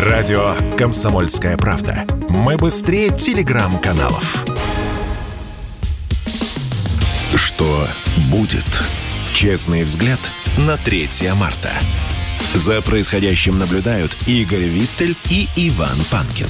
Радио 0.00 0.54
«Комсомольская 0.78 1.58
правда». 1.58 2.06
Мы 2.30 2.56
быстрее 2.56 3.10
телеграм-каналов. 3.10 4.46
Что 7.36 7.86
будет? 8.30 8.64
Честный 9.34 9.84
взгляд 9.84 10.18
на 10.56 10.78
3 10.78 11.06
марта. 11.38 11.70
За 12.54 12.80
происходящим 12.80 13.58
наблюдают 13.58 14.16
Игорь 14.26 14.68
Виттель 14.68 15.14
и 15.28 15.46
Иван 15.56 15.98
Панкин. 16.10 16.48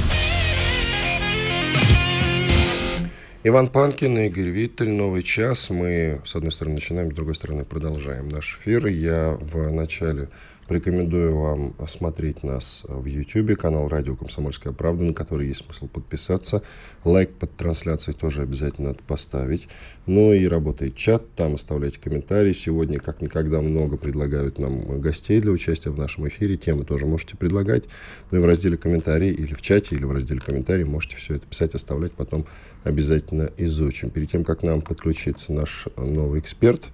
Иван 3.43 3.68
Панкин 3.68 4.18
и 4.18 4.27
Игорь 4.27 4.50
Виттель. 4.50 4.91
Новый 4.91 5.23
час. 5.23 5.70
Мы, 5.70 6.20
с 6.27 6.36
одной 6.36 6.52
стороны, 6.52 6.75
начинаем, 6.75 7.11
с 7.11 7.14
другой 7.14 7.34
стороны, 7.34 7.64
продолжаем 7.64 8.29
наш 8.29 8.59
эфир. 8.59 8.86
Я 8.86 9.38
в 9.41 9.73
начале 9.73 10.29
Рекомендую 10.70 11.36
вам 11.36 11.74
смотреть 11.88 12.45
нас 12.45 12.84
в 12.87 13.05
YouTube, 13.05 13.59
канал 13.59 13.88
«Радио 13.88 14.14
Комсомольская 14.14 14.73
правда», 14.73 15.02
на 15.02 15.12
который 15.12 15.48
есть 15.48 15.64
смысл 15.64 15.88
подписаться. 15.88 16.62
Лайк 17.02 17.30
под 17.33 17.56
трансляцией 17.56 18.16
тоже 18.16 18.42
обязательно 18.42 18.91
надо 18.91 19.00
поставить. 19.02 19.66
Ну 20.06 20.33
и 20.33 20.47
работает 20.47 20.95
чат, 20.95 21.34
там 21.34 21.55
оставляйте 21.56 21.98
комментарии. 21.98 22.52
Сегодня, 22.52 23.00
как 23.00 23.20
никогда, 23.20 23.61
много 23.61 23.97
предлагают 23.97 24.61
нам 24.61 25.00
гостей 25.00 25.41
для 25.41 25.50
участия 25.50 25.91
в 25.91 25.98
нашем 25.98 26.28
эфире. 26.28 26.56
Темы 26.56 26.84
тоже 26.84 27.05
можете 27.05 27.36
предлагать. 27.36 27.86
Ну 28.30 28.38
и 28.38 28.41
в 28.41 28.47
разделе 28.47 28.77
комментарии 28.77 29.33
или 29.33 29.55
в 29.55 29.62
чате, 29.62 29.97
или 29.97 30.05
в 30.05 30.12
разделе 30.12 30.41
комментарии 30.41 30.84
можете 30.84 31.16
все 31.16 31.34
это 31.34 31.48
писать, 31.48 31.75
оставлять, 31.75 32.12
потом 32.12 32.47
обязательно 32.84 33.51
изучим. 33.57 34.11
Перед 34.11 34.30
тем, 34.30 34.45
как 34.45 34.62
нам 34.62 34.80
подключится 34.80 35.52
наш 35.52 35.87
новый 35.97 36.41
эксперт, 36.41 36.89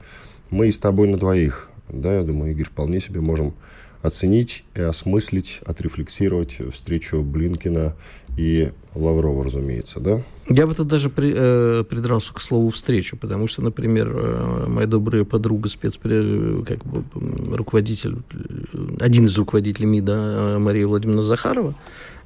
мы 0.50 0.70
с 0.70 0.78
тобой 0.78 1.08
на 1.08 1.16
двоих 1.16 1.70
да, 1.88 2.16
я 2.16 2.22
думаю, 2.22 2.52
Игорь, 2.52 2.66
вполне 2.66 3.00
себе 3.00 3.20
можем 3.20 3.54
оценить 4.02 4.64
и 4.74 4.80
осмыслить, 4.80 5.60
отрефлексировать 5.64 6.58
встречу 6.72 7.22
Блинкина 7.22 7.96
и 8.36 8.70
Лаврова, 8.94 9.44
разумеется, 9.44 10.00
да? 10.00 10.22
Я 10.48 10.66
бы 10.66 10.74
тут 10.74 10.86
даже 10.86 11.10
при, 11.10 11.32
э, 11.34 11.84
придрался 11.84 12.32
к 12.32 12.40
слову 12.40 12.70
«встречу», 12.70 13.16
потому 13.16 13.48
что, 13.48 13.62
например, 13.62 14.12
э, 14.14 14.66
моя 14.68 14.86
добрая 14.86 15.24
подруга, 15.24 15.68
спец, 15.68 15.94
как 15.94 16.84
бы, 16.84 17.02
руководитель, 17.56 18.18
один 19.00 19.24
из 19.24 19.36
руководителей 19.36 19.86
МИДа 19.86 20.12
э, 20.12 20.58
Мария 20.58 20.86
Владимировна 20.86 21.22
Захарова, 21.22 21.74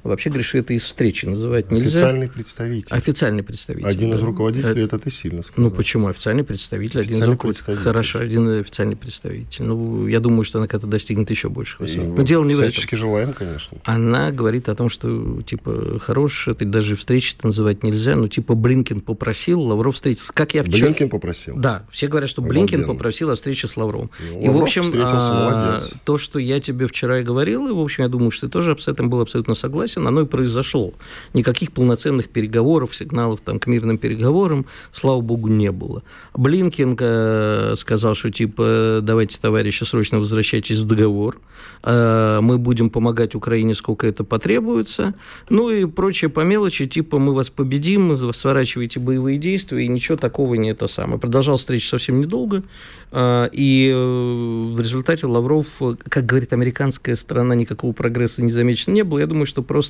вообще 0.03 0.31
что 0.41 0.57
это 0.57 0.73
из 0.73 0.83
встречи 0.83 1.25
называть 1.25 1.71
нельзя. 1.71 1.99
Официальный 1.99 2.29
представитель. 2.29 2.95
Официальный 2.95 3.43
представитель. 3.43 3.87
Один 3.87 4.11
да. 4.11 4.17
из 4.17 4.21
руководителей, 4.21 4.83
это 4.83 4.99
ты 4.99 5.11
сильно 5.11 5.41
сказал. 5.41 5.69
Ну 5.69 5.75
почему? 5.75 6.07
Официальный 6.07 6.43
представитель, 6.43 7.01
официальный 7.01 7.23
один 7.23 7.29
из 7.29 7.33
руководителей. 7.33 7.75
Хорошо, 7.75 8.19
один 8.19 8.59
официальный 8.59 8.95
представитель. 8.95 9.63
Ну, 9.63 10.07
я 10.07 10.19
думаю, 10.19 10.43
что 10.43 10.59
она 10.59 10.67
когда-то 10.67 10.87
достигнет 10.87 11.29
еще 11.29 11.49
больших 11.49 11.81
высот. 11.81 12.03
Но 12.03 12.23
дело 12.23 12.43
не 12.43 12.55
в 12.55 12.59
этом. 12.59 12.71
Желаем, 12.91 13.33
конечно. 13.33 13.77
Она 13.85 14.31
говорит 14.31 14.69
о 14.69 14.75
том, 14.75 14.89
что, 14.89 15.41
типа, 15.41 15.99
хорош, 15.99 16.47
это 16.47 16.65
даже 16.65 16.95
встречи 16.95 17.35
называть 17.43 17.83
нельзя. 17.83 18.15
Ну, 18.15 18.27
типа, 18.27 18.55
Блинкин 18.55 19.01
попросил, 19.01 19.61
Лавров 19.61 19.95
встретился. 19.95 20.33
Как 20.33 20.53
я 20.53 20.63
вчера... 20.63 20.87
Блинкин 20.87 21.09
попросил? 21.09 21.55
Да, 21.57 21.85
все 21.89 22.07
говорят, 22.07 22.29
что 22.29 22.41
Блинкин 22.41 22.85
попросил 22.85 23.29
о 23.29 23.35
встрече 23.35 23.67
с 23.67 23.77
Лавровым. 23.77 24.11
Ну, 24.19 24.41
и, 24.41 24.47
Лавров 24.47 24.61
в 24.61 24.63
общем, 24.63 24.83
а, 24.95 25.79
то, 26.03 26.17
что 26.17 26.39
я 26.39 26.59
тебе 26.59 26.87
вчера 26.87 27.19
и 27.19 27.23
говорил, 27.23 27.67
и, 27.67 27.71
в 27.71 27.79
общем, 27.79 28.03
я 28.03 28.09
думаю, 28.09 28.31
что 28.31 28.47
ты 28.47 28.51
тоже 28.51 28.75
с 28.77 28.87
этим 28.87 29.09
был 29.09 29.21
абсолютно 29.21 29.55
согласен, 29.55 29.90
оно 29.97 30.21
и 30.21 30.25
произошло. 30.25 30.93
Никаких 31.33 31.71
полноценных 31.71 32.29
переговоров, 32.29 32.95
сигналов 32.95 33.41
там, 33.41 33.59
к 33.59 33.67
мирным 33.67 33.97
переговорам, 33.97 34.65
слава 34.91 35.21
богу, 35.21 35.47
не 35.47 35.71
было. 35.71 36.03
Блинкин 36.33 36.97
э, 36.99 37.75
сказал, 37.77 38.15
что 38.15 38.29
типа 38.29 38.99
давайте, 39.01 39.39
товарищи, 39.39 39.83
срочно 39.83 40.19
возвращайтесь 40.19 40.79
в 40.79 40.85
договор, 40.85 41.39
э, 41.83 42.39
мы 42.41 42.57
будем 42.57 42.89
помогать 42.89 43.35
Украине, 43.35 43.73
сколько 43.73 44.07
это 44.07 44.23
потребуется, 44.23 45.13
ну 45.49 45.69
и 45.69 45.85
прочее 45.85 46.29
по 46.29 46.41
мелочи, 46.41 46.85
типа 46.85 47.19
мы 47.19 47.33
вас 47.33 47.49
победим, 47.49 48.15
сворачивайте 48.33 48.99
боевые 48.99 49.37
действия, 49.37 49.85
и 49.85 49.87
ничего 49.87 50.17
такого 50.17 50.55
не 50.55 50.71
это 50.71 50.87
самое. 50.87 51.19
Продолжал 51.19 51.57
встречу 51.57 51.87
совсем 51.87 52.19
недолго, 52.21 52.63
э, 53.11 53.49
и 53.51 53.91
в 53.91 54.79
результате 54.79 55.27
Лавров, 55.27 55.81
как 56.07 56.25
говорит 56.25 56.53
американская 56.53 57.15
сторона, 57.15 57.55
никакого 57.55 57.91
прогресса 57.93 58.43
не 58.43 58.51
замечено 58.51 58.93
не 58.93 59.03
было. 59.03 59.19
Я 59.19 59.27
думаю, 59.27 59.45
что 59.45 59.61
просто 59.61 59.80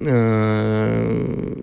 Э, 0.00 1.54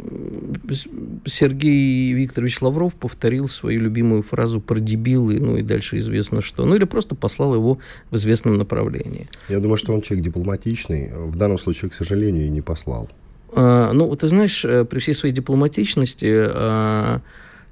Сергей 1.26 2.14
Викторович 2.14 2.62
Лавров 2.62 2.96
повторил 2.96 3.48
свою 3.48 3.82
любимую 3.82 4.24
фразу 4.24 4.60
про 4.60 4.80
дебилы, 4.80 5.40
ну 5.40 5.58
и 5.58 5.62
дальше 5.62 6.00
известно 6.00 6.42
что. 6.42 6.66
Ну 6.66 6.76
или 6.76 6.84
просто 6.84 7.16
послал 7.16 7.56
его 7.56 7.80
в 8.12 8.16
известном 8.16 8.56
направлении. 8.56 9.30
Я 9.50 9.60
думаю, 9.60 9.78
что 9.78 9.94
он 9.94 10.02
человек 10.02 10.26
дипломатичный. 10.26 11.12
В 11.14 11.36
данном 11.36 11.58
случае, 11.58 11.92
к 11.92 11.94
сожалению, 11.94 12.46
и 12.46 12.50
не 12.50 12.62
послал. 12.62 13.10
А, 13.54 13.94
ну, 13.94 14.14
ты 14.16 14.28
знаешь, 14.28 14.66
э, 14.66 14.84
при 14.86 15.00
всей 15.00 15.14
своей 15.14 15.34
дипломатичности 15.34 16.30
а, 16.30 17.22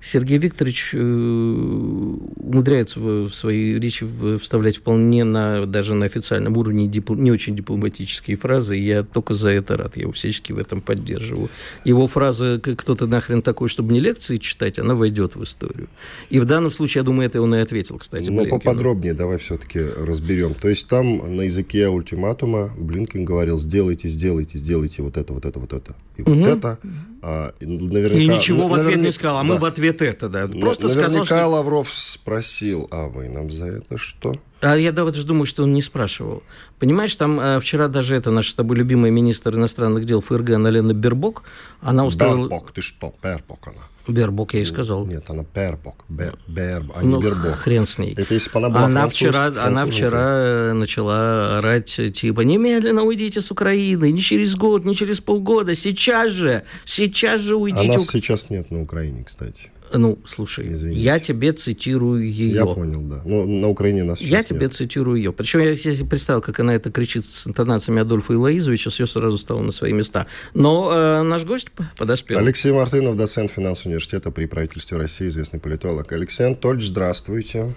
Сергей 0.03 0.37
Викторович 0.37 0.95
э, 0.95 0.99
умудряется 0.99 2.99
в 2.99 3.31
свои 3.31 3.79
речи 3.79 4.05
вставлять 4.37 4.77
вполне 4.77 5.23
на, 5.23 5.65
даже 5.65 5.93
на 5.93 6.05
официальном 6.05 6.57
уровне 6.57 6.87
дипл, 6.87 7.15
не 7.15 7.31
очень 7.31 7.55
дипломатические 7.55 8.35
фразы, 8.35 8.77
и 8.77 8.83
я 8.83 9.03
только 9.03 9.33
за 9.33 9.51
это 9.51 9.77
рад, 9.77 9.95
я 9.95 10.01
его 10.01 10.11
всячески 10.11 10.51
в 10.51 10.57
этом 10.57 10.81
поддерживаю. 10.81 11.49
Его 11.85 12.05
фраза 12.07 12.59
«кто-то 12.59 13.07
нахрен 13.07 13.41
такой, 13.41 13.69
чтобы 13.69 13.93
не 13.93 14.01
лекции 14.01 14.35
читать», 14.35 14.77
она 14.77 14.93
войдет 14.93 15.37
в 15.37 15.43
историю. 15.43 15.87
И 16.29 16.41
в 16.41 16.45
данном 16.45 16.71
случае, 16.71 16.99
я 16.99 17.05
думаю, 17.05 17.27
это 17.27 17.41
он 17.41 17.55
и 17.55 17.59
ответил, 17.59 17.97
кстати, 17.97 18.29
Но 18.29 18.41
Блинкину. 18.41 18.59
поподробнее 18.59 19.13
давай 19.13 19.37
все-таки 19.37 19.79
разберем. 19.79 20.53
То 20.53 20.67
есть 20.67 20.89
там 20.89 21.33
на 21.33 21.43
языке 21.43 21.87
ультиматума 21.87 22.71
Блинкин 22.77 23.23
говорил 23.23 23.57
«сделайте, 23.57 24.09
сделайте, 24.09 24.57
сделайте 24.57 25.01
вот 25.01 25.15
это, 25.15 25.31
вот 25.31 25.45
это, 25.45 25.61
вот 25.61 25.71
это 25.71 25.95
и 26.17 26.23
вот 26.23 26.37
угу. 26.37 26.45
это». 26.45 26.79
А, 27.25 27.53
наверняка, 27.61 28.15
и 28.15 28.27
ничего 28.27 28.67
в 28.67 28.73
ответ 28.73 28.99
не 28.99 29.13
сказал, 29.13 29.37
а 29.37 29.43
да. 29.43 29.53
мы 29.53 29.57
в 29.57 29.63
ответ 29.63 30.01
это, 30.01 30.27
да. 30.27 30.45
Просто 30.45 30.89
наверняка 30.89 31.23
сказал, 31.23 31.25
что... 31.25 31.47
Лавров 31.47 31.89
спросил, 31.89 32.89
а 32.91 33.07
вы 33.07 33.29
нам 33.29 33.49
за 33.49 33.67
это 33.67 33.97
что? 33.97 34.35
А 34.63 34.77
я 34.77 34.91
даже 34.91 35.25
думаю, 35.25 35.45
что 35.45 35.63
он 35.63 35.73
не 35.73 35.81
спрашивал. 35.81 36.43
Понимаешь, 36.79 37.15
там 37.15 37.39
э, 37.39 37.59
вчера 37.59 37.87
даже 37.87 38.15
это 38.15 38.31
наша 38.31 38.51
с 38.51 38.53
тобой 38.53 38.77
любимая 38.77 39.11
министр 39.11 39.55
иностранных 39.55 40.05
дел 40.05 40.21
ФРГ 40.21 40.57
Налена 40.57 40.93
Бербок, 40.93 41.43
она 41.81 42.05
устроила... 42.05 42.43
Бербок, 42.47 42.71
ты 42.71 42.81
что, 42.81 43.13
Бербок 43.21 43.67
она? 43.67 43.83
Бербок, 44.07 44.53
я 44.53 44.61
и 44.61 44.65
сказал. 44.65 45.05
Нет, 45.05 45.29
она 45.29 45.45
Бербок, 45.55 46.03
Бер, 46.09 46.37
Бер, 46.47 46.83
а 46.93 47.01
ну, 47.01 47.17
не 47.17 47.23
Бербок. 47.23 47.53
хрен 47.55 47.85
с 47.85 47.97
ней. 47.97 48.13
Это 48.17 48.33
если 48.33 48.51
бы 48.51 48.59
она 48.59 48.69
была 48.69 48.85
она 48.85 49.07
вчера, 49.07 49.45
она 49.47 49.85
вчера 49.85 50.73
начала 50.73 51.59
орать, 51.59 51.99
типа, 52.13 52.41
немедленно 52.41 53.03
уйдите 53.03 53.39
с 53.39 53.49
Украины, 53.51 54.11
не 54.11 54.19
через 54.19 54.55
год, 54.55 54.83
не 54.83 54.95
через 54.95 55.21
полгода, 55.21 55.73
сейчас 55.75 56.31
же, 56.31 56.63
сейчас 56.83 57.39
же 57.39 57.55
уйдите. 57.55 57.91
А 57.91 57.97
нас 57.97 58.07
сейчас 58.07 58.49
нет 58.49 58.71
на 58.71 58.81
Украине, 58.81 59.23
кстати. 59.23 59.71
Ну, 59.93 60.17
слушай, 60.25 60.73
Извините. 60.73 61.01
я 61.01 61.19
тебе 61.19 61.53
цитирую 61.53 62.27
ее. 62.27 62.55
Я 62.55 62.65
понял, 62.65 63.01
да. 63.01 63.21
Но 63.25 63.45
на 63.45 63.69
Украине 63.69 64.03
нас 64.03 64.21
Я 64.21 64.37
нет. 64.39 64.47
тебе 64.47 64.67
цитирую 64.67 65.17
ее. 65.17 65.31
Причем 65.31 65.59
я 65.59 65.75
себе 65.75 66.05
представил, 66.05 66.41
как 66.41 66.59
она 66.59 66.73
это 66.73 66.91
кричит 66.91 67.25
с 67.25 67.47
интонациями 67.47 68.01
Адольфа 68.01 68.33
Илоизовича, 68.33 68.89
все 68.89 69.05
сразу 69.05 69.37
стало 69.37 69.61
на 69.61 69.71
свои 69.71 69.93
места. 69.93 70.25
Но 70.53 70.91
э, 70.91 71.21
наш 71.23 71.45
гость 71.45 71.67
подоспел. 71.97 72.39
Алексей 72.39 72.71
Мартынов, 72.71 73.15
доцент 73.15 73.51
финансового 73.51 73.89
университета 73.89 74.31
при 74.31 74.45
правительстве 74.47 74.97
России, 74.97 75.27
известный 75.27 75.59
политолог. 75.59 76.11
Алексей 76.11 76.47
Анатольевич, 76.47 76.87
здравствуйте. 76.89 77.73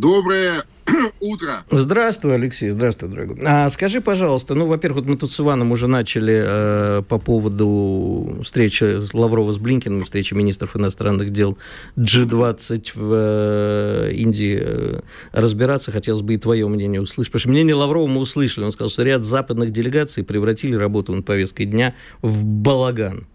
Доброе 0.00 0.64
утро. 1.20 1.66
Здравствуй, 1.70 2.34
Алексей. 2.34 2.70
Здравствуй, 2.70 3.10
дорогой. 3.10 3.36
А, 3.44 3.68
скажи, 3.68 4.00
пожалуйста, 4.00 4.54
ну, 4.54 4.64
во-первых, 4.64 5.04
вот 5.04 5.10
мы 5.10 5.18
тут 5.18 5.30
с 5.30 5.38
Иваном 5.38 5.72
уже 5.72 5.88
начали 5.88 6.42
э, 6.42 7.02
по 7.06 7.18
поводу 7.18 8.38
встречи 8.42 8.98
Лаврова 9.14 9.52
с 9.52 9.58
Блинкиным, 9.58 10.04
встречи 10.04 10.32
министров 10.32 10.74
иностранных 10.74 11.28
дел 11.28 11.58
G20 11.98 12.92
в 12.94 13.12
э, 13.12 14.12
Индии 14.14 14.58
э, 14.62 15.00
разбираться. 15.32 15.92
Хотелось 15.92 16.22
бы 16.22 16.32
и 16.32 16.38
твое 16.38 16.66
мнение 16.66 17.02
услышать. 17.02 17.32
Потому 17.32 17.40
что 17.40 17.48
мнение 17.50 17.74
Лаврова 17.74 18.06
мы 18.06 18.20
услышали. 18.20 18.64
Он 18.64 18.72
сказал, 18.72 18.88
что 18.88 19.02
ряд 19.02 19.22
западных 19.22 19.70
делегаций 19.70 20.24
превратили 20.24 20.76
работу 20.76 21.12
над 21.12 21.26
повесткой 21.26 21.66
дня 21.66 21.94
в 22.22 22.42
балаган. 22.42 23.26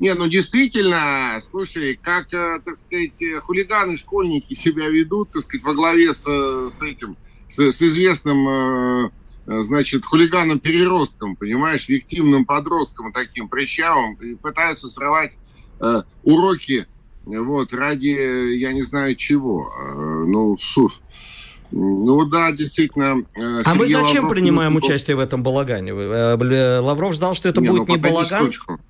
Не, 0.00 0.14
ну 0.14 0.28
действительно, 0.28 1.38
слушай, 1.42 1.98
как, 2.02 2.32
э, 2.32 2.60
так 2.64 2.74
сказать, 2.74 3.12
хулиганы, 3.42 3.96
школьники 3.96 4.54
себя 4.54 4.88
ведут, 4.88 5.30
так 5.30 5.42
сказать, 5.42 5.62
во 5.62 5.74
главе 5.74 6.14
с, 6.14 6.24
с 6.24 6.82
этим, 6.82 7.18
с, 7.46 7.60
с 7.70 7.82
известным, 7.82 8.48
э, 8.48 9.10
значит, 9.46 10.06
хулиганом-переростком, 10.06 11.36
понимаешь, 11.36 11.86
виктивным 11.88 12.46
подростком 12.46 13.12
таким 13.12 13.48
прыщавым, 13.48 14.14
и 14.14 14.36
пытаются 14.36 14.88
срывать 14.88 15.38
э, 15.80 16.02
уроки, 16.24 16.86
вот, 17.26 17.74
ради, 17.74 18.56
я 18.58 18.72
не 18.72 18.82
знаю 18.82 19.14
чего. 19.16 19.68
Э, 19.68 20.24
ну, 20.26 20.56
фу. 20.56 20.90
Ну 21.72 22.24
да, 22.24 22.50
действительно. 22.50 23.22
Сергей 23.36 23.62
а 23.64 23.74
мы 23.74 23.86
зачем 23.86 24.24
Лавров 24.24 24.38
принимаем 24.38 24.74
был... 24.74 24.78
участие 24.78 25.16
в 25.16 25.20
этом 25.20 25.42
балагане? 25.42 25.92
Лавров 25.92 27.14
ждал, 27.14 27.34
что 27.34 27.48
это 27.48 27.60
не, 27.60 27.68
будет 27.68 27.86
ну, 27.86 27.94
не 27.94 28.00
балаган. 28.00 28.46
Точку. 28.46 28.80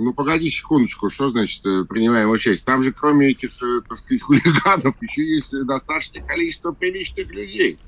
Ну, 0.00 0.14
погоди 0.14 0.48
секундочку, 0.48 1.10
что 1.10 1.28
значит 1.28 1.66
э, 1.66 1.84
принимаем 1.84 2.30
участие? 2.30 2.64
Там 2.64 2.84
же 2.84 2.92
кроме 2.92 3.30
этих, 3.30 3.50
э, 3.60 3.80
так 3.88 3.98
сказать, 3.98 4.22
хулиганов 4.22 5.02
еще 5.02 5.26
есть 5.26 5.52
достаточное 5.66 6.22
количество 6.22 6.70
приличных 6.70 7.28
людей. 7.32 7.78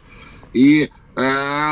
И 0.52 0.90
э, 1.14 1.20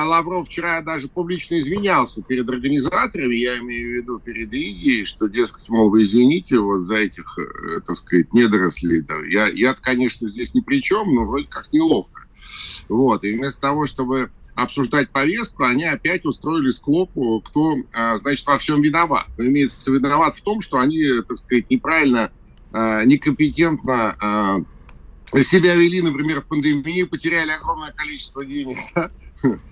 Лавров 0.04 0.46
вчера 0.46 0.80
даже 0.80 1.08
публично 1.08 1.58
извинялся 1.58 2.22
перед 2.22 2.48
организаторами, 2.48 3.34
я 3.34 3.58
имею 3.58 3.90
в 3.90 3.94
виду 3.96 4.20
перед 4.20 4.54
Индией, 4.54 5.04
что, 5.06 5.26
дескать, 5.26 5.68
мол, 5.70 5.90
вы 5.90 6.04
извините 6.04 6.60
вот 6.60 6.82
за 6.82 6.98
этих, 6.98 7.36
э, 7.36 7.80
так 7.84 7.96
сказать, 7.96 8.32
недорослей. 8.32 9.02
Да. 9.02 9.16
Я, 9.28 9.48
я 9.48 9.74
конечно, 9.74 10.28
здесь 10.28 10.54
ни 10.54 10.60
при 10.60 10.80
чем, 10.80 11.16
но 11.16 11.24
вроде 11.24 11.48
как 11.48 11.72
неловко. 11.72 12.28
Вот. 12.88 13.24
И 13.24 13.36
вместо 13.36 13.60
того, 13.60 13.86
чтобы 13.86 14.30
обсуждать 14.58 15.10
повестку, 15.10 15.64
они 15.64 15.84
опять 15.84 16.24
устроили 16.24 16.70
склоку, 16.70 17.40
кто, 17.40 17.76
а, 17.92 18.16
значит, 18.16 18.44
во 18.46 18.58
всем 18.58 18.82
виноват. 18.82 19.26
Но 19.36 19.46
имеется 19.46 19.90
виноват 19.92 20.34
в 20.34 20.42
том, 20.42 20.60
что 20.60 20.78
они, 20.78 21.04
так 21.26 21.36
сказать, 21.36 21.70
неправильно, 21.70 22.32
а, 22.72 23.04
некомпетентно 23.04 24.16
а, 24.20 24.60
себя 25.42 25.76
вели, 25.76 26.02
например, 26.02 26.40
в 26.40 26.46
пандемию, 26.46 27.08
потеряли 27.08 27.52
огромное 27.52 27.92
количество 27.92 28.44
денег, 28.44 28.78
да? 28.96 29.10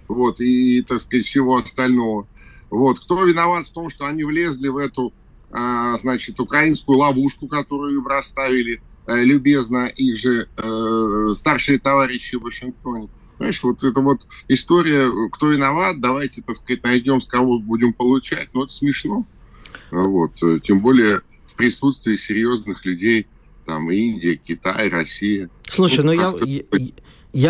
вот, 0.06 0.40
и, 0.40 0.82
так 0.82 1.00
сказать, 1.00 1.26
всего 1.26 1.56
остального. 1.56 2.28
Вот, 2.70 3.00
кто 3.00 3.24
виноват 3.24 3.66
в 3.66 3.72
том, 3.72 3.90
что 3.90 4.06
они 4.06 4.22
влезли 4.22 4.68
в 4.68 4.76
эту, 4.76 5.12
значит, 5.50 6.38
украинскую 6.40 6.98
ловушку, 6.98 7.46
которую 7.48 7.98
им 7.98 8.06
расставили 8.06 8.82
э, 9.06 9.24
любезно 9.24 9.86
их 9.86 10.16
же 10.16 10.48
э, 10.56 11.32
старшие 11.34 11.78
товарищи 11.78 12.36
в 12.36 12.42
Вашингтоне. 12.42 13.08
Знаешь, 13.38 13.62
вот 13.62 13.82
это 13.84 14.00
вот 14.00 14.26
история, 14.48 15.10
кто 15.30 15.50
виноват, 15.50 16.00
давайте, 16.00 16.42
так 16.42 16.56
сказать, 16.56 16.82
найдем, 16.82 17.20
с 17.20 17.26
кого 17.26 17.58
будем 17.58 17.92
получать. 17.92 18.48
Ну, 18.54 18.64
это 18.64 18.72
смешно. 18.72 19.26
Вот. 19.90 20.32
Тем 20.62 20.80
более 20.80 21.20
в 21.44 21.54
присутствии 21.54 22.16
серьезных 22.16 22.84
людей, 22.84 23.26
там, 23.66 23.90
Индия, 23.90 24.36
Китай, 24.36 24.88
Россия. 24.88 25.50
Слушай, 25.68 26.04
ну, 26.04 26.12
ну 26.12 26.44
я, 26.44 26.58
я 26.78 26.90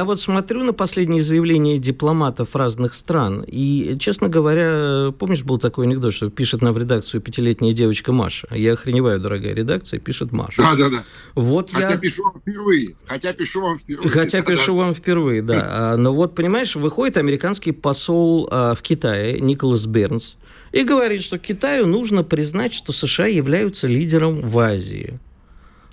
вот 0.05 0.21
смотрю 0.21 0.65
на 0.65 0.73
последние 0.73 1.23
заявления 1.23 1.79
дипломатов 1.79 2.57
разных 2.57 2.95
стран, 2.95 3.45
и, 3.47 3.97
честно 4.01 4.29
говоря, 4.29 5.13
помнишь, 5.17 5.45
был 5.45 5.59
такой 5.59 5.87
анекдот, 5.87 6.13
что 6.13 6.29
пишет 6.29 6.63
нам 6.63 6.73
в 6.73 6.79
редакцию 6.79 7.21
пятилетняя 7.21 7.73
девочка 7.73 8.13
Маша. 8.13 8.49
Я 8.51 8.73
охреневаю, 8.73 9.21
дорогая 9.21 9.55
редакция, 9.55 10.01
пишет 10.01 10.33
Маша. 10.33 10.61
Да, 10.63 10.75
да, 10.75 10.91
да. 10.91 11.05
Вот 11.35 11.71
Хотя 11.71 11.91
я... 11.91 11.99
пишу 11.99 12.25
вам 12.25 12.41
впервые. 12.41 12.97
Хотя 13.07 13.33
пишу 13.33 13.61
вам 13.61 13.79
впервые. 13.79 14.09
Хотя 14.11 14.41
да, 14.43 14.45
пишу 14.45 14.77
да. 14.77 14.83
вам 14.83 14.95
впервые, 14.95 15.43
да. 15.43 15.67
А, 15.69 15.97
но 15.97 16.13
вот, 16.15 16.35
понимаешь, 16.35 16.75
выходит 16.75 17.17
американский 17.17 17.73
посол 17.73 18.49
а, 18.51 18.75
в 18.75 18.83
Китае, 18.83 19.41
Николас 19.41 19.87
Бернс, 19.87 20.37
и 20.73 20.83
говорит, 20.83 21.23
что 21.23 21.39
Китаю 21.39 21.87
нужно 21.87 22.25
признать, 22.25 22.75
что 22.75 22.93
США 22.93 23.27
являются 23.27 23.87
лидером 23.87 24.41
в 24.41 24.59
Азии. 24.59 25.21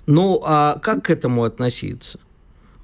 Ну, 0.06 0.42
а 0.44 0.78
как 0.82 1.06
к 1.06 1.10
этому 1.10 1.44
относиться? 1.44 2.18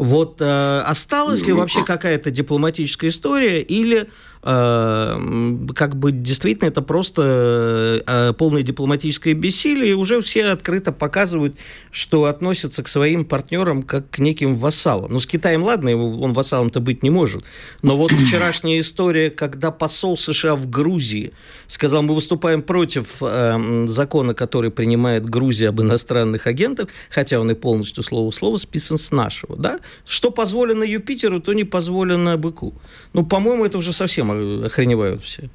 Вот 0.01 0.41
э, 0.41 0.81
осталась 0.87 1.43
ли 1.43 1.53
ну, 1.53 1.59
вообще 1.59 1.81
а 1.81 1.85
какая-то 1.85 2.31
дипломатическая 2.31 3.11
история, 3.11 3.61
или 3.61 4.09
как 4.43 5.97
бы 5.97 6.13
действительно 6.13 6.69
это 6.69 6.81
просто 6.81 8.03
э, 8.07 8.33
полное 8.33 8.63
дипломатическое 8.63 9.35
бессилие, 9.35 9.91
и 9.91 9.95
уже 9.95 10.23
все 10.23 10.47
открыто 10.47 10.93
показывают, 10.93 11.57
что 11.91 12.25
относятся 12.25 12.83
к 12.83 12.89
своим 12.89 13.27
партнерам 13.27 13.83
как 13.83 14.09
к 14.09 14.19
неким 14.19 14.57
вассалам. 14.57 15.13
Ну, 15.13 15.21
с 15.21 15.27
Китаем, 15.27 15.63
ладно, 15.63 15.95
он 15.95 16.33
вассалом-то 16.33 16.81
быть 16.81 17.03
не 17.03 17.11
может, 17.11 17.45
но 17.83 17.99
вот 17.99 18.13
вчерашняя 18.13 18.81
история, 18.81 19.29
когда 19.29 19.71
посол 19.71 20.17
США 20.17 20.57
в 20.57 20.71
Грузии 20.71 21.33
сказал, 21.67 22.03
мы 22.03 22.15
выступаем 22.15 22.63
против 22.63 23.19
э, 23.21 23.87
закона, 23.89 24.33
который 24.33 24.71
принимает 24.71 25.29
Грузия 25.29 25.69
об 25.69 25.83
иностранных 25.83 26.47
агентах, 26.47 26.89
хотя 27.11 27.41
он 27.41 27.51
и 27.51 27.55
полностью 27.55 28.03
слово 28.03 28.31
в 28.31 28.35
слово 28.35 28.57
списан 28.57 28.97
с 28.97 29.11
нашего, 29.11 29.57
да, 29.57 29.81
что 30.07 30.31
позволено 30.31 30.83
Юпитеру, 30.83 31.41
то 31.41 31.53
не 31.53 31.65
позволено 31.65 32.39
быку. 32.39 32.73
Ну, 33.13 33.27
по-моему, 33.27 33.67
это 33.67 33.77
уже 33.77 33.93
совсем 33.93 34.30
охреневают 34.33 35.23
все. 35.23 35.49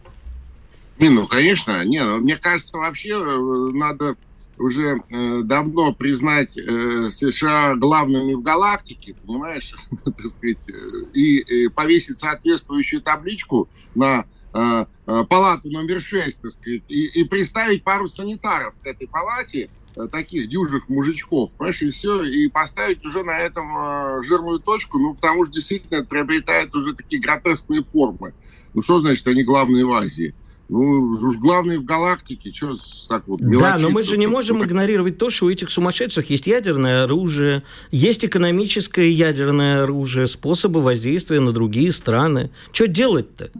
Не, 0.97 1.09
ну, 1.09 1.27
конечно. 1.27 1.83
Не, 1.83 2.03
ну, 2.03 2.17
мне 2.17 2.37
кажется, 2.37 2.77
вообще 2.77 3.09
э, 3.09 3.71
надо 3.73 4.15
уже 4.57 5.01
э, 5.09 5.41
давно 5.43 5.93
признать 5.93 6.57
э, 6.57 7.09
США 7.09 7.75
главными 7.75 8.33
в 8.33 8.41
галактике, 8.41 9.13
понимаешь, 9.25 9.75
так 10.05 10.19
сказать, 10.19 10.69
э, 10.69 10.73
и, 11.13 11.37
и 11.39 11.67
повесить 11.67 12.17
соответствующую 12.17 13.01
табличку 13.01 13.67
на 13.93 14.25
э, 14.53 14.85
э 15.07 15.23
палату 15.27 15.69
номер 15.69 15.99
6, 15.99 16.41
так 16.41 16.51
сказать, 16.51 16.83
и, 16.87 17.05
и 17.05 17.23
приставить 17.25 17.83
пару 17.83 18.07
санитаров 18.07 18.73
к 18.81 18.87
этой 18.87 19.07
палате, 19.07 19.69
Э, 19.69 19.84
таких 20.11 20.49
дюжих 20.49 20.89
мужичков, 20.89 21.51
понимаешь, 21.53 21.81
и 21.81 21.89
все, 21.89 22.23
и 22.23 22.47
поставить 22.47 23.03
уже 23.05 23.23
на 23.23 23.37
этом 23.37 23.77
э, 23.77 24.21
жирную 24.23 24.59
точку, 24.59 24.99
ну, 24.99 25.13
потому 25.15 25.45
что 25.45 25.53
действительно 25.53 25.97
это 25.97 26.07
приобретает 26.07 26.75
уже 26.75 26.93
такие 26.93 27.21
гротескные 27.21 27.83
формы. 27.83 28.33
Ну, 28.73 28.81
что 28.81 28.99
значит 28.99 29.25
они 29.27 29.43
главные 29.43 29.85
в 29.85 29.93
Азии? 29.93 30.35
Ну, 30.67 30.79
уж 31.13 31.37
главные 31.37 31.77
в 31.77 31.85
галактике, 31.85 32.51
что 32.51 32.73
так 33.07 33.27
вот 33.27 33.39
Да, 33.39 33.77
но 33.79 33.89
мы 33.91 34.01
же 34.01 34.17
не 34.17 34.25
можем 34.25 34.63
игнорировать 34.63 35.17
то, 35.17 35.29
что 35.29 35.45
у 35.45 35.49
этих 35.49 35.69
сумасшедших 35.69 36.29
есть 36.31 36.47
ядерное 36.47 37.03
оружие, 37.03 37.61
есть 37.91 38.25
экономическое 38.25 39.09
ядерное 39.11 39.83
оружие, 39.83 40.25
способы 40.25 40.81
воздействия 40.81 41.39
на 41.39 41.51
другие 41.51 41.91
страны. 41.91 42.49
Что 42.71 42.87
делать-то? 42.87 43.51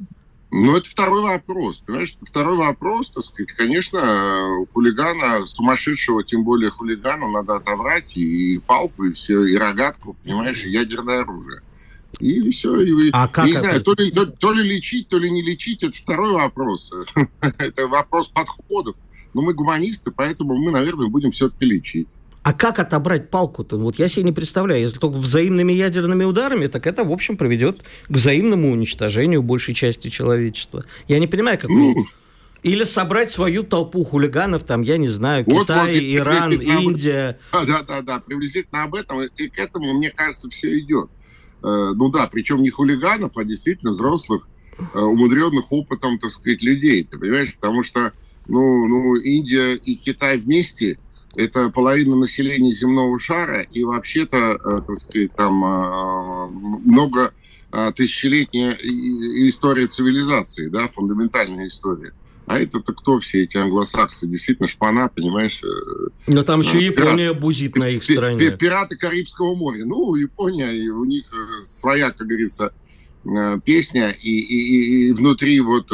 Ну, 0.58 0.78
это 0.78 0.90
второй 0.90 1.22
вопрос. 1.22 1.80
Понимаешь, 1.86 2.16
второй 2.22 2.56
вопрос, 2.56 3.10
так 3.10 3.26
сказать. 3.26 3.52
Конечно, 3.52 4.66
хулигана, 4.72 5.46
сумасшедшего, 5.46 6.24
тем 6.24 6.46
более 6.46 6.70
хулигана, 6.70 7.30
надо 7.30 7.58
отобрать 7.58 8.16
и 8.16 8.60
палку, 8.66 9.04
и 9.04 9.12
все, 9.12 9.44
и 9.44 9.58
рогатку, 9.58 10.16
понимаешь, 10.24 10.64
и 10.64 10.70
ядерное 10.70 11.24
оружие. 11.24 11.62
И 12.22 12.50
все. 12.52 12.80
И, 12.80 13.10
а 13.12 13.28
как 13.28 13.48
не 13.48 13.52
это? 13.52 13.60
знаю, 13.60 13.84
то 13.84 13.96
ли, 13.96 14.12
то, 14.12 14.26
то 14.26 14.54
ли 14.54 14.64
лечить, 14.64 15.10
то 15.10 15.18
ли 15.18 15.30
не 15.30 15.42
лечить, 15.42 15.84
это 15.84 15.98
второй 15.98 16.32
вопрос. 16.32 16.90
это 17.42 17.88
вопрос 17.88 18.30
подходов. 18.30 18.96
Но 19.34 19.42
мы 19.42 19.54
гуманисты, 19.54 20.12
поэтому 20.12 20.56
мы, 20.56 20.72
наверное, 20.72 21.08
будем 21.08 21.32
все-таки 21.32 21.66
лечить. 21.66 22.08
А 22.46 22.54
как 22.54 22.78
отобрать 22.78 23.32
палку-то? 23.32 23.76
Вот 23.80 23.98
я 23.98 24.08
себе 24.08 24.22
не 24.22 24.32
представляю. 24.32 24.80
Если 24.80 25.00
только 25.00 25.18
взаимными 25.18 25.74
ядерными 25.74 26.26
ударами, 26.26 26.68
так 26.68 26.86
это, 26.86 27.04
в 27.04 27.12
общем, 27.12 27.38
приведет 27.38 27.82
к 28.08 28.12
взаимному 28.12 28.72
уничтожению 28.72 29.42
большей 29.42 29.74
части 29.74 30.10
человечества. 30.10 30.86
Я 31.08 31.18
не 31.18 31.26
понимаю, 31.26 31.58
как... 31.58 31.72
Или 32.62 32.84
собрать 32.84 33.32
свою 33.32 33.64
толпу 33.64 34.04
хулиганов, 34.04 34.64
там, 34.64 34.84
я 34.84 34.98
не 34.98 35.08
знаю, 35.08 35.44
вот, 35.48 35.64
Китай, 35.64 35.94
вот, 35.94 36.04
Иран, 36.04 36.52
Индия. 36.52 37.40
Да, 37.52 37.66
да, 37.66 37.82
да, 37.82 38.02
да, 38.04 38.20
приблизительно 38.20 38.84
об 38.84 38.94
этом. 38.94 39.24
И 39.24 39.48
к 39.48 39.58
этому, 39.58 39.94
мне 39.94 40.12
кажется, 40.12 40.48
все 40.48 40.78
идет. 40.80 41.10
Э, 41.64 41.94
ну 41.96 42.10
да, 42.10 42.28
причем 42.28 42.62
не 42.62 42.70
хулиганов, 42.70 43.38
а 43.38 43.44
действительно 43.44 43.94
взрослых, 43.94 44.48
э, 44.78 45.00
умудренных 45.00 45.72
опытом, 45.72 46.20
так 46.20 46.30
сказать, 46.30 46.62
людей. 46.62 47.06
Ты 47.06 47.18
понимаешь? 47.18 47.56
Потому 47.56 47.82
что, 47.82 48.14
ну, 48.48 48.88
ну 48.88 49.16
Индия 49.16 49.74
и 49.74 49.96
Китай 49.96 50.38
вместе– 50.38 51.00
это 51.36 51.70
половина 51.70 52.16
населения 52.16 52.72
земного 52.72 53.18
шара, 53.20 53.62
и 53.62 53.84
вообще-то, 53.84 54.38
э, 54.38 54.82
так 54.86 54.98
сказать, 54.98 55.34
там 55.36 55.64
э, 55.64 56.48
много 56.86 57.34
э, 57.72 57.92
тысячелетняя 57.96 58.72
история 59.48 59.88
цивилизации, 59.88 60.70
да, 60.70 60.88
фундаментальная 60.88 61.68
история. 61.68 62.14
А 62.48 62.60
это-то 62.60 62.94
кто 62.94 63.20
все 63.20 63.44
эти 63.44 63.58
англосаксы? 63.58 64.28
Действительно, 64.28 64.68
шпана, 64.68 65.10
понимаешь? 65.10 65.64
Но 66.28 66.44
там 66.44 66.62
еще 66.62 66.78
Япония 66.78 67.30
пират, 67.30 67.40
бузит 67.40 67.76
на 67.76 67.90
их 67.90 68.04
стороне. 68.04 68.52
Пираты 68.52 68.98
Карибского 68.98 69.56
моря. 69.56 69.84
Ну, 69.86 70.14
Япония, 70.14 70.72
и 70.72 70.88
у 70.90 71.06
них 71.06 71.26
своя, 71.64 72.12
как 72.12 72.28
говорится, 72.28 72.72
песня, 73.64 74.10
и, 74.10 74.30
и, 74.30 75.08
и 75.08 75.12
внутри 75.14 75.60
вот 75.60 75.92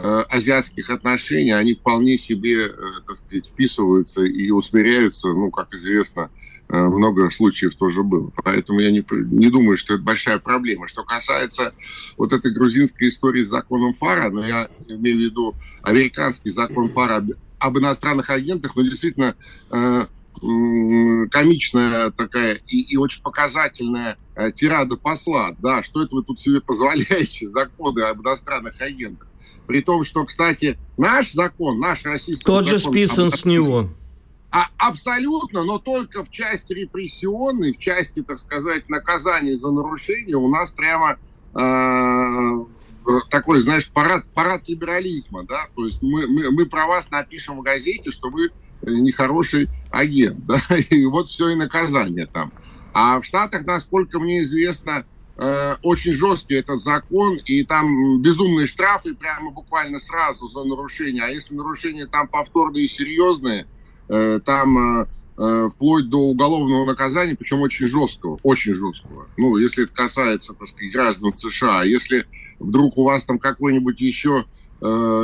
азиатских 0.00 0.90
отношений, 0.90 1.52
они 1.52 1.74
вполне 1.74 2.16
себе, 2.16 2.66
э, 2.66 2.70
так 3.06 3.16
сказать, 3.16 3.46
вписываются 3.46 4.24
и 4.24 4.50
усмиряются, 4.50 5.28
ну, 5.28 5.50
как 5.50 5.74
известно, 5.74 6.30
э, 6.68 6.78
много 6.78 7.30
случаев 7.30 7.74
тоже 7.74 8.02
было. 8.02 8.32
Поэтому 8.42 8.80
я 8.80 8.90
не, 8.90 9.04
не 9.10 9.50
думаю, 9.50 9.76
что 9.76 9.94
это 9.94 10.02
большая 10.02 10.38
проблема. 10.38 10.88
Что 10.88 11.04
касается 11.04 11.74
вот 12.16 12.32
этой 12.32 12.52
грузинской 12.52 13.08
истории 13.08 13.42
с 13.42 13.48
законом 13.48 13.92
ФАРа, 13.92 14.30
но 14.30 14.40
ну, 14.40 14.46
я 14.46 14.68
имею 14.88 15.16
в 15.16 15.20
виду 15.20 15.54
американский 15.82 16.50
закон 16.50 16.88
ФАРа 16.88 17.16
об, 17.16 17.30
об 17.58 17.78
иностранных 17.78 18.30
агентах, 18.30 18.74
но 18.76 18.82
ну, 18.82 18.88
действительно 18.88 19.36
комичная 21.30 22.10
такая 22.10 22.58
и, 22.66 22.80
и 22.80 22.96
очень 22.96 23.22
показательная 23.22 24.18
тирада 24.54 24.96
посла. 24.96 25.54
Да, 25.58 25.82
что 25.82 26.02
это 26.02 26.16
вы 26.16 26.24
тут 26.24 26.40
себе 26.40 26.60
позволяете, 26.66 27.48
законы 27.48 28.02
об 28.02 28.22
иностранных 28.22 28.80
агентах? 28.80 29.28
При 29.66 29.80
том, 29.80 30.02
что, 30.02 30.24
кстати, 30.24 30.78
наш 30.96 31.32
закон, 31.32 31.78
наш 31.78 32.04
российский 32.04 32.44
Тот 32.44 32.64
закон... 32.64 32.78
же 32.78 32.84
списан 32.84 33.30
с 33.30 33.44
него. 33.44 33.90
А, 34.54 34.66
абсолютно, 34.76 35.64
но 35.64 35.78
только 35.78 36.22
в 36.24 36.30
части 36.30 36.74
репрессионной, 36.74 37.72
в 37.72 37.78
части, 37.78 38.22
так 38.22 38.38
сказать, 38.38 38.86
наказания 38.90 39.56
за 39.56 39.70
нарушение 39.70 40.36
у 40.36 40.46
нас 40.48 40.72
прямо 40.72 41.16
э, 41.54 42.64
такой, 43.30 43.62
знаешь, 43.62 43.90
парад, 43.90 44.26
парад 44.34 44.68
либерализма, 44.68 45.44
да, 45.44 45.68
то 45.74 45.86
есть 45.86 46.02
мы, 46.02 46.26
мы, 46.26 46.50
мы 46.50 46.66
про 46.66 46.86
вас 46.86 47.10
напишем 47.10 47.60
в 47.60 47.62
газете, 47.62 48.10
что 48.10 48.28
вы 48.28 48.50
нехороший 48.82 49.68
агент, 49.90 50.44
да, 50.46 50.60
и 50.90 51.04
вот 51.06 51.28
все 51.28 51.50
и 51.50 51.54
наказание 51.54 52.26
там. 52.26 52.52
А 52.92 53.20
в 53.20 53.24
Штатах, 53.24 53.64
насколько 53.64 54.18
мне 54.18 54.42
известно, 54.42 55.04
э, 55.36 55.76
очень 55.82 56.12
жесткий 56.12 56.54
этот 56.54 56.80
закон, 56.82 57.36
и 57.36 57.64
там 57.64 58.20
безумные 58.20 58.66
штрафы 58.66 59.14
прямо 59.14 59.50
буквально 59.50 59.98
сразу 59.98 60.46
за 60.46 60.64
нарушение. 60.64 61.24
А 61.24 61.28
если 61.28 61.54
нарушения 61.54 62.06
там 62.06 62.28
повторные 62.28 62.84
и 62.84 62.88
серьезные, 62.88 63.66
э, 64.08 64.40
там 64.44 65.00
э, 65.00 65.06
э, 65.38 65.68
вплоть 65.72 66.10
до 66.10 66.18
уголовного 66.18 66.84
наказания, 66.84 67.34
причем 67.34 67.62
очень 67.62 67.86
жесткого, 67.86 68.38
очень 68.42 68.74
жесткого. 68.74 69.26
Ну, 69.38 69.56
если 69.56 69.84
это 69.84 69.94
касается, 69.94 70.52
так 70.52 70.68
сказать, 70.68 70.92
граждан 70.92 71.30
США. 71.30 71.80
А 71.80 71.86
если 71.86 72.26
вдруг 72.58 72.98
у 72.98 73.04
вас 73.04 73.24
там 73.24 73.38
какой-нибудь 73.38 74.00
еще 74.02 74.44
Э, 74.44 74.61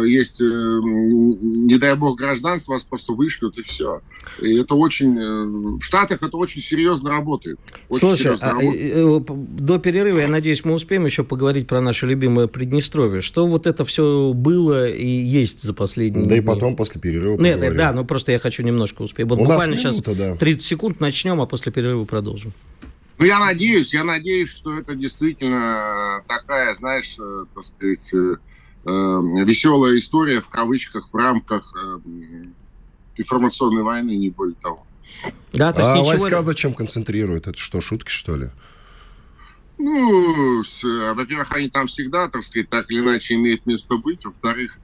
есть, 0.05 0.41
э, 0.41 0.45
не 0.45 1.79
дай 1.79 1.95
бог, 1.97 2.19
гражданство, 2.19 2.73
вас 2.75 2.85
просто 2.85 3.13
вышлют, 3.13 3.59
и 3.59 3.63
все. 3.63 4.01
И 4.41 4.57
это 4.57 4.75
очень... 4.75 5.19
Э, 5.19 5.45
в 5.79 5.83
Штатах 5.83 6.23
это 6.23 6.37
очень 6.37 6.61
серьезно 6.61 7.11
работает. 7.11 7.59
Очень 7.89 8.01
Слушай, 8.01 8.23
серьезно 8.23 8.51
а, 8.51 8.53
работает. 8.53 9.57
до 9.57 9.79
перерыва, 9.79 10.19
я 10.19 10.29
надеюсь, 10.29 10.65
мы 10.65 10.75
успеем 10.75 11.05
еще 11.07 11.25
поговорить 11.25 11.67
про 11.67 11.81
наше 11.81 12.07
любимое 12.07 12.47
Приднестровье. 12.47 13.21
Что 13.21 13.47
вот 13.47 13.67
это 13.67 13.85
все 13.85 14.33
было 14.35 14.89
и 14.89 15.07
есть 15.07 15.63
за 15.63 15.75
последние 15.75 16.25
Да 16.25 16.31
дни? 16.31 16.39
и 16.39 16.41
потом, 16.41 16.77
после 16.77 17.01
перерыва 17.01 17.41
Нет, 17.41 17.61
нет, 17.61 17.77
да, 17.77 17.93
ну 17.93 18.05
просто 18.05 18.33
я 18.33 18.39
хочу 18.39 18.63
немножко 18.63 19.03
успеть. 19.03 19.27
Вот 19.27 19.39
У 19.39 19.43
буквально 19.43 19.75
нас 19.75 19.85
минута, 19.85 20.15
сейчас 20.15 20.17
да. 20.17 20.37
30 20.37 20.63
секунд 20.63 21.01
начнем, 21.01 21.41
а 21.41 21.47
после 21.47 21.73
перерыва 21.73 22.05
продолжим. 22.05 22.53
Ну, 23.19 23.25
я 23.27 23.41
надеюсь, 23.41 23.93
я 23.93 24.05
надеюсь, 24.05 24.49
что 24.49 24.79
это 24.79 24.95
действительно 24.95 26.23
такая, 26.29 26.73
знаешь, 26.75 27.17
так 27.55 27.65
сказать, 27.65 28.15
э, 28.15 28.37
веселая 29.45 29.99
история 29.99 30.41
в 30.41 30.49
кавычках 30.49 31.09
в 31.09 31.15
рамках 31.15 31.75
э, 31.77 31.99
информационной 33.17 33.83
войны, 33.83 34.17
не 34.17 34.31
более 34.31 34.57
того. 34.57 34.87
Да, 35.53 35.73
то 35.73 35.81
есть 35.81 35.91
а 35.91 35.95
ничего... 35.95 36.09
войска 36.11 36.43
зачем 36.43 36.75
концентрируют? 36.75 37.47
Это 37.47 37.59
что, 37.59 37.81
шутки, 37.81 38.11
что 38.11 38.37
ли? 38.37 38.51
Ну, 39.79 40.63
во-первых, 41.15 41.53
они 41.53 41.69
там 41.71 41.87
всегда, 41.87 42.29
так 42.29 42.43
сказать, 42.43 42.69
так 42.69 42.91
или 42.91 43.01
иначе 43.01 43.35
имеют 43.35 43.65
место 43.65 43.97
быть. 43.97 44.25
Во-вторых, 44.25 44.77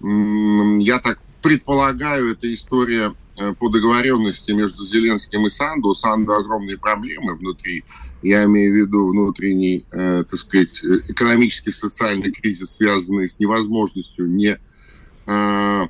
я 0.00 0.98
так 1.00 1.20
предполагаю, 1.42 2.32
это 2.32 2.52
история 2.52 3.14
Э, 3.27 3.27
по 3.58 3.68
договоренности 3.68 4.52
между 4.52 4.84
Зеленским 4.84 5.46
и 5.46 5.50
Санду. 5.50 5.88
У 5.88 5.94
Санду 5.94 6.32
огромные 6.32 6.78
проблемы 6.78 7.34
внутри. 7.34 7.84
Я 8.22 8.44
имею 8.44 8.72
в 8.72 8.76
виду 8.76 9.08
внутренний, 9.08 9.86
э, 9.92 10.24
так 10.28 10.38
сказать, 10.38 10.82
экономический, 11.08 11.70
социальный 11.70 12.32
кризис, 12.32 12.72
связанный 12.72 13.28
с 13.28 13.38
невозможностью 13.38 14.28
не 14.28 14.58
э, 15.26 15.86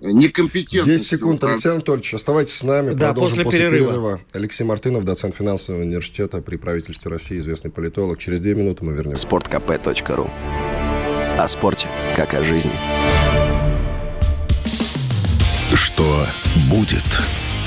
некомпетентностью. 0.00 0.84
10 0.84 1.06
секунд, 1.06 1.44
Алексей 1.44 1.70
Анатольевич, 1.70 2.14
оставайтесь 2.14 2.54
с 2.54 2.62
нами. 2.62 2.94
Да, 2.94 3.08
Продолжим 3.08 3.44
после, 3.44 3.44
после 3.44 3.60
перерыва. 3.60 3.86
перерыва. 3.90 4.20
Алексей 4.32 4.64
Мартынов, 4.64 5.04
доцент 5.04 5.34
финансового 5.34 5.82
университета 5.82 6.40
при 6.40 6.56
правительстве 6.56 7.10
России, 7.10 7.38
известный 7.38 7.70
политолог. 7.70 8.18
Через 8.18 8.40
две 8.40 8.54
минуты 8.54 8.84
мы 8.84 8.94
вернемся. 8.94 9.22
Спорткп.ру 9.22 10.30
О 11.38 11.48
спорте, 11.48 11.88
как 12.16 12.34
о 12.34 12.42
жизни. 12.42 12.72
Что 15.76 16.26
будет? 16.70 17.04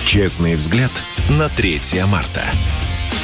Честный 0.04 0.56
взгляд 0.56 0.92
на 1.30 1.48
3 1.48 1.80
марта. 2.12 2.42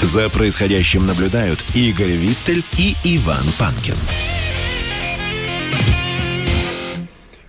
За 0.03 0.29
происходящим 0.29 1.07
наблюдают 1.07 1.63
Игорь 1.73 2.11
Виттель 2.11 2.63
и 2.77 2.93
Иван 3.03 3.43
Панкин. 3.57 3.95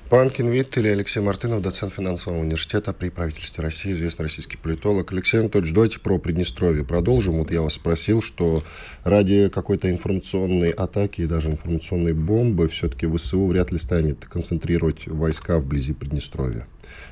Панкин 0.09 0.49
Виттель 0.49 0.87
и 0.87 0.91
Алексей 0.91 1.21
Мартынов, 1.21 1.61
доцент 1.61 1.93
финансового 1.93 2.41
университета 2.41 2.93
при 2.93 3.11
правительстве 3.11 3.63
России, 3.63 3.93
известный 3.93 4.23
российский 4.23 4.57
политолог. 4.57 5.13
Алексей 5.13 5.41
Анатольевич, 5.41 5.75
давайте 5.75 5.99
про 5.99 6.19
Приднестровье 6.19 6.85
продолжим. 6.85 7.39
Вот 7.39 7.51
я 7.51 7.61
вас 7.61 7.75
спросил, 7.75 8.23
что 8.23 8.63
ради 9.05 9.49
какой-то 9.49 9.91
информационной 9.91 10.71
атаки 10.71 11.23
и 11.23 11.27
даже 11.27 11.51
информационной 11.51 12.15
бомбы 12.15 12.69
все-таки 12.69 13.07
ВСУ 13.07 13.47
вряд 13.47 13.73
ли 13.73 13.79
станет 13.79 14.25
концентрировать 14.25 15.07
войска 15.07 15.59
вблизи 15.59 15.93
Приднестровья. 15.93 16.67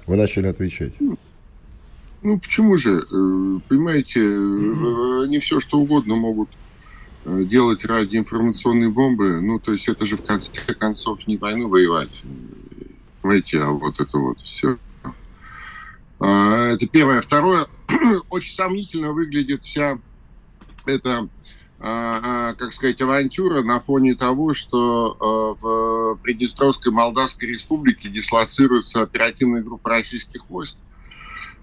Вы 0.06 0.16
начали 0.16 0.46
отвечать. 0.49 0.94
Ну, 2.23 2.38
почему 2.38 2.76
же? 2.78 3.00
Э, 3.00 3.61
понимаете, 3.68 4.20
э, 4.20 5.25
они 5.25 5.38
все 5.40 5.61
что 5.61 5.78
угодно 5.78 6.14
могут 6.16 6.49
э, 7.26 7.44
делать 7.44 7.84
ради 7.84 8.16
информационной 8.16 8.88
бомбы. 8.88 9.40
Ну, 9.40 9.58
то 9.58 9.73
есть 9.73 9.88
это 9.88 10.06
же 10.06 10.16
в 10.16 10.25
конце 10.25 10.52
концов 10.75 11.26
не 11.26 11.37
войну 11.37 11.68
воевать. 11.68 12.23
Понимаете, 13.20 13.61
а 13.61 13.70
вот 13.70 14.00
это 14.00 14.18
вот 14.18 14.40
все. 14.40 14.78
А, 16.20 16.73
это 16.73 16.87
первое. 16.87 17.20
Второе, 17.20 17.66
очень 18.30 18.54
сомнительно 18.54 19.12
выглядит 19.12 19.62
вся 19.62 19.99
эта, 20.87 21.28
как 21.78 22.73
сказать, 22.73 23.00
авантюра 23.02 23.62
на 23.62 23.78
фоне 23.81 24.14
того, 24.14 24.54
что 24.54 25.57
в 25.61 26.19
Приднестровской 26.23 26.93
Молдавской 26.93 27.49
Республике 27.49 28.09
дислоцируется 28.09 29.02
оперативная 29.02 29.62
группа 29.62 29.90
российских 29.90 30.49
войск 30.49 30.78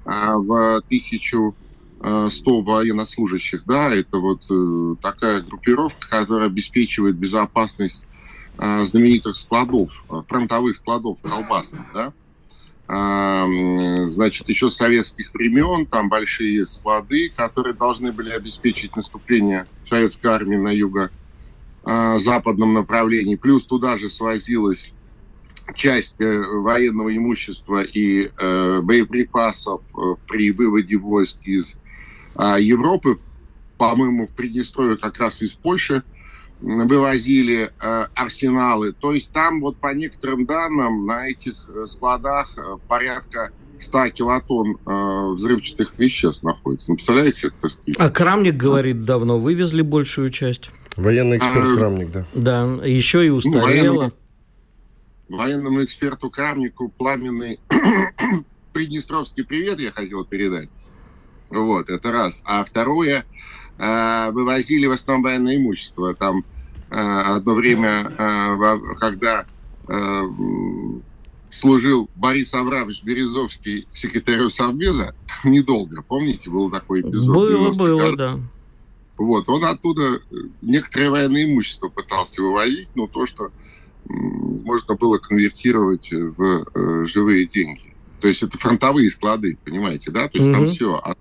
в 0.05 0.77
1100 0.77 2.61
военнослужащих. 2.61 3.63
Да, 3.65 3.89
это 3.93 4.17
вот 4.17 4.43
э, 4.49 4.95
такая 5.01 5.41
группировка, 5.41 6.07
которая 6.09 6.47
обеспечивает 6.47 7.15
безопасность 7.15 8.05
знаменитых 8.57 9.35
складов, 9.35 10.05
фронтовых 10.27 10.75
складов 10.75 11.19
колбасных, 11.21 11.85
да, 11.93 12.13
значит, 12.93 14.49
еще 14.49 14.69
с 14.69 14.75
советских 14.75 15.33
времен, 15.33 15.85
там 15.85 16.09
большие 16.09 16.65
склады, 16.65 17.31
которые 17.33 17.73
должны 17.73 18.11
были 18.11 18.31
обеспечить 18.31 18.97
наступление 18.97 19.65
советской 19.83 20.27
армии 20.27 20.57
на 20.57 20.69
юго-западном 20.69 22.73
направлении. 22.73 23.35
Плюс 23.35 23.65
туда 23.65 23.95
же 23.95 24.09
свозилась 24.09 24.91
часть 25.73 26.21
э, 26.21 26.41
военного 26.41 27.15
имущества 27.15 27.83
и 27.83 28.31
э, 28.37 28.81
боеприпасов 28.81 29.81
э, 29.95 30.15
при 30.27 30.51
выводе 30.51 30.97
войск 30.97 31.37
из 31.43 31.77
э, 32.35 32.57
Европы, 32.59 33.15
по-моему, 33.77 34.27
в 34.27 34.31
Приднестровье 34.31 34.97
как 34.97 35.19
раз 35.19 35.41
из 35.41 35.53
Польши 35.53 36.03
вывозили 36.61 37.71
э, 37.81 38.07
арсеналы. 38.15 38.93
То 38.93 39.13
есть 39.13 39.31
там 39.33 39.61
вот 39.61 39.77
по 39.77 39.93
некоторым 39.93 40.45
данным 40.45 41.05
на 41.05 41.27
этих 41.27 41.69
э, 41.69 41.85
складах 41.87 42.57
э, 42.57 42.77
порядка 42.87 43.51
100 43.79 44.09
килотонн 44.09 44.77
э, 44.85 45.33
взрывчатых 45.33 45.97
веществ 45.97 46.43
находится. 46.43 46.91
Ну, 46.91 46.95
представляете? 46.95 47.47
Это, 47.47 47.69
а 47.97 48.09
Крамник 48.09 48.55
говорит, 48.55 49.05
давно 49.05 49.39
вывезли 49.39 49.81
большую 49.81 50.29
часть. 50.29 50.71
Военный 50.97 51.37
эксперт 51.37 51.71
а, 51.71 51.75
Крамник, 51.75 52.11
да. 52.11 52.25
Да, 52.33 52.85
еще 52.85 53.25
и 53.25 53.29
ну, 53.29 53.37
устарело. 53.37 53.63
Ну, 53.63 53.69
военному, 53.69 54.11
военному 55.29 55.83
эксперту 55.83 56.29
Крамнику 56.29 56.89
пламенный 56.89 57.59
приднестровский 58.73 59.43
привет 59.43 59.79
я 59.79 59.91
хотел 59.91 60.25
передать. 60.25 60.69
Вот, 61.49 61.89
это 61.89 62.11
раз. 62.11 62.43
А 62.45 62.63
второе, 62.63 63.25
вывозили 63.81 64.85
в 64.85 64.91
основном 64.91 65.23
военное 65.23 65.57
имущество. 65.57 66.13
Там 66.13 66.45
э, 66.91 66.95
одно 66.95 67.55
время, 67.55 68.11
э, 68.15 68.79
когда 68.99 69.45
э, 69.87 70.21
служил 71.49 72.07
Борис 72.15 72.53
Аврамович 72.53 73.03
Березовский 73.03 73.87
секретарем 73.91 74.51
Совбеза, 74.51 75.15
недолго, 75.43 76.03
помните, 76.03 76.49
был 76.51 76.69
такой 76.69 77.01
эпизод? 77.01 77.35
Было, 77.35 77.73
было, 77.73 78.15
да. 78.15 78.39
Вот, 79.17 79.49
он 79.49 79.65
оттуда 79.65 80.19
некоторое 80.61 81.09
военное 81.09 81.45
имущество 81.45 81.89
пытался 81.89 82.41
вывозить, 82.41 82.91
но 82.95 83.07
то, 83.07 83.25
что 83.25 83.51
можно 84.05 84.95
было 84.95 85.17
конвертировать 85.17 86.11
в 86.11 86.65
э, 86.73 87.05
живые 87.05 87.45
деньги. 87.47 87.95
То 88.19 88.27
есть 88.27 88.43
это 88.43 88.57
фронтовые 88.57 89.09
склады, 89.09 89.57
понимаете, 89.63 90.11
да? 90.11 90.27
То 90.27 90.37
есть 90.37 90.49
угу. 90.49 90.57
там 90.57 90.67
все 90.67 90.95
от, 90.95 91.17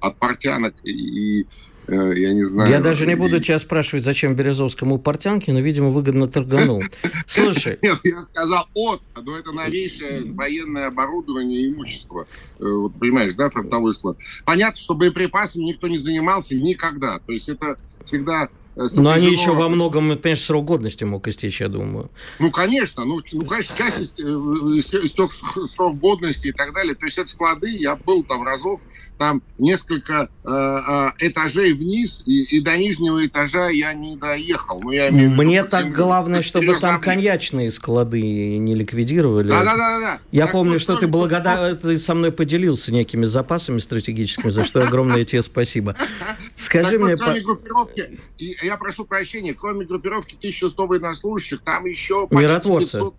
от 0.00 0.18
портянок 0.18 0.74
и 0.84 1.44
Э, 1.44 1.71
я 1.88 2.32
не 2.32 2.44
знаю. 2.44 2.70
Я 2.70 2.80
даже 2.80 3.06
не 3.06 3.14
буду 3.14 3.40
тебя 3.40 3.58
спрашивать, 3.58 4.04
зачем 4.04 4.34
Березовскому 4.34 4.98
портянки, 4.98 5.50
но, 5.50 5.60
видимо, 5.60 5.90
выгодно 5.90 6.28
торганул. 6.28 6.82
Слушай. 7.26 7.78
Нет, 7.82 7.98
я 8.04 8.26
сказал 8.30 8.66
от, 8.74 9.02
но 9.14 9.38
это 9.38 9.52
новейшее 9.52 10.32
военное 10.32 10.88
оборудование 10.88 11.62
и 11.62 11.68
имущество. 11.72 12.26
Э, 12.58 12.64
вот, 12.64 12.94
понимаешь, 12.98 13.34
да, 13.34 13.50
фронтовой 13.50 13.92
склад. 13.92 14.16
Понятно, 14.44 14.76
что 14.76 14.94
боеприпасами 14.94 15.64
никто 15.64 15.88
не 15.88 15.98
занимался 15.98 16.54
никогда. 16.54 17.18
То 17.18 17.32
есть 17.32 17.48
это 17.48 17.78
всегда 18.04 18.48
Э, 18.48 18.61
Но 18.74 19.10
они 19.10 19.30
еще 19.30 19.52
во 19.52 19.68
многом, 19.68 20.18
конечно, 20.18 20.46
срок 20.46 20.64
годности 20.64 21.04
мог 21.04 21.28
истечь, 21.28 21.60
я 21.60 21.68
думаю. 21.68 22.10
Ну, 22.38 22.50
конечно. 22.50 23.04
Ну, 23.04 23.20
ну 23.32 23.44
конечно, 23.44 23.76
часть 23.76 24.18
э, 24.18 24.22
истек 24.22 25.30
срок 25.68 25.98
годности 25.98 26.48
и 26.48 26.52
так 26.52 26.72
далее. 26.72 26.94
То 26.94 27.04
есть 27.04 27.18
это 27.18 27.28
склады, 27.28 27.70
я 27.70 27.96
был 27.96 28.24
там 28.24 28.44
разок, 28.44 28.80
там 29.18 29.42
несколько 29.58 30.30
э, 30.42 30.48
э, 30.48 31.28
этажей 31.28 31.74
вниз, 31.74 32.22
и, 32.26 32.42
и 32.56 32.60
до 32.60 32.76
нижнего 32.76 33.24
этажа 33.24 33.68
я 33.68 33.92
не 33.92 34.16
доехал. 34.16 34.80
Ну, 34.82 34.90
я 34.90 35.10
имею 35.10 35.30
Мне 35.30 35.62
так 35.62 35.82
всем... 35.82 35.92
главное, 35.92 36.42
чтобы 36.42 36.76
там 36.78 37.00
коньячные 37.00 37.70
склады 37.70 38.20
не 38.20 38.74
ликвидировали. 38.74 39.50
Да-да-да. 39.50 40.18
Я 40.32 40.44
так 40.44 40.52
помню, 40.52 40.78
что 40.78 40.96
ты, 40.96 41.06
благодар... 41.06 41.76
ты 41.76 41.98
со 41.98 42.14
мной 42.14 42.32
поделился 42.32 42.92
некими 42.92 43.24
запасами 43.24 43.78
стратегическими, 43.78 44.50
за 44.50 44.64
что 44.64 44.82
огромное 44.82 45.24
тебе 45.24 45.42
спасибо. 45.42 45.94
Скажи 46.54 46.98
мне... 46.98 47.16
я 48.62 48.76
прошу 48.76 49.04
прощения, 49.04 49.54
кроме 49.54 49.84
группировки 49.84 50.36
1100 50.36 50.86
военнослужащих, 50.86 51.62
там 51.62 51.86
еще 51.86 52.26
почти 52.26 52.44
Миротворцы. 52.44 52.98
500, 52.98 53.14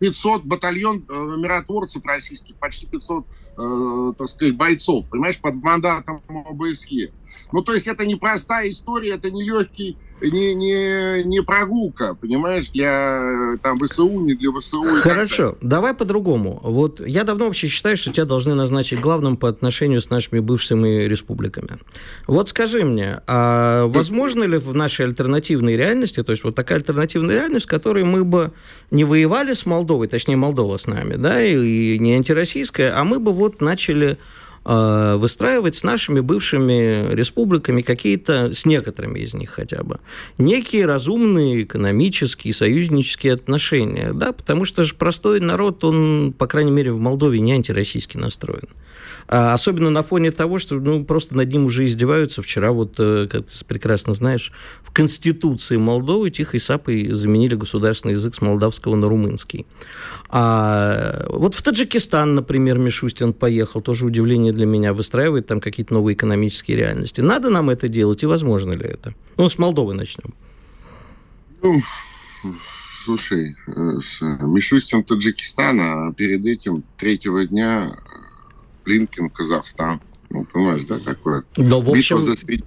500 0.00 0.44
батальон 0.44 1.04
э, 1.08 1.12
миротворцев 1.38 2.04
российских, 2.04 2.56
почти 2.56 2.86
500, 2.86 3.24
э, 3.56 4.12
так 4.18 4.28
сказать, 4.28 4.56
бойцов, 4.56 5.08
понимаешь, 5.08 5.40
под 5.40 5.54
мандатом 5.54 6.22
ОБСЕ. 6.28 7.12
Ну, 7.52 7.62
то 7.62 7.74
есть 7.74 7.86
это 7.86 8.04
не 8.06 8.16
простая 8.16 8.70
история, 8.70 9.14
это 9.14 9.30
не 9.30 9.42
легкий, 9.44 9.96
не, 10.20 10.54
не, 10.54 11.24
не 11.24 11.42
прогулка, 11.42 12.14
понимаешь, 12.14 12.68
для 12.70 13.56
там 13.62 13.76
ВСУ, 13.78 14.08
не 14.20 14.34
для 14.34 14.50
ВСУ. 14.52 14.82
Хорошо, 15.00 15.56
давай 15.60 15.94
по-другому. 15.94 16.60
Вот 16.62 17.00
я 17.06 17.24
давно 17.24 17.46
вообще 17.46 17.68
считаю, 17.68 17.96
что 17.96 18.12
тебя 18.12 18.24
должны 18.24 18.54
назначить 18.54 19.00
главным 19.00 19.36
по 19.36 19.48
отношению 19.48 20.00
с 20.00 20.10
нашими 20.10 20.40
бывшими 20.40 21.04
республиками. 21.04 21.78
Вот 22.26 22.48
скажи 22.48 22.84
мне, 22.84 23.20
а 23.26 23.86
возможно 23.86 24.44
ли 24.44 24.58
в 24.58 24.74
нашей 24.74 25.06
альтернативной 25.06 25.76
реальности, 25.76 26.22
то 26.22 26.32
есть 26.32 26.44
вот 26.44 26.54
такая 26.54 26.78
альтернативная 26.78 27.36
реальность, 27.36 27.66
в 27.66 27.68
которой 27.68 28.04
мы 28.04 28.24
бы 28.24 28.52
не 28.90 29.04
воевали 29.04 29.54
с 29.54 29.66
Молдовой, 29.66 30.08
точнее 30.08 30.36
Молдова 30.36 30.76
с 30.76 30.86
нами, 30.86 31.16
да, 31.16 31.42
и, 31.42 31.54
и 31.94 31.98
не 31.98 32.14
антироссийская, 32.14 32.98
а 32.98 33.04
мы 33.04 33.18
бы 33.18 33.32
вот 33.32 33.60
начали 33.60 34.12
Э, 34.12 34.16
выстраивать 34.64 35.74
с 35.74 35.82
нашими 35.82 36.20
бывшими 36.20 37.12
республиками 37.14 37.82
какие-то, 37.82 38.54
с 38.54 38.64
некоторыми 38.64 39.18
из 39.18 39.34
них 39.34 39.50
хотя 39.50 39.82
бы, 39.82 39.98
некие 40.38 40.86
разумные 40.86 41.64
экономические, 41.64 42.54
союзнические 42.54 43.32
отношения, 43.34 44.12
да, 44.12 44.32
потому 44.32 44.64
что 44.64 44.84
же 44.84 44.94
простой 44.94 45.40
народ, 45.40 45.82
он, 45.84 46.32
по 46.32 46.46
крайней 46.46 46.70
мере, 46.70 46.92
в 46.92 47.00
Молдове 47.00 47.40
не 47.40 47.52
антироссийски 47.52 48.16
настроен. 48.18 48.68
А 49.28 49.54
особенно 49.54 49.90
на 49.90 50.02
фоне 50.02 50.30
того, 50.30 50.58
что 50.58 50.76
ну, 50.76 51.04
просто 51.04 51.36
над 51.36 51.50
ним 51.52 51.66
уже 51.66 51.86
издеваются. 51.86 52.42
Вчера, 52.42 52.72
вот, 52.72 52.96
э, 52.98 53.26
как 53.30 53.46
ты 53.46 53.64
прекрасно 53.64 54.12
знаешь, 54.12 54.52
в 54.82 54.92
Конституции 54.92 55.76
Молдовы 55.76 56.30
тихой 56.30 56.60
сапой 56.60 57.08
заменили 57.12 57.54
государственный 57.54 58.14
язык 58.14 58.34
с 58.34 58.40
молдавского 58.40 58.96
на 58.96 59.08
румынский. 59.08 59.66
А 60.28 61.26
вот 61.28 61.54
в 61.54 61.62
Таджикистан, 61.62 62.34
например, 62.34 62.78
Мишустин 62.78 63.32
поехал, 63.32 63.80
тоже 63.80 64.06
удивление 64.06 64.51
для 64.52 64.66
меня, 64.66 64.94
выстраивает 64.94 65.46
там 65.46 65.60
какие-то 65.60 65.94
новые 65.94 66.14
экономические 66.14 66.76
реальности. 66.76 67.20
Надо 67.20 67.50
нам 67.50 67.70
это 67.70 67.88
делать 67.88 68.22
и 68.22 68.26
возможно 68.26 68.72
ли 68.72 68.88
это? 68.88 69.14
Ну, 69.36 69.48
с 69.48 69.58
Молдовы 69.58 69.94
начнем. 69.94 70.34
Ну, 71.62 71.82
слушай, 73.04 73.56
э, 73.66 73.98
с 74.02 74.20
Мишустин 74.20 75.04
Таджикистана, 75.04 76.08
а 76.08 76.12
перед 76.12 76.44
этим 76.46 76.84
третьего 76.96 77.46
дня 77.46 77.96
Блинкин, 78.84 79.30
Казахстан. 79.30 80.00
Ну, 80.30 80.44
понимаешь, 80.44 80.84
да, 80.86 80.98
такое? 80.98 81.44
Но, 81.56 81.80
в 81.80 81.90
общем... 81.90 82.16
Битва 82.16 82.20
за, 82.20 82.36
сред... 82.36 82.64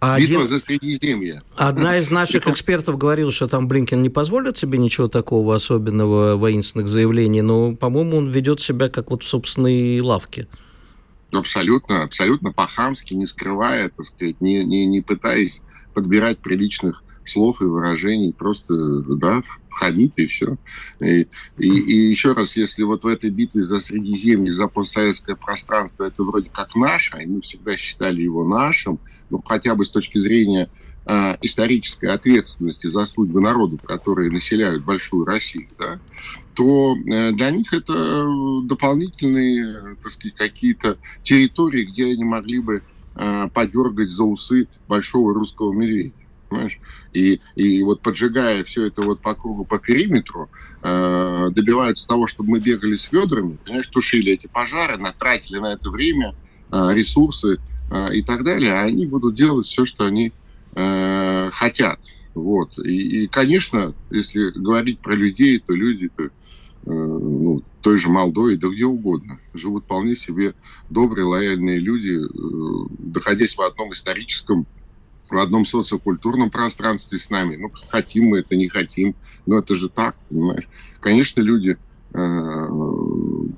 а 0.00 0.18
Битва 0.18 0.42
один... 0.42 0.48
за 0.48 0.58
Средиземье. 0.58 1.42
Одна 1.56 1.98
из 1.98 2.10
наших 2.10 2.46
экспертов 2.46 2.98
говорила, 2.98 3.32
что 3.32 3.48
там 3.48 3.68
Блинкин 3.68 4.02
не 4.02 4.10
позволит 4.10 4.56
себе 4.56 4.78
ничего 4.78 5.08
такого 5.08 5.54
особенного 5.54 6.36
воинственных 6.36 6.88
заявлений, 6.88 7.42
но, 7.42 7.74
по-моему, 7.74 8.18
он 8.18 8.30
ведет 8.30 8.60
себя 8.60 8.88
как 8.88 9.10
вот 9.10 9.22
в 9.22 9.28
собственной 9.28 10.00
лавке. 10.00 10.46
Абсолютно, 11.32 12.02
абсолютно 12.02 12.52
по-хамски, 12.52 13.14
не 13.14 13.26
скрывая, 13.26 13.88
так 13.88 14.04
сказать, 14.04 14.40
не, 14.40 14.64
не, 14.64 14.86
не 14.86 15.00
пытаясь 15.00 15.62
подбирать 15.94 16.38
приличных 16.38 17.04
слов 17.24 17.60
и 17.62 17.64
выражений, 17.64 18.32
просто, 18.32 18.74
да, 19.02 19.42
хамит 19.70 20.18
и 20.18 20.26
все. 20.26 20.56
И, 21.00 21.28
и, 21.58 21.68
и 21.68 22.10
еще 22.10 22.32
раз, 22.32 22.56
если 22.56 22.82
вот 22.82 23.04
в 23.04 23.06
этой 23.06 23.30
битве 23.30 23.62
за 23.62 23.80
Средиземье, 23.80 24.52
за 24.52 24.66
постсоветское 24.68 25.36
пространство 25.36 26.04
это 26.04 26.22
вроде 26.24 26.50
как 26.50 26.74
наше, 26.74 27.22
и 27.22 27.26
мы 27.26 27.40
всегда 27.40 27.76
считали 27.76 28.22
его 28.22 28.46
нашим, 28.46 28.98
ну, 29.30 29.40
хотя 29.44 29.74
бы 29.74 29.84
с 29.84 29.90
точки 29.90 30.18
зрения 30.18 30.68
э, 31.06 31.36
исторической 31.42 32.06
ответственности 32.06 32.88
за 32.88 33.04
судьбы 33.04 33.40
народов, 33.40 33.82
которые 33.82 34.30
населяют 34.30 34.84
большую 34.84 35.24
Россию, 35.24 35.68
да, 35.78 36.00
то 36.60 36.94
э, 36.94 37.32
для 37.32 37.50
них 37.52 37.72
это 37.72 38.28
дополнительные, 38.64 39.96
так 40.02 40.12
сказать, 40.12 40.36
какие-то 40.36 40.98
территории, 41.22 41.84
где 41.84 42.12
они 42.12 42.22
могли 42.22 42.58
бы 42.58 42.82
э, 43.16 43.48
подергать 43.54 44.10
за 44.10 44.24
усы 44.24 44.68
большого 44.86 45.32
русского 45.32 45.72
медведя 45.72 46.12
понимаешь? 46.50 46.78
И, 47.14 47.40
и 47.54 47.82
вот 47.82 48.02
поджигая 48.02 48.62
все 48.62 48.86
это 48.86 49.00
вот 49.00 49.20
по 49.22 49.34
кругу, 49.34 49.64
по 49.64 49.78
периметру, 49.78 50.50
э, 50.82 51.48
добиваются 51.52 52.06
того, 52.06 52.26
чтобы 52.26 52.50
мы 52.50 52.60
бегали 52.60 52.94
с 52.94 53.10
ведрами, 53.10 53.56
понимаешь, 53.64 53.86
тушили 53.86 54.32
эти 54.32 54.46
пожары, 54.46 54.98
натратили 54.98 55.60
на 55.60 55.72
это 55.72 55.88
время, 55.88 56.34
э, 56.70 56.90
ресурсы 56.92 57.58
э, 57.90 58.14
и 58.14 58.22
так 58.22 58.44
далее, 58.44 58.74
а 58.74 58.82
они 58.82 59.06
будут 59.06 59.34
делать 59.34 59.66
все, 59.66 59.86
что 59.86 60.04
они 60.04 60.32
э, 60.74 61.50
хотят. 61.52 62.00
Вот. 62.34 62.78
И, 62.78 63.24
и, 63.24 63.26
конечно, 63.26 63.94
если 64.10 64.50
говорить 64.50 65.00
про 65.00 65.14
людей, 65.14 65.58
то 65.58 65.74
люди 65.74 66.10
-то, 66.16 66.26
э, 66.26 66.30
ну, 66.86 67.62
той 67.82 67.98
же 67.98 68.08
Молдове, 68.08 68.56
да 68.56 68.68
где 68.68 68.84
угодно, 68.84 69.40
живут 69.54 69.84
вполне 69.84 70.14
себе 70.14 70.54
добрые, 70.90 71.24
лояльные 71.24 71.78
люди, 71.78 72.18
э, 72.18 72.88
находясь 73.14 73.56
в 73.56 73.60
одном 73.62 73.92
историческом 73.92 74.66
в 75.30 75.38
одном 75.38 75.64
социокультурном 75.64 76.50
пространстве 76.50 77.18
с 77.18 77.30
нами. 77.30 77.56
Ну, 77.56 77.70
хотим 77.88 78.26
мы 78.26 78.40
это, 78.40 78.56
не 78.56 78.68
хотим. 78.68 79.14
Но 79.46 79.58
это 79.58 79.76
же 79.76 79.88
так, 79.88 80.16
понимаешь? 80.28 80.68
Конечно, 81.00 81.40
люди 81.40 81.78
э, 82.12 82.68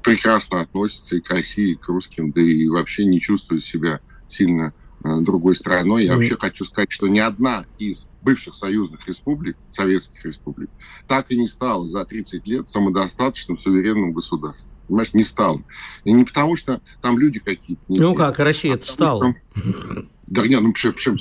прекрасно 0.02 0.60
относятся 0.60 1.16
и 1.16 1.20
к 1.20 1.30
России, 1.30 1.72
и 1.72 1.74
к 1.74 1.88
русским, 1.88 2.30
да 2.30 2.42
и 2.42 2.68
вообще 2.68 3.04
не 3.06 3.20
чувствуют 3.20 3.64
себя 3.64 4.00
сильно 4.28 4.74
другой 5.02 5.56
страной. 5.56 6.04
Я 6.04 6.12
mm. 6.12 6.16
вообще 6.16 6.36
хочу 6.36 6.64
сказать, 6.64 6.92
что 6.92 7.08
ни 7.08 7.18
одна 7.18 7.64
из 7.78 8.08
бывших 8.22 8.54
союзных 8.54 9.06
республик, 9.08 9.56
советских 9.70 10.24
республик, 10.24 10.70
так 11.08 11.30
и 11.30 11.36
не 11.36 11.46
стала 11.46 11.86
за 11.86 12.04
30 12.04 12.46
лет 12.46 12.68
самодостаточным 12.68 13.56
суверенным 13.56 14.12
государством. 14.12 14.72
Понимаешь, 14.88 15.14
не 15.14 15.22
стала. 15.22 15.62
И 16.04 16.12
не 16.12 16.24
потому, 16.24 16.56
что 16.56 16.80
там 17.00 17.18
люди 17.18 17.38
какие-то... 17.38 17.82
Ну 17.88 18.12
те, 18.12 18.16
как, 18.16 18.38
Россия 18.38 18.76
а 18.76 18.82
стала. 18.82 19.34
Да 20.32 20.46
не, 20.46 20.58
ну 20.58 20.72
почему... 20.72 21.18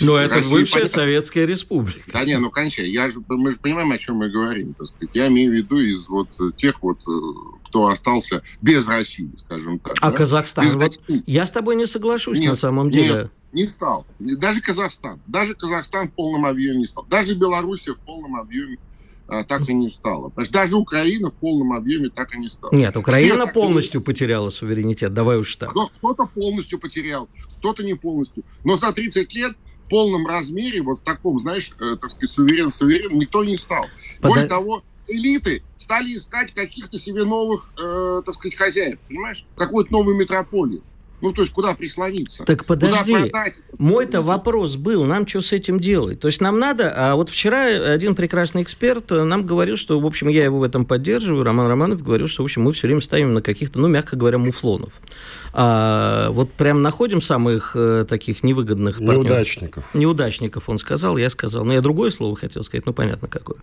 Ну, 0.00 0.16
это 0.16 0.46
бывшая 0.50 0.86
Советская 0.86 1.46
Республика. 1.46 2.00
Да 2.12 2.24
не, 2.24 2.38
ну, 2.38 2.50
конечно, 2.50 2.82
я 2.82 3.08
же, 3.08 3.20
мы 3.26 3.50
же 3.50 3.56
понимаем, 3.56 3.90
о 3.90 3.96
чем 3.96 4.16
мы 4.16 4.28
говорим, 4.28 4.74
так 4.74 4.86
сказать. 4.86 5.08
Я 5.14 5.28
имею 5.28 5.50
в 5.50 5.54
виду 5.54 5.78
из 5.78 6.06
вот 6.10 6.28
тех 6.56 6.82
вот, 6.82 6.98
э, 7.08 7.10
кто 7.68 7.86
остался 7.86 8.42
без 8.60 8.86
России, 8.86 9.30
скажем 9.38 9.78
так. 9.78 9.96
А 10.02 10.10
да? 10.10 10.16
Казахстан? 10.16 10.66
Без 10.66 10.74
вот 10.74 11.00
я 11.26 11.46
с 11.46 11.50
тобой 11.50 11.76
не 11.76 11.86
соглашусь 11.86 12.38
нет, 12.38 12.50
на 12.50 12.56
самом 12.56 12.90
деле. 12.90 13.14
Нет, 13.14 13.30
не 13.52 13.68
стал. 13.68 14.06
Даже 14.18 14.60
Казахстан. 14.60 15.22
Даже 15.26 15.54
Казахстан 15.54 16.08
в 16.08 16.12
полном 16.12 16.44
объеме 16.44 16.80
не 16.80 16.86
стал. 16.86 17.06
Даже 17.08 17.34
Белоруссия 17.34 17.94
в 17.94 18.00
полном 18.00 18.36
объеме 18.36 18.76
так 19.28 19.68
и 19.68 19.74
не 19.74 19.88
стало. 19.90 20.32
Даже 20.50 20.76
Украина 20.76 21.30
в 21.30 21.36
полном 21.36 21.72
объеме 21.72 22.08
так 22.08 22.34
и 22.34 22.38
не 22.38 22.48
стала. 22.48 22.74
Нет, 22.74 22.96
Украина 22.96 23.44
Все 23.44 23.52
полностью 23.52 24.00
и... 24.00 24.04
потеряла 24.04 24.48
суверенитет, 24.48 25.12
давай 25.12 25.38
уж 25.38 25.54
так. 25.56 25.70
Кто-то 25.70 26.26
полностью 26.26 26.78
потерял, 26.78 27.28
кто-то 27.58 27.82
не 27.82 27.94
полностью. 27.94 28.44
Но 28.64 28.76
за 28.76 28.92
30 28.92 29.32
лет 29.34 29.56
в 29.86 29.90
полном 29.90 30.26
размере, 30.26 30.82
вот 30.82 30.98
в 30.98 31.02
таком, 31.02 31.38
знаешь, 31.38 31.72
э, 31.80 31.96
так 32.00 32.10
сказать, 32.10 32.30
суверен-суверен, 32.30 33.18
никто 33.18 33.44
не 33.44 33.56
стал. 33.56 33.86
Под... 34.20 34.32
Более 34.32 34.46
того, 34.46 34.82
элиты 35.06 35.62
стали 35.76 36.14
искать 36.14 36.52
каких-то 36.52 36.98
себе 36.98 37.24
новых, 37.24 37.70
э, 37.82 38.22
так 38.24 38.34
сказать, 38.34 38.56
хозяев, 38.56 39.00
понимаешь? 39.08 39.44
Какую-то 39.56 39.92
новую 39.92 40.16
метрополию. 40.16 40.82
Ну, 41.20 41.32
то 41.32 41.42
есть, 41.42 41.52
куда 41.52 41.74
прислониться? 41.74 42.44
Так 42.44 42.64
подожди, 42.64 43.32
мой-то 43.78 44.22
вопрос 44.22 44.76
был, 44.76 45.04
нам 45.04 45.26
что 45.26 45.40
с 45.40 45.52
этим 45.52 45.80
делать? 45.80 46.20
То 46.20 46.28
есть, 46.28 46.40
нам 46.40 46.58
надо, 46.58 46.92
а 46.96 47.16
вот 47.16 47.28
вчера 47.30 47.64
один 47.92 48.14
прекрасный 48.14 48.62
эксперт 48.62 49.10
нам 49.10 49.44
говорил, 49.44 49.76
что, 49.76 49.98
в 49.98 50.06
общем, 50.06 50.28
я 50.28 50.44
его 50.44 50.58
в 50.58 50.62
этом 50.62 50.84
поддерживаю, 50.84 51.44
Роман 51.44 51.68
Романов 51.68 52.02
говорил, 52.02 52.28
что, 52.28 52.42
в 52.42 52.44
общем, 52.44 52.62
мы 52.62 52.72
все 52.72 52.86
время 52.86 53.00
ставим 53.00 53.34
на 53.34 53.42
каких-то, 53.42 53.78
ну, 53.78 53.88
мягко 53.88 54.16
говоря, 54.16 54.38
муфлонов. 54.38 54.92
А, 55.52 56.30
вот 56.30 56.52
прям 56.52 56.82
находим 56.82 57.20
самых 57.20 57.72
э, 57.74 58.04
таких 58.08 58.42
невыгодных 58.42 58.98
партнеров. 58.98 59.24
Неудачников. 59.24 59.84
Неудачников, 59.94 60.68
он 60.68 60.78
сказал, 60.78 61.16
я 61.16 61.30
сказал. 61.30 61.64
Но 61.64 61.72
я 61.72 61.80
другое 61.80 62.10
слово 62.10 62.36
хотел 62.36 62.64
сказать, 62.64 62.86
ну, 62.86 62.92
понятно 62.92 63.28
какое. 63.28 63.58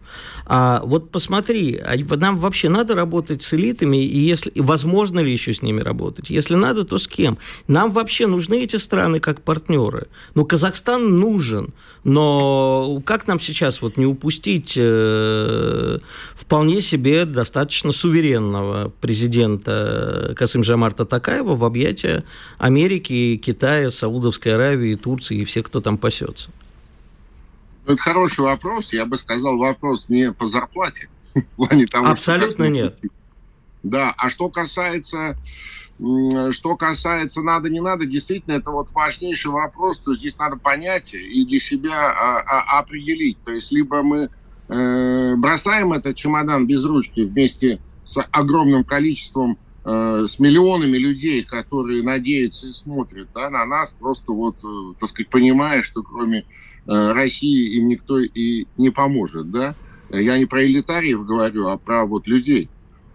А 0.45 0.82
вот 0.84 1.12
посмотри, 1.12 1.78
а 1.78 1.95
нам 2.15 2.38
вообще 2.38 2.69
надо 2.69 2.95
работать 2.95 3.43
с 3.43 3.54
элитами, 3.54 4.04
и 4.04 4.17
если, 4.17 4.50
и 4.50 4.62
возможно 4.62 5.19
ли 5.19 5.32
еще 5.32 5.54
с 5.54 5.62
ними 5.62 5.82
работать? 5.82 6.30
Если 6.30 6.56
надо, 6.56 6.84
то 6.86 6.98
с 6.98 7.08
кем? 7.08 7.38
Нам 7.67 7.91
вообще 7.91 8.28
нужны 8.28 8.63
эти 8.63 8.78
страны 8.78 9.19
как 9.19 9.41
партнеры. 9.41 10.08
Ну, 10.34 10.45
Казахстан 10.45 11.19
нужен, 11.19 11.74
но 12.04 13.02
как 13.06 13.28
нам 13.28 13.39
сейчас 13.39 13.82
вот 13.82 13.98
не 13.98 14.06
упустить 14.06 14.76
э, 14.78 16.00
вполне 16.36 16.82
себе 16.82 17.26
достаточно 17.26 17.91
суверенного 17.91 18.91
президента 19.02 20.34
Касым 20.36 20.63
Жамарта 20.63 21.06
Такаева 21.06 21.56
в 21.56 21.63
объятия 21.75 22.23
Америки, 22.57 23.35
Китая, 23.35 23.91
Саудовской 23.91 24.55
Аравии, 24.55 24.95
Турции 24.95 25.39
и 25.39 25.45
всех, 25.45 25.65
кто 25.65 25.81
там 25.81 25.97
пасется? 25.97 26.49
Это 27.85 27.97
хороший 27.97 28.45
вопрос. 28.45 28.93
Я 28.93 29.05
бы 29.05 29.17
сказал, 29.17 29.57
вопрос 29.57 30.07
не 30.07 30.31
по 30.31 30.47
зарплате. 30.47 31.09
В 31.33 31.55
плане 31.55 31.85
того, 31.85 32.07
Абсолютно 32.07 32.69
нет. 32.69 32.97
Да, 33.83 34.13
а 34.17 34.29
что 34.29 34.49
касается 34.49 35.38
что 36.51 36.75
касается 36.75 37.41
надо, 37.41 37.69
не 37.69 37.79
надо, 37.79 38.05
действительно, 38.05 38.55
это 38.55 38.69
вот 38.69 38.91
важнейший 38.91 39.51
вопрос, 39.51 39.99
то 39.99 40.13
здесь 40.13 40.38
надо 40.38 40.57
понять 40.57 41.13
и 41.13 41.45
для 41.45 41.61
себя 41.61 42.11
а, 42.11 42.41
а, 42.41 42.79
определить. 42.79 43.38
То 43.45 43.53
есть 43.53 43.71
либо 43.71 44.03
мы 44.03 44.29
э, 44.67 45.35
бросаем 45.38 45.93
этот 45.93 46.17
чемодан 46.17 46.67
без 46.67 46.83
ручки 46.83 47.21
вместе 47.21 47.79
с 48.03 48.21
огромным 48.31 48.83
количеством, 48.83 49.57
э, 49.86 50.26
с 50.28 50.39
миллионами 50.39 50.98
людей, 50.98 51.43
которые 51.43 52.04
надеются 52.04 52.67
и 52.67 52.71
смотрят 52.71 53.30
да, 53.34 53.50
на 53.50 53.65
нас, 53.65 53.95
просто 53.98 54.32
вот, 54.32 54.58
э, 54.63 54.93
так 55.00 55.10
сказать, 55.10 55.30
понимая, 55.30 55.82
что 55.84 56.04
кроме 56.04 56.39
э, 56.39 57.12
России 57.13 57.78
им 57.78 57.88
никто 57.88 58.19
и 58.19 58.65
не 58.78 58.89
поможет, 58.89 59.52
да. 59.52 59.76
Я 60.10 60.38
не 60.38 60.45
про 60.45 60.65
элитариев 60.65 61.26
говорю, 61.26 61.67
а 61.67 61.78
про 61.78 62.06
вот 62.06 62.28
людей. 62.28 62.69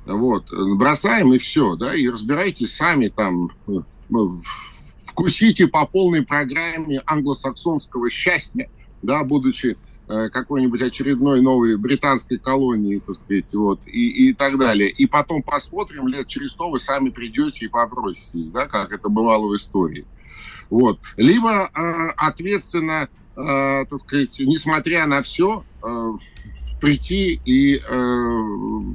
Вот, 0.07 0.51
бросаем 0.77 1.33
и 1.35 1.39
все, 1.39 1.77
да, 1.77 1.95
и 1.95 2.09
разбирайтесь 2.09 2.75
сами 2.75 3.09
там, 3.09 3.51
э, 3.69 3.81
вкусите 5.07 5.67
по 5.67 5.87
полной 5.87 6.23
программе 6.23 7.03
англосаксонского 7.07 8.09
счастья, 8.11 8.71
да, 9.03 9.23
будучи 9.25 9.77
какой-нибудь 10.33 10.83
очередной 10.83 11.41
новой 11.41 11.77
британской 11.77 12.39
колонии, 12.39 12.99
так 12.99 13.15
сказать, 13.15 13.55
вот, 13.55 13.81
и, 13.87 14.29
и 14.29 14.33
так 14.33 14.59
далее. 14.59 14.91
И 14.91 15.07
потом 15.07 15.43
посмотрим, 15.43 16.09
лет 16.09 16.27
через 16.27 16.53
сто 16.53 16.71
вы 16.71 16.81
сами 16.81 17.11
придете 17.11 17.67
и 17.67 17.69
попроситесь, 17.69 18.51
да, 18.51 18.67
как 18.67 18.93
это 18.93 19.09
бывало 19.09 19.49
в 19.49 19.57
истории. 19.57 20.05
Вот. 20.69 20.99
Либо 21.17 21.71
э, 21.75 22.11
ответственно, 22.17 23.09
э, 23.37 23.85
так 23.89 23.99
сказать, 24.01 24.41
несмотря 24.41 25.07
на 25.07 25.23
все, 25.23 25.65
э, 25.83 26.13
прийти 26.81 27.41
и 27.45 27.77
э, 27.77 27.81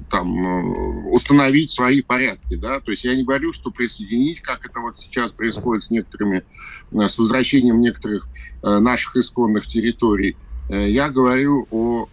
там 0.10 0.46
э, 0.46 1.10
установить 1.12 1.72
свои 1.72 2.02
порядки, 2.02 2.56
да, 2.56 2.80
то 2.80 2.92
есть 2.92 3.04
я 3.06 3.16
не 3.16 3.24
говорю, 3.24 3.54
что 3.54 3.72
присоединить, 3.72 4.42
как 4.42 4.66
это 4.66 4.80
вот 4.80 4.98
сейчас 4.98 5.32
происходит 5.32 5.84
с 5.84 5.92
некоторыми, 5.92 6.44
э, 6.92 7.08
с 7.08 7.18
возвращением 7.18 7.80
некоторых 7.80 8.28
э, 8.64 8.80
наших 8.80 9.16
исконных 9.18 9.68
территорий, 9.68 10.32
э, 10.32 10.45
я 10.70 11.10
говорю 11.10 11.68
о, 11.70 12.08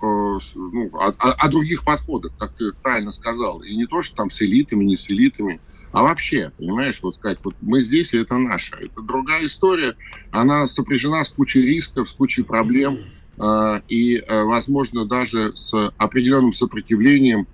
ну, 0.54 0.90
о, 0.94 1.08
о 1.08 1.48
других 1.48 1.84
подходах, 1.84 2.32
как 2.38 2.54
ты 2.54 2.72
правильно 2.72 3.10
сказал, 3.10 3.62
и 3.62 3.74
не 3.74 3.86
то, 3.86 4.02
что 4.02 4.16
там 4.16 4.30
с 4.30 4.42
элитами, 4.42 4.84
не 4.84 4.96
с 4.96 5.10
элитами, 5.10 5.60
а 5.92 6.02
вообще, 6.02 6.52
понимаешь, 6.56 6.98
вот 7.02 7.14
сказать, 7.14 7.38
вот 7.44 7.54
мы 7.60 7.80
здесь, 7.80 8.14
и 8.14 8.18
это 8.18 8.38
наше. 8.38 8.74
Это 8.76 9.02
другая 9.02 9.44
история, 9.46 9.94
она 10.30 10.66
сопряжена 10.66 11.22
с 11.22 11.30
кучей 11.30 11.62
рисков, 11.62 12.08
с 12.08 12.14
кучей 12.14 12.42
проблем, 12.42 12.98
а, 13.38 13.82
и, 13.88 14.16
а, 14.16 14.44
возможно, 14.44 15.04
даже 15.04 15.52
с 15.54 15.74
определенным 15.98 16.52
сопротивлением, 16.52 17.46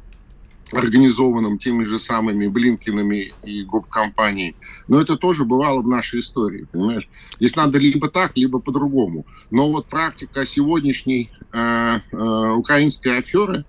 организованным 0.72 1.59
теми 1.59 1.85
же 1.85 1.98
самыми 1.98 2.46
Блинкинами 2.46 3.33
и 3.44 3.64
гоп-компанией. 3.64 4.57
Но 4.87 5.00
это 5.00 5.16
тоже 5.16 5.44
бывало 5.44 5.83
в 5.83 5.88
нашей 5.88 6.20
истории, 6.20 6.66
понимаешь? 6.70 7.09
Здесь 7.38 7.57
надо 7.57 7.78
либо 7.78 8.09
так, 8.09 8.37
либо 8.37 8.61
по-другому. 8.61 9.26
Но 9.50 9.70
вот 9.70 9.87
практика 9.87 10.46
сегодняшней 10.46 11.31
э, 11.52 11.98
э, 12.12 12.50
украинской 12.50 13.18
аферы 13.18 13.64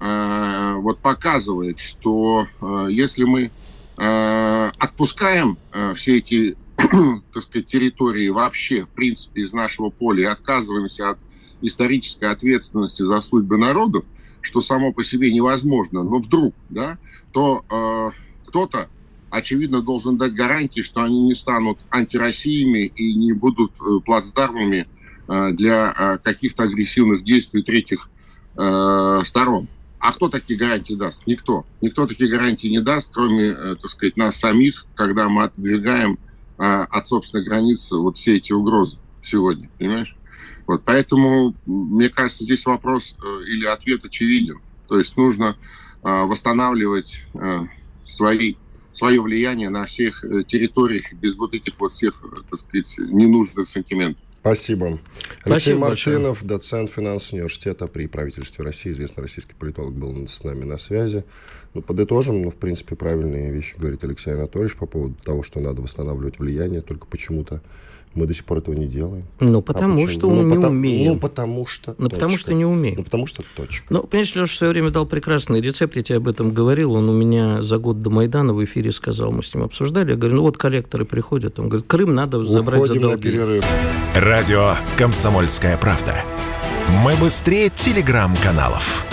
э, 0.00 0.74
вот 0.78 0.98
показывает, 0.98 1.78
что 1.78 2.46
э, 2.60 2.86
если 2.90 3.24
мы 3.24 3.50
э, 3.98 4.70
отпускаем 4.78 5.58
э, 5.72 5.94
все 5.94 6.18
эти 6.18 6.56
так 7.32 7.42
сказать, 7.42 7.66
территории 7.66 8.28
вообще, 8.28 8.84
в 8.84 8.88
принципе, 8.88 9.42
из 9.42 9.52
нашего 9.52 9.90
поля 9.90 10.22
и 10.22 10.26
отказываемся 10.26 11.10
от 11.10 11.18
исторической 11.60 12.24
ответственности 12.26 13.02
за 13.02 13.20
судьбы 13.20 13.56
народов, 13.56 14.04
что 14.42 14.60
само 14.60 14.92
по 14.92 15.02
себе 15.04 15.32
невозможно, 15.32 16.02
но 16.02 16.18
вдруг, 16.18 16.54
да, 16.68 16.98
то 17.32 17.64
э, 17.70 18.10
кто-то, 18.46 18.88
очевидно, 19.30 19.80
должен 19.80 20.18
дать 20.18 20.34
гарантии, 20.34 20.82
что 20.82 21.02
они 21.02 21.22
не 21.22 21.34
станут 21.34 21.78
антироссиями 21.90 22.86
и 22.94 23.14
не 23.14 23.32
будут 23.32 23.72
э, 23.80 24.00
плацдармами 24.04 24.86
э, 25.28 25.52
для 25.52 25.94
э, 25.96 26.18
каких-то 26.18 26.64
агрессивных 26.64 27.24
действий 27.24 27.62
третьих 27.62 28.10
э, 28.56 29.20
сторон. 29.24 29.68
А 29.98 30.12
кто 30.12 30.28
такие 30.28 30.58
гарантии 30.58 30.94
даст? 30.94 31.26
Никто. 31.26 31.64
Никто 31.80 32.06
такие 32.06 32.28
гарантии 32.28 32.66
не 32.66 32.80
даст, 32.80 33.12
кроме, 33.14 33.44
э, 33.44 33.76
так 33.80 33.88
сказать, 33.88 34.16
нас 34.16 34.36
самих, 34.36 34.86
когда 34.96 35.28
мы 35.28 35.44
отодвигаем 35.44 36.18
э, 36.58 36.62
от 36.64 37.06
собственной 37.06 37.44
границы 37.44 37.96
вот 37.96 38.16
все 38.16 38.36
эти 38.36 38.52
угрозы 38.52 38.98
сегодня, 39.22 39.70
понимаешь? 39.78 40.16
Вот, 40.66 40.82
поэтому, 40.84 41.54
мне 41.66 42.08
кажется, 42.08 42.44
здесь 42.44 42.64
вопрос 42.66 43.14
э, 43.22 43.44
или 43.48 43.66
ответ 43.66 44.04
очевиден. 44.04 44.60
То 44.88 44.98
есть 44.98 45.16
нужно 45.16 45.56
э, 46.02 46.22
восстанавливать 46.24 47.24
э, 47.34 47.60
свои, 48.04 48.54
свое 48.92 49.20
влияние 49.20 49.70
на 49.70 49.86
всех 49.86 50.22
территориях 50.46 51.12
без 51.14 51.36
вот 51.36 51.54
этих 51.54 51.78
вот 51.78 51.92
всех, 51.92 52.14
так 52.50 52.58
сказать, 52.58 52.94
ненужных 52.98 53.66
сантиментов. 53.66 54.22
Спасибо. 54.42 54.86
Алексей 54.86 54.98
Спасибо 55.44 55.78
Мартынов, 55.78 56.30
большое. 56.30 56.48
доцент 56.48 56.90
финансового 56.90 57.36
университета 57.36 57.86
при 57.86 58.08
правительстве 58.08 58.64
России, 58.64 58.90
известный 58.90 59.22
российский 59.22 59.54
политолог, 59.54 59.94
был 59.94 60.26
с 60.26 60.42
нами 60.42 60.64
на 60.64 60.78
связи. 60.78 61.24
Ну, 61.74 61.80
подытожим, 61.80 62.42
ну, 62.42 62.50
в 62.50 62.56
принципе, 62.56 62.96
правильные 62.96 63.52
вещи 63.52 63.76
говорит 63.78 64.02
Алексей 64.02 64.34
Анатольевич 64.34 64.74
по 64.74 64.86
поводу 64.86 65.14
того, 65.22 65.44
что 65.44 65.60
надо 65.60 65.80
восстанавливать 65.80 66.40
влияние, 66.40 66.82
только 66.82 67.06
почему-то 67.06 67.62
мы 68.14 68.26
до 68.26 68.34
сих 68.34 68.44
пор 68.44 68.58
этого 68.58 68.74
не 68.74 68.86
делаем. 68.86 69.24
Ну, 69.40 69.58
а 69.58 69.62
потому 69.62 70.04
а 70.04 70.08
что 70.08 70.28
ну, 70.28 70.42
не 70.42 70.54
потому, 70.54 70.68
умеем. 70.68 71.12
Ну, 71.12 71.18
потому 71.18 71.66
что 71.66 71.94
Ну, 71.98 72.08
потому 72.08 72.38
что 72.38 72.54
не 72.54 72.64
умеем. 72.64 72.96
Ну, 72.98 73.04
потому 73.04 73.26
что 73.26 73.42
точка. 73.56 73.86
Ну, 73.90 74.02
понимаешь, 74.02 74.34
Леша 74.34 74.46
в 74.46 74.56
свое 74.56 74.72
время 74.72 74.90
дал 74.90 75.06
прекрасный 75.06 75.60
рецепт, 75.60 75.96
я 75.96 76.02
тебе 76.02 76.18
об 76.18 76.28
этом 76.28 76.50
говорил, 76.50 76.92
он 76.92 77.08
у 77.08 77.12
меня 77.12 77.62
за 77.62 77.78
год 77.78 78.02
до 78.02 78.10
Майдана 78.10 78.52
в 78.54 78.64
эфире 78.64 78.92
сказал, 78.92 79.32
мы 79.32 79.42
с 79.42 79.54
ним 79.54 79.64
обсуждали, 79.64 80.10
я 80.10 80.16
говорю, 80.16 80.36
ну 80.36 80.42
вот 80.42 80.56
коллекторы 80.56 81.04
приходят, 81.04 81.58
он 81.58 81.68
говорит, 81.68 81.86
Крым 81.86 82.14
надо 82.14 82.42
забрать 82.44 82.82
Уходим 82.82 83.02
за 83.02 83.08
долги. 83.08 83.28
на 83.28 83.32
перерыв. 83.32 83.64
Радио 84.14 84.74
«Комсомольская 84.96 85.76
правда». 85.78 86.14
Мы 87.04 87.14
быстрее 87.16 87.70
телеграм-каналов. 87.70 89.06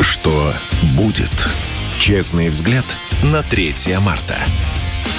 Что 0.00 0.52
будет? 0.96 1.30
Честный 1.98 2.48
взгляд 2.48 2.84
на 3.22 3.42
3 3.42 3.74
марта. 4.04 4.36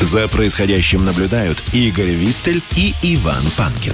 За 0.01 0.29
происходящим 0.29 1.03
наблюдают 1.03 1.61
Игорь 1.73 2.11
Виттель 2.11 2.61
и 2.77 2.93
Иван 3.03 3.43
Панкин. 3.57 3.91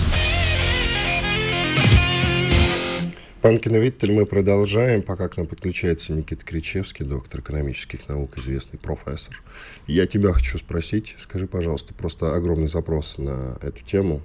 Панкин 3.41 3.75
и 3.75 3.79
Виттель 3.79 4.11
мы 4.11 4.27
продолжаем, 4.27 5.01
пока 5.01 5.27
к 5.29 5.37
нам 5.37 5.47
подключается 5.47 6.13
Никита 6.13 6.45
Кричевский, 6.45 7.05
доктор 7.05 7.41
экономических 7.41 8.07
наук, 8.07 8.37
известный 8.37 8.77
профессор. 8.77 9.41
Я 9.87 10.05
тебя 10.05 10.31
хочу 10.31 10.59
спросить, 10.59 11.15
скажи, 11.17 11.47
пожалуйста, 11.47 11.95
просто 11.95 12.35
огромный 12.35 12.67
запрос 12.67 13.17
на 13.17 13.57
эту 13.63 13.83
тему. 13.83 14.21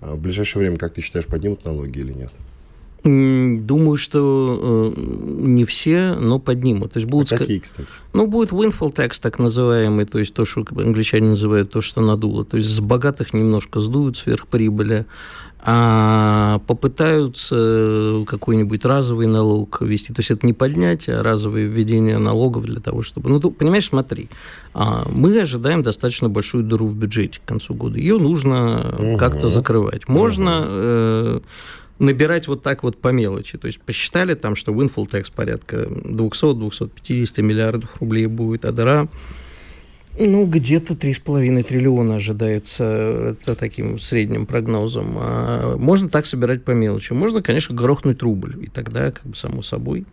А 0.00 0.16
в 0.16 0.18
ближайшее 0.18 0.60
время, 0.60 0.76
как 0.76 0.92
ты 0.92 1.00
считаешь, 1.00 1.26
поднимут 1.26 1.64
налоги 1.64 2.00
или 2.00 2.12
нет? 2.12 2.32
Думаю, 3.04 3.98
что 3.98 4.94
э, 4.96 5.00
не 5.42 5.66
все, 5.66 6.14
но 6.14 6.38
поднимут. 6.38 6.94
То 6.94 7.00
есть 7.00 7.10
будут 7.10 7.30
а 7.34 7.36
какие, 7.36 7.58
кстати? 7.58 7.86
Ну, 8.14 8.26
будет 8.26 8.52
windfall 8.52 8.94
tax, 8.94 9.18
так 9.20 9.38
называемый, 9.38 10.06
то 10.06 10.18
есть 10.18 10.32
то, 10.32 10.46
что 10.46 10.64
англичане 10.70 11.28
называют 11.28 11.70
то, 11.70 11.82
что 11.82 12.00
надуло. 12.00 12.46
То 12.46 12.56
есть 12.56 12.68
с 12.70 12.80
богатых 12.80 13.34
немножко 13.34 13.80
сдуют 13.80 14.16
сверхприбыли, 14.16 15.04
а 15.66 16.60
попытаются 16.66 18.24
какой-нибудь 18.26 18.82
разовый 18.86 19.26
налог 19.26 19.82
ввести. 19.82 20.14
То 20.14 20.20
есть 20.20 20.30
это 20.30 20.46
не 20.46 20.54
поднятие, 20.54 21.16
а 21.16 21.22
разовое 21.22 21.64
введение 21.64 22.16
налогов 22.16 22.64
для 22.64 22.80
того, 22.80 23.02
чтобы... 23.02 23.28
Ну, 23.28 23.38
ты, 23.38 23.50
понимаешь, 23.50 23.86
смотри, 23.86 24.30
а, 24.72 25.06
мы 25.10 25.38
ожидаем 25.38 25.82
достаточно 25.82 26.30
большую 26.30 26.64
дыру 26.64 26.86
в 26.86 26.94
бюджете 26.94 27.40
к 27.44 27.48
концу 27.48 27.74
года. 27.74 27.98
Ее 27.98 28.18
нужно 28.18 28.94
угу. 28.98 29.18
как-то 29.18 29.50
закрывать. 29.50 30.08
Можно... 30.08 31.34
Угу. 31.36 31.42
Набирать 31.98 32.48
вот 32.48 32.62
так 32.62 32.82
вот 32.82 33.00
по 33.00 33.08
мелочи. 33.08 33.56
То 33.58 33.66
есть 33.66 33.80
посчитали 33.80 34.34
там, 34.34 34.56
что 34.56 34.72
windfall 34.72 35.08
tax 35.08 35.32
порядка 35.34 35.84
200-250 35.84 37.42
миллиардов 37.42 38.00
рублей 38.00 38.26
будет, 38.26 38.64
а 38.64 38.72
дыра 38.72 39.08
ну, 40.16 40.46
где-то 40.46 40.94
3,5 40.94 41.62
триллиона 41.64 42.16
ожидается 42.16 43.36
это 43.42 43.56
таким 43.56 43.98
средним 43.98 44.46
прогнозом. 44.46 45.16
А 45.18 45.76
можно 45.76 46.08
так 46.08 46.26
собирать 46.26 46.64
по 46.64 46.70
мелочи. 46.70 47.12
Можно, 47.12 47.42
конечно, 47.42 47.74
грохнуть 47.74 48.22
рубль, 48.22 48.64
и 48.64 48.68
тогда, 48.68 49.10
как 49.10 49.26
бы, 49.26 49.34
само 49.34 49.60
собой, 49.60 50.06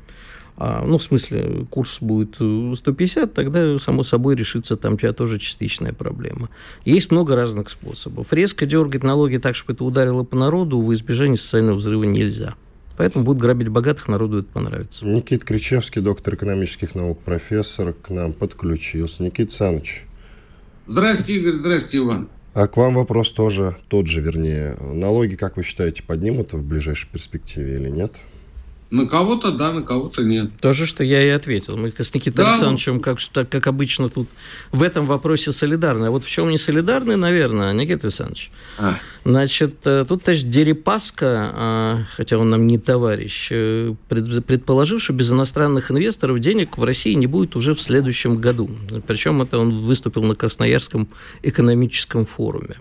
ну, 0.85 0.97
в 0.97 1.03
смысле, 1.03 1.65
курс 1.69 1.99
будет 2.01 2.35
150, 2.35 3.23
э, 3.23 3.27
тогда, 3.27 3.79
само 3.79 4.03
собой, 4.03 4.35
решится 4.35 4.75
там 4.75 4.97
тебя 4.97 5.11
тоже 5.11 5.39
частичная 5.39 5.93
проблема. 5.93 6.49
Есть 6.85 7.11
много 7.11 7.35
разных 7.35 7.69
способов. 7.69 8.31
Резко 8.31 8.65
дергать 8.65 9.03
налоги 9.03 9.37
так, 9.37 9.55
чтобы 9.55 9.73
это 9.73 9.83
ударило 9.83 10.23
по 10.23 10.35
народу, 10.35 10.81
в 10.81 10.93
избежание 10.93 11.37
социального 11.37 11.77
взрыва 11.77 12.03
нельзя. 12.03 12.55
Поэтому 12.97 13.25
будут 13.25 13.41
грабить 13.41 13.69
богатых, 13.69 14.07
народу 14.07 14.39
это 14.39 14.49
понравится. 14.49 15.05
Никит 15.05 15.43
Кричевский, 15.43 16.01
доктор 16.01 16.35
экономических 16.35 16.93
наук, 16.93 17.19
профессор, 17.21 17.93
к 17.93 18.09
нам 18.09 18.31
подключился. 18.33 19.23
Никит 19.23 19.51
Саныч. 19.51 20.03
Здравствуйте, 20.85 21.39
Игорь, 21.39 21.53
здравствуйте, 21.53 21.97
Иван. 22.05 22.29
А 22.53 22.67
к 22.67 22.77
вам 22.77 22.95
вопрос 22.95 23.31
тоже 23.31 23.77
тот 23.87 24.07
же, 24.07 24.21
вернее. 24.21 24.75
Налоги, 24.79 25.35
как 25.35 25.57
вы 25.57 25.63
считаете, 25.63 26.03
поднимут 26.03 26.53
в 26.53 26.63
ближайшей 26.63 27.09
перспективе 27.09 27.75
или 27.75 27.89
нет? 27.89 28.17
На 28.91 29.05
кого-то 29.05 29.51
да, 29.51 29.71
на 29.71 29.83
кого-то 29.83 30.21
нет. 30.21 30.49
То 30.59 30.73
же, 30.73 30.85
что 30.85 31.01
я 31.01 31.23
и 31.23 31.29
ответил. 31.29 31.77
Мы 31.77 31.93
с 31.97 32.13
Никитой 32.13 32.43
да. 32.43 32.51
Александровичем, 32.51 32.99
как, 32.99 33.19
как 33.49 33.67
обычно, 33.67 34.09
тут 34.09 34.27
в 34.73 34.83
этом 34.83 35.05
вопросе 35.05 35.53
солидарны. 35.53 36.07
А 36.07 36.11
вот 36.11 36.25
в 36.25 36.29
чем 36.29 36.49
не 36.49 36.57
солидарны, 36.57 37.15
наверное, 37.15 37.71
Никита 37.71 38.07
Александрович? 38.07 38.51
А. 38.77 38.95
Значит, 39.23 39.75
э, 39.85 40.05
тут, 40.05 40.23
товарищ 40.23 40.43
Дерипаска, 40.43 41.51
а, 41.55 42.03
хотя 42.11 42.37
он 42.37 42.49
нам 42.49 42.67
не 42.67 42.77
товарищ, 42.77 43.47
э, 43.51 43.93
предположил, 44.09 44.99
что 44.99 45.13
без 45.13 45.31
иностранных 45.31 45.89
инвесторов 45.89 46.39
денег 46.39 46.77
в 46.77 46.83
России 46.83 47.13
не 47.13 47.27
будет 47.27 47.55
уже 47.55 47.75
в 47.75 47.81
следующем 47.81 48.41
году. 48.41 48.69
Причем 49.07 49.41
это 49.41 49.57
он 49.57 49.85
выступил 49.85 50.23
на 50.23 50.35
Красноярском 50.35 51.07
экономическом 51.43 52.25
форуме. 52.25 52.75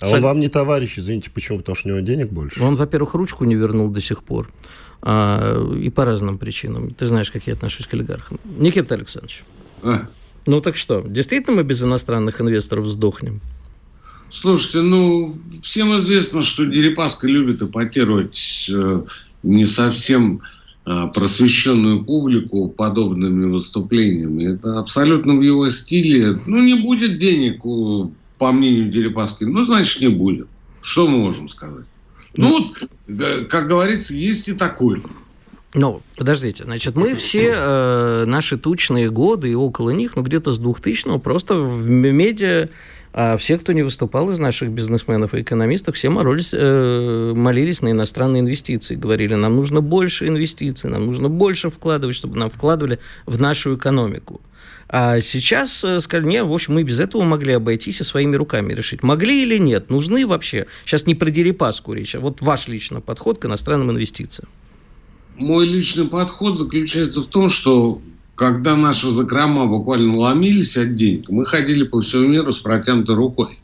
А 0.00 0.06
Соль... 0.06 0.18
он 0.18 0.22
вам 0.22 0.40
не 0.40 0.48
товарищ, 0.48 0.98
извините, 0.98 1.30
почему? 1.30 1.58
Потому 1.58 1.76
что 1.76 1.88
у 1.88 1.92
него 1.92 2.00
денег 2.00 2.30
больше? 2.30 2.62
Он, 2.62 2.74
во-первых, 2.74 3.14
ручку 3.14 3.44
не 3.44 3.54
вернул 3.54 3.88
до 3.88 4.00
сих 4.00 4.22
пор. 4.22 4.50
А, 5.00 5.72
и 5.74 5.90
по 5.90 6.04
разным 6.04 6.38
причинам. 6.38 6.90
Ты 6.90 7.06
знаешь, 7.06 7.30
как 7.30 7.46
я 7.46 7.54
отношусь 7.54 7.86
к 7.86 7.94
олигархам. 7.94 8.38
Никита 8.58 8.94
Александрович. 8.94 9.42
А? 9.82 10.08
Ну 10.46 10.60
так 10.60 10.76
что, 10.76 11.04
действительно 11.06 11.56
мы 11.56 11.62
без 11.62 11.82
иностранных 11.82 12.40
инвесторов 12.40 12.86
сдохнем? 12.86 13.40
Слушайте, 14.30 14.82
ну, 14.82 15.36
всем 15.62 15.88
известно, 16.00 16.42
что 16.42 16.64
Дерипаска 16.66 17.26
любит 17.26 17.62
эпатировать 17.62 18.70
э, 18.70 19.02
не 19.42 19.66
совсем 19.66 20.42
э, 20.84 21.06
просвещенную 21.14 22.04
публику 22.04 22.68
подобными 22.68 23.50
выступлениями. 23.50 24.54
Это 24.54 24.78
абсолютно 24.78 25.34
в 25.34 25.42
его 25.42 25.70
стиле. 25.70 26.38
Ну, 26.46 26.58
не 26.58 26.82
будет 26.82 27.18
денег 27.18 27.64
у 27.64 28.12
по 28.38 28.52
мнению 28.52 28.88
Дерипаски, 28.88 29.44
ну, 29.44 29.64
значит, 29.64 30.00
не 30.00 30.08
будет. 30.08 30.48
Что 30.80 31.08
мы 31.08 31.18
можем 31.18 31.48
сказать? 31.48 31.86
Ну, 32.36 32.70
вот, 33.08 33.48
как 33.48 33.68
говорится, 33.68 34.14
есть 34.14 34.48
и 34.48 34.52
такой. 34.52 35.02
Ну, 35.74 36.02
подождите, 36.16 36.64
значит, 36.64 36.96
мы 36.96 37.14
все 37.14 37.52
э, 37.54 38.24
наши 38.26 38.56
тучные 38.56 39.10
годы 39.10 39.50
и 39.50 39.54
около 39.54 39.90
них, 39.90 40.16
ну, 40.16 40.22
где-то 40.22 40.52
с 40.52 40.60
2000-го, 40.60 41.18
просто 41.18 41.56
в 41.56 41.88
медиа 41.88 42.70
а 43.20 43.36
все, 43.36 43.58
кто 43.58 43.72
не 43.72 43.82
выступал 43.82 44.30
из 44.30 44.38
наших 44.38 44.70
бизнесменов 44.70 45.34
и 45.34 45.42
экономистов, 45.42 45.96
все 45.96 46.08
молились, 46.08 46.50
э, 46.52 47.32
молились 47.34 47.82
на 47.82 47.90
иностранные 47.90 48.42
инвестиции. 48.42 48.94
Говорили, 48.94 49.34
нам 49.34 49.56
нужно 49.56 49.80
больше 49.80 50.28
инвестиций, 50.28 50.88
нам 50.88 51.06
нужно 51.06 51.28
больше 51.28 51.68
вкладывать, 51.68 52.14
чтобы 52.14 52.38
нам 52.38 52.48
вкладывали 52.48 53.00
в 53.26 53.40
нашу 53.40 53.74
экономику. 53.74 54.40
А 54.88 55.20
сейчас 55.20 55.82
э, 55.82 56.00
сказали, 56.00 56.28
нет, 56.28 56.46
в 56.46 56.52
общем, 56.52 56.74
мы 56.74 56.84
без 56.84 57.00
этого 57.00 57.24
могли 57.24 57.54
обойтись 57.54 58.00
и 58.00 58.04
своими 58.04 58.36
руками 58.36 58.72
решить. 58.72 59.02
Могли 59.02 59.42
или 59.42 59.58
нет? 59.58 59.90
Нужны 59.90 60.24
вообще? 60.24 60.68
Сейчас 60.84 61.04
не 61.06 61.16
про 61.16 61.28
Дерипаску 61.28 61.94
речь, 61.94 62.14
а 62.14 62.20
вот 62.20 62.40
ваш 62.40 62.68
личный 62.68 63.00
подход 63.00 63.40
к 63.40 63.46
иностранным 63.46 63.90
инвестициям. 63.90 64.48
Мой 65.34 65.66
личный 65.66 66.06
подход 66.06 66.56
заключается 66.56 67.22
в 67.22 67.26
том, 67.26 67.48
что 67.48 68.00
когда 68.38 68.76
наши 68.76 69.10
закрома 69.10 69.66
буквально 69.66 70.16
ломились 70.16 70.76
от 70.76 70.94
денег, 70.94 71.28
мы 71.28 71.44
ходили 71.44 71.82
по 71.82 72.00
всему 72.00 72.28
миру 72.28 72.52
с 72.52 72.60
протянутой 72.60 73.16
рукой. 73.16 73.58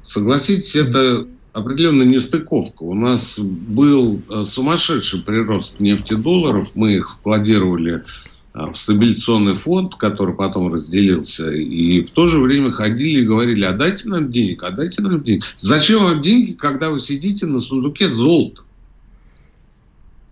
Согласитесь, 0.00 0.76
это 0.76 1.26
определенная 1.52 2.06
нестыковка. 2.06 2.84
У 2.84 2.94
нас 2.94 3.40
был 3.40 4.22
э, 4.30 4.44
сумасшедший 4.44 5.22
прирост 5.22 5.80
нефтедолларов, 5.80 6.76
мы 6.76 6.92
их 6.92 7.08
складировали 7.08 8.04
а, 8.52 8.70
в 8.70 8.78
стабилизационный 8.78 9.56
фонд, 9.56 9.96
который 9.96 10.36
потом 10.36 10.72
разделился, 10.72 11.50
и 11.50 12.04
в 12.04 12.12
то 12.12 12.28
же 12.28 12.38
время 12.38 12.70
ходили 12.70 13.22
и 13.22 13.26
говорили, 13.26 13.64
а 13.64 13.72
дайте 13.72 14.08
нам 14.08 14.30
денег, 14.30 14.62
а 14.62 14.70
дайте 14.70 15.02
нам 15.02 15.24
денег. 15.24 15.42
Зачем 15.56 16.04
вам 16.04 16.22
деньги, 16.22 16.52
когда 16.52 16.90
вы 16.90 17.00
сидите 17.00 17.46
на 17.46 17.58
сундуке 17.58 18.08
золота? 18.08 18.62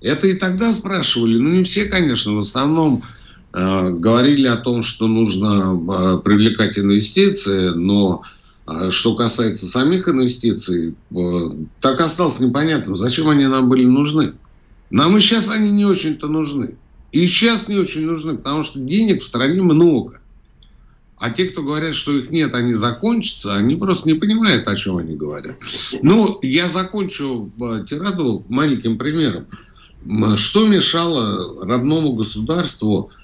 Это 0.01 0.29
и 0.29 0.35
тогда 0.35 0.73
спрашивали, 0.73 1.39
ну 1.39 1.49
не 1.49 1.65
все, 1.65 1.87
конечно, 1.87 2.35
в 2.35 2.39
основном 2.39 3.03
э, 3.03 3.22
говорили 3.53 4.47
о 4.47 4.57
том, 4.57 4.83
что 4.83 5.07
нужно 5.07 5.75
э, 5.75 6.19
привлекать 6.25 6.79
инвестиции, 6.79 7.69
но 7.69 8.23
э, 8.67 8.91
что 8.91 9.15
касается 9.15 9.67
самих 9.67 10.09
инвестиций, 10.09 10.95
э, 11.11 11.51
так 11.81 12.01
осталось 12.01 12.41
непонятным, 12.41 12.97
зачем 12.97 13.29
они 13.29 13.47
нам 13.47 13.69
были 13.69 13.85
нужны. 13.85 14.33
Нам 14.91 15.17
и 15.17 15.21
сейчас 15.21 15.55
они 15.55 15.71
не 15.71 15.85
очень-то 15.85 16.29
нужны. 16.29 16.77
И 17.13 17.27
сейчас 17.27 17.69
не 17.69 17.79
очень 17.79 18.07
нужны, 18.07 18.39
потому 18.39 18.63
что 18.63 18.81
денег 18.81 19.23
в 19.23 19.27
стране 19.27 19.61
много. 19.61 20.19
А 21.19 21.31
те, 21.31 21.45
кто 21.45 21.63
говорят, 21.63 21.95
что 21.95 22.17
их 22.17 22.31
нет, 22.31 22.55
они 22.55 22.73
закончатся, 22.73 23.55
они 23.55 23.77
просто 23.77 24.09
не 24.09 24.15
понимают, 24.15 24.67
о 24.67 24.75
чем 24.75 24.97
они 24.97 25.15
говорят. 25.15 25.57
Ну, 26.01 26.39
я 26.43 26.69
закончу 26.69 27.53
э, 27.61 27.85
тираду 27.89 28.47
маленьким 28.49 28.97
примером. 28.97 29.47
Что 30.37 30.67
мешало 30.67 31.65
родному 31.65 32.15
государству, 32.15 33.11
э, 33.11 33.22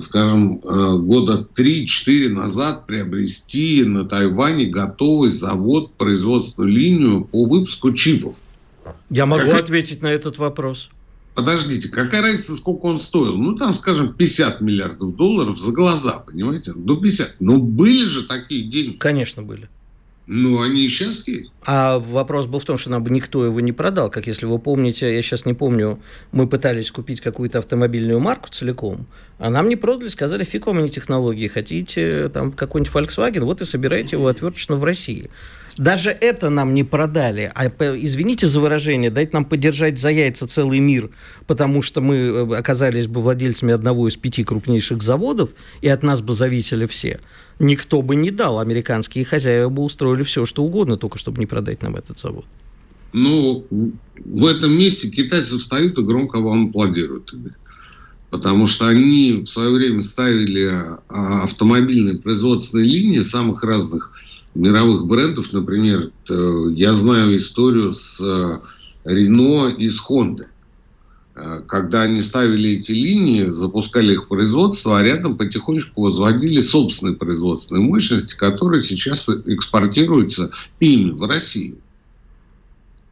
скажем, 0.00 0.60
э, 0.62 0.96
года 0.98 1.46
3-4 1.54 2.28
назад 2.28 2.86
приобрести 2.86 3.84
на 3.84 4.04
Тайване 4.04 4.66
готовый 4.66 5.30
завод, 5.30 5.94
производственную 5.94 6.72
линию 6.72 7.24
по 7.24 7.44
выпуску 7.46 7.92
чипов? 7.92 8.36
Я 9.10 9.26
могу 9.26 9.50
как... 9.50 9.60
ответить 9.60 10.02
на 10.02 10.08
этот 10.08 10.38
вопрос 10.38 10.90
подождите, 11.40 11.88
какая 11.88 12.22
разница, 12.22 12.54
сколько 12.54 12.86
он 12.86 12.98
стоил? 12.98 13.36
Ну, 13.36 13.56
там, 13.56 13.74
скажем, 13.74 14.12
50 14.12 14.60
миллиардов 14.60 15.16
долларов 15.16 15.58
за 15.58 15.72
глаза, 15.72 16.18
понимаете? 16.18 16.72
До 16.74 16.96
50. 16.96 17.36
Но 17.40 17.58
были 17.58 18.04
же 18.04 18.24
такие 18.24 18.64
деньги. 18.68 18.96
Конечно, 18.96 19.42
были. 19.42 19.68
Ну, 20.32 20.62
они 20.62 20.84
и 20.84 20.88
сейчас 20.88 21.26
есть. 21.26 21.52
А 21.66 21.98
вопрос 21.98 22.46
был 22.46 22.60
в 22.60 22.64
том, 22.64 22.78
что 22.78 22.88
нам 22.88 23.02
бы 23.02 23.10
никто 23.10 23.44
его 23.44 23.58
не 23.58 23.72
продал. 23.72 24.10
Как 24.10 24.28
если 24.28 24.46
вы 24.46 24.60
помните, 24.60 25.12
я 25.12 25.20
сейчас 25.22 25.44
не 25.44 25.54
помню, 25.54 26.00
мы 26.30 26.46
пытались 26.46 26.92
купить 26.92 27.20
какую-то 27.20 27.58
автомобильную 27.58 28.20
марку 28.20 28.48
целиком, 28.48 29.08
а 29.38 29.50
нам 29.50 29.68
не 29.68 29.74
продали, 29.74 30.06
сказали, 30.06 30.44
фиг 30.44 30.66
вам, 30.66 30.84
не 30.84 30.88
технологии, 30.88 31.48
хотите 31.48 32.28
там 32.28 32.52
какой-нибудь 32.52 32.94
Volkswagen, 32.94 33.40
вот 33.40 33.60
и 33.60 33.64
собирайте 33.64 34.14
его 34.14 34.28
отверточно 34.28 34.76
в 34.76 34.84
России. 34.84 35.30
Даже 35.76 36.10
это 36.10 36.50
нам 36.50 36.74
не 36.74 36.84
продали. 36.84 37.50
А, 37.54 37.66
извините 37.66 38.46
за 38.46 38.60
выражение, 38.60 39.10
дайте 39.10 39.32
нам 39.34 39.44
подержать 39.44 39.98
за 39.98 40.10
яйца 40.10 40.46
целый 40.46 40.78
мир, 40.80 41.10
потому 41.46 41.82
что 41.82 42.00
мы 42.00 42.16
э, 42.16 42.56
оказались 42.56 43.06
бы 43.06 43.22
владельцами 43.22 43.72
одного 43.72 44.08
из 44.08 44.16
пяти 44.16 44.44
крупнейших 44.44 45.02
заводов, 45.02 45.50
и 45.80 45.88
от 45.88 46.02
нас 46.02 46.20
бы 46.20 46.32
зависели 46.32 46.86
все. 46.86 47.20
Никто 47.58 48.02
бы 48.02 48.16
не 48.16 48.30
дал. 48.30 48.58
Американские 48.58 49.24
хозяева 49.24 49.68
бы 49.68 49.82
устроили 49.82 50.22
все, 50.22 50.46
что 50.46 50.62
угодно, 50.62 50.96
только 50.96 51.18
чтобы 51.18 51.38
не 51.38 51.46
продать 51.46 51.82
нам 51.82 51.96
этот 51.96 52.18
завод. 52.18 52.44
Ну, 53.12 53.66
в 53.70 54.46
этом 54.46 54.72
месте 54.72 55.10
китайцы 55.10 55.58
встают 55.58 55.98
и 55.98 56.02
громко 56.02 56.40
вам 56.40 56.68
аплодируют. 56.68 57.34
Потому 58.30 58.68
что 58.68 58.86
они 58.86 59.42
в 59.44 59.46
свое 59.46 59.70
время 59.70 60.00
ставили 60.02 60.64
а, 61.08 61.42
автомобильные 61.42 62.18
производственные 62.18 62.86
линии 62.86 63.22
самых 63.22 63.64
разных 63.64 64.12
мировых 64.54 65.06
брендов, 65.06 65.52
например, 65.52 66.12
я 66.28 66.94
знаю 66.94 67.36
историю 67.36 67.92
с 67.92 68.20
Рено 69.04 69.68
и 69.68 69.88
с 69.88 70.00
Honda. 70.08 70.46
Э, 71.40 71.60
когда 71.66 72.02
они 72.02 72.20
ставили 72.20 72.78
эти 72.78 72.92
линии, 72.92 73.50
запускали 73.50 74.12
их 74.12 74.28
производство, 74.28 74.98
а 74.98 75.02
рядом 75.02 75.36
потихонечку 75.36 76.02
возводили 76.02 76.60
собственные 76.60 77.16
производственные 77.16 77.82
мощности, 77.82 78.34
которые 78.36 78.82
сейчас 78.82 79.28
экспортируются 79.28 80.50
ими 80.80 81.10
в 81.10 81.22
Россию. 81.24 81.78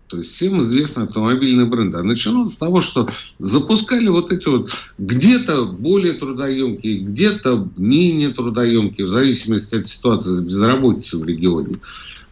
То 0.09 0.19
есть 0.19 0.33
всем 0.33 0.61
известны 0.61 1.03
автомобильные 1.03 1.67
бренды. 1.67 1.99
А 1.99 2.03
начиналось 2.03 2.55
с 2.55 2.57
того, 2.57 2.81
что 2.81 3.09
запускали 3.39 4.09
вот 4.09 4.33
эти 4.33 4.49
вот 4.49 4.71
где-то 4.99 5.67
более 5.67 6.15
трудоемкие, 6.15 7.01
где-то 7.01 7.69
менее 7.77 8.31
трудоемкие, 8.31 9.07
в 9.07 9.11
зависимости 9.11 9.77
от 9.77 9.87
ситуации 9.87 10.31
с 10.31 10.41
безработицей 10.41 11.21
в 11.21 11.25
регионе, 11.25 11.77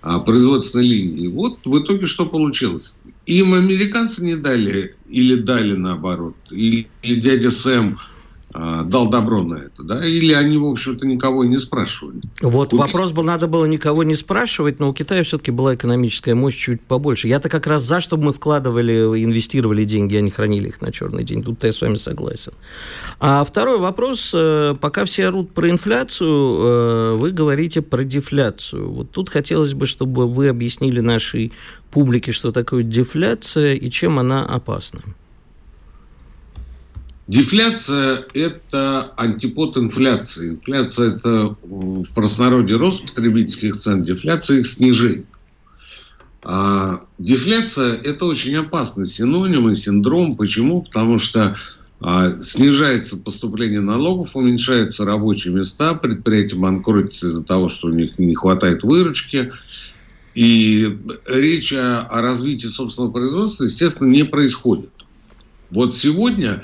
а, 0.01 0.21
производственной 0.21 0.87
линии. 0.87 1.29
Вот 1.29 1.59
в 1.67 1.79
итоге 1.79 2.07
что 2.07 2.27
получилось? 2.27 2.97
Им 3.27 3.55
американцы 3.55 4.25
не 4.25 4.37
дали 4.37 4.95
или 5.09 5.35
дали 5.35 5.75
наоборот, 5.75 6.37
или 6.51 6.89
дядя 7.03 7.51
Сэм 7.51 7.99
дал 8.85 9.11
добро 9.11 9.43
на 9.43 9.57
это, 9.57 9.83
да, 9.83 10.05
или 10.05 10.33
они, 10.33 10.57
в 10.59 10.65
общем-то, 10.65 11.07
никого 11.07 11.45
не 11.45 11.59
спрашивали. 11.59 12.21
Вот 12.41 12.71
Тут... 12.71 12.81
вопрос 12.81 13.13
был, 13.13 13.23
надо 13.23 13.49
было 13.49 13.65
никого 13.67 14.03
не 14.03 14.15
спрашивать, 14.15 14.79
но 14.79 14.91
у 14.91 14.95
Китая 14.95 15.23
все-таки 15.23 15.51
была 15.51 15.75
экономическая 15.75 16.35
мощь 16.35 16.57
чуть 16.57 16.81
побольше. 16.81 17.29
Я-то 17.29 17.49
как 17.49 17.67
раз 17.67 17.83
за, 17.83 18.01
чтобы 18.01 18.25
мы 18.25 18.33
вкладывали, 18.33 18.93
инвестировали 19.23 19.85
деньги, 19.85 20.17
а 20.17 20.21
не 20.21 20.31
хранили 20.31 20.69
их 20.69 20.81
на 20.81 20.93
черный 20.93 21.25
день. 21.25 21.43
Тут 21.43 21.65
я 21.65 21.73
с 21.73 21.81
вами 21.81 21.97
согласен. 21.97 22.53
А 23.21 23.45
второй 23.45 23.79
вопрос, 23.79 24.33
э, 24.35 24.75
пока 24.81 25.05
все 25.05 25.29
орут 25.29 25.53
про 25.53 25.71
инфляцию, 25.71 26.29
э, 26.29 27.15
вы 27.17 27.31
говорите 27.33 27.83
про 27.83 28.05
дефляцию. 28.05 28.91
Вот 28.91 29.11
тут 29.11 29.29
хотелось 29.29 29.75
бы, 29.75 29.87
чтобы 29.87 30.27
вы 30.27 30.49
объяснили 30.49 31.01
нашей 31.01 31.53
публике, 31.91 32.33
что 32.33 32.53
такое 32.53 32.83
дефляция 32.83 33.75
и 33.75 33.91
чем 33.91 34.19
она 34.19 34.45
опасна. 34.45 35.01
Дефляция– 37.29 38.25
это 38.35 39.13
антипод 39.17 39.77
инфляции. 39.77 40.51
Инфляция– 40.51 41.15
это 41.17 41.57
в 41.63 42.05
простонародье 42.15 42.77
рост 42.77 43.03
потребительских 43.03 43.77
цен, 43.77 44.05
дефляция– 44.05 44.59
их 44.61 44.67
снижение. 44.67 45.25
А, 46.45 47.05
дефляция– 47.19 47.95
это 48.05 48.27
очень 48.27 48.55
опасный 48.55 49.07
синоним 49.07 49.69
и 49.69 49.75
синдром. 49.75 50.37
Почему? 50.37 50.83
Потому 50.83 51.19
что 51.19 51.57
а, 52.01 52.31
снижается 52.31 53.17
поступление 53.17 53.81
налогов, 53.81 54.37
уменьшаются 54.37 55.05
рабочие 55.05 55.53
места, 55.53 55.95
предприятия 55.95 56.55
банкротятся 56.55 57.27
из-за 57.27 57.43
того, 57.43 57.69
что 57.69 57.89
у 57.89 57.91
них 57.91 58.21
не 58.21 58.37
хватает 58.37 58.85
выручки. 58.85 59.51
И 60.37 60.97
речь 61.27 61.73
о, 61.73 62.03
о 62.03 62.21
развитии 62.21 62.69
собственного 62.69 63.11
производства, 63.11 63.65
естественно, 63.65 64.09
не 64.09 64.23
происходит. 64.23 64.91
Вот 65.71 65.97
сегодня 65.97 66.63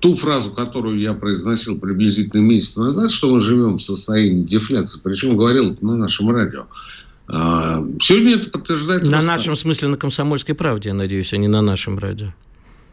ту 0.00 0.14
фразу, 0.16 0.50
которую 0.52 0.98
я 0.98 1.14
произносил 1.14 1.78
приблизительно 1.78 2.40
месяц 2.40 2.76
назад, 2.76 3.10
что 3.10 3.30
мы 3.30 3.40
живем 3.40 3.78
в 3.78 3.82
состоянии 3.82 4.44
дефляции, 4.44 5.00
причем 5.02 5.36
говорил 5.36 5.72
это 5.72 5.84
на 5.84 5.96
нашем 5.96 6.30
радио, 6.30 6.66
а, 7.28 7.84
сегодня 8.00 8.36
это 8.36 8.50
подтверждает... 8.50 9.02
На 9.04 9.22
нашем 9.22 9.56
смысле 9.56 9.88
на 9.88 9.96
«Комсомольской 9.96 10.54
правде», 10.54 10.90
я 10.90 10.94
надеюсь, 10.94 11.32
а 11.32 11.36
не 11.36 11.48
на 11.48 11.60
нашем 11.60 11.98
радио. 11.98 12.32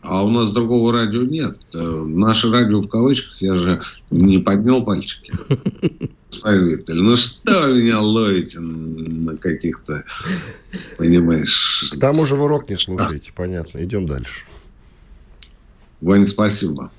А 0.01 0.25
у 0.25 0.29
нас 0.29 0.51
другого 0.51 0.91
радио 0.91 1.21
нет. 1.21 1.57
Э, 1.73 1.79
наше 1.79 2.51
радио 2.51 2.81
в 2.81 2.89
кавычках, 2.89 3.41
я 3.41 3.55
же 3.55 3.81
не 4.11 4.39
поднял 4.39 4.83
пальчики. 4.83 5.31
Господин 6.29 7.05
ну 7.05 7.15
что 7.15 7.67
вы 7.67 7.81
меня 7.81 7.99
ловите 7.99 8.59
на 8.59 9.37
каких-то, 9.37 10.03
понимаешь... 10.97 11.91
К 11.93 11.99
тому 11.99 12.25
же 12.25 12.35
вы 12.35 12.47
рок 12.47 12.69
не 12.69 12.75
слушаете, 12.75 13.31
а. 13.33 13.37
понятно. 13.37 13.83
Идем 13.83 14.07
дальше. 14.07 14.45
Вань, 16.03 16.25
спасибо. 16.25 16.91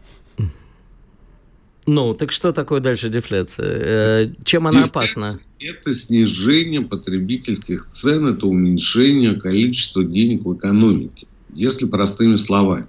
Ну, 1.87 2.15
так 2.15 2.33
что 2.33 2.55
такое 2.55 2.81
дальше 2.81 3.11
дефляция? 3.11 3.67
Э, 3.67 4.33
чем 4.43 4.67
она 4.67 4.85
опасна? 4.85 5.29
Это 5.59 5.95
снижение 5.95 6.81
потребительских 6.81 7.85
цен, 7.85 8.27
это 8.29 8.47
уменьшение 8.47 9.39
количества 9.39 10.03
денег 10.03 10.47
в 10.47 10.55
экономике, 10.55 11.27
если 11.53 11.85
простыми 11.85 12.37
словами. 12.37 12.87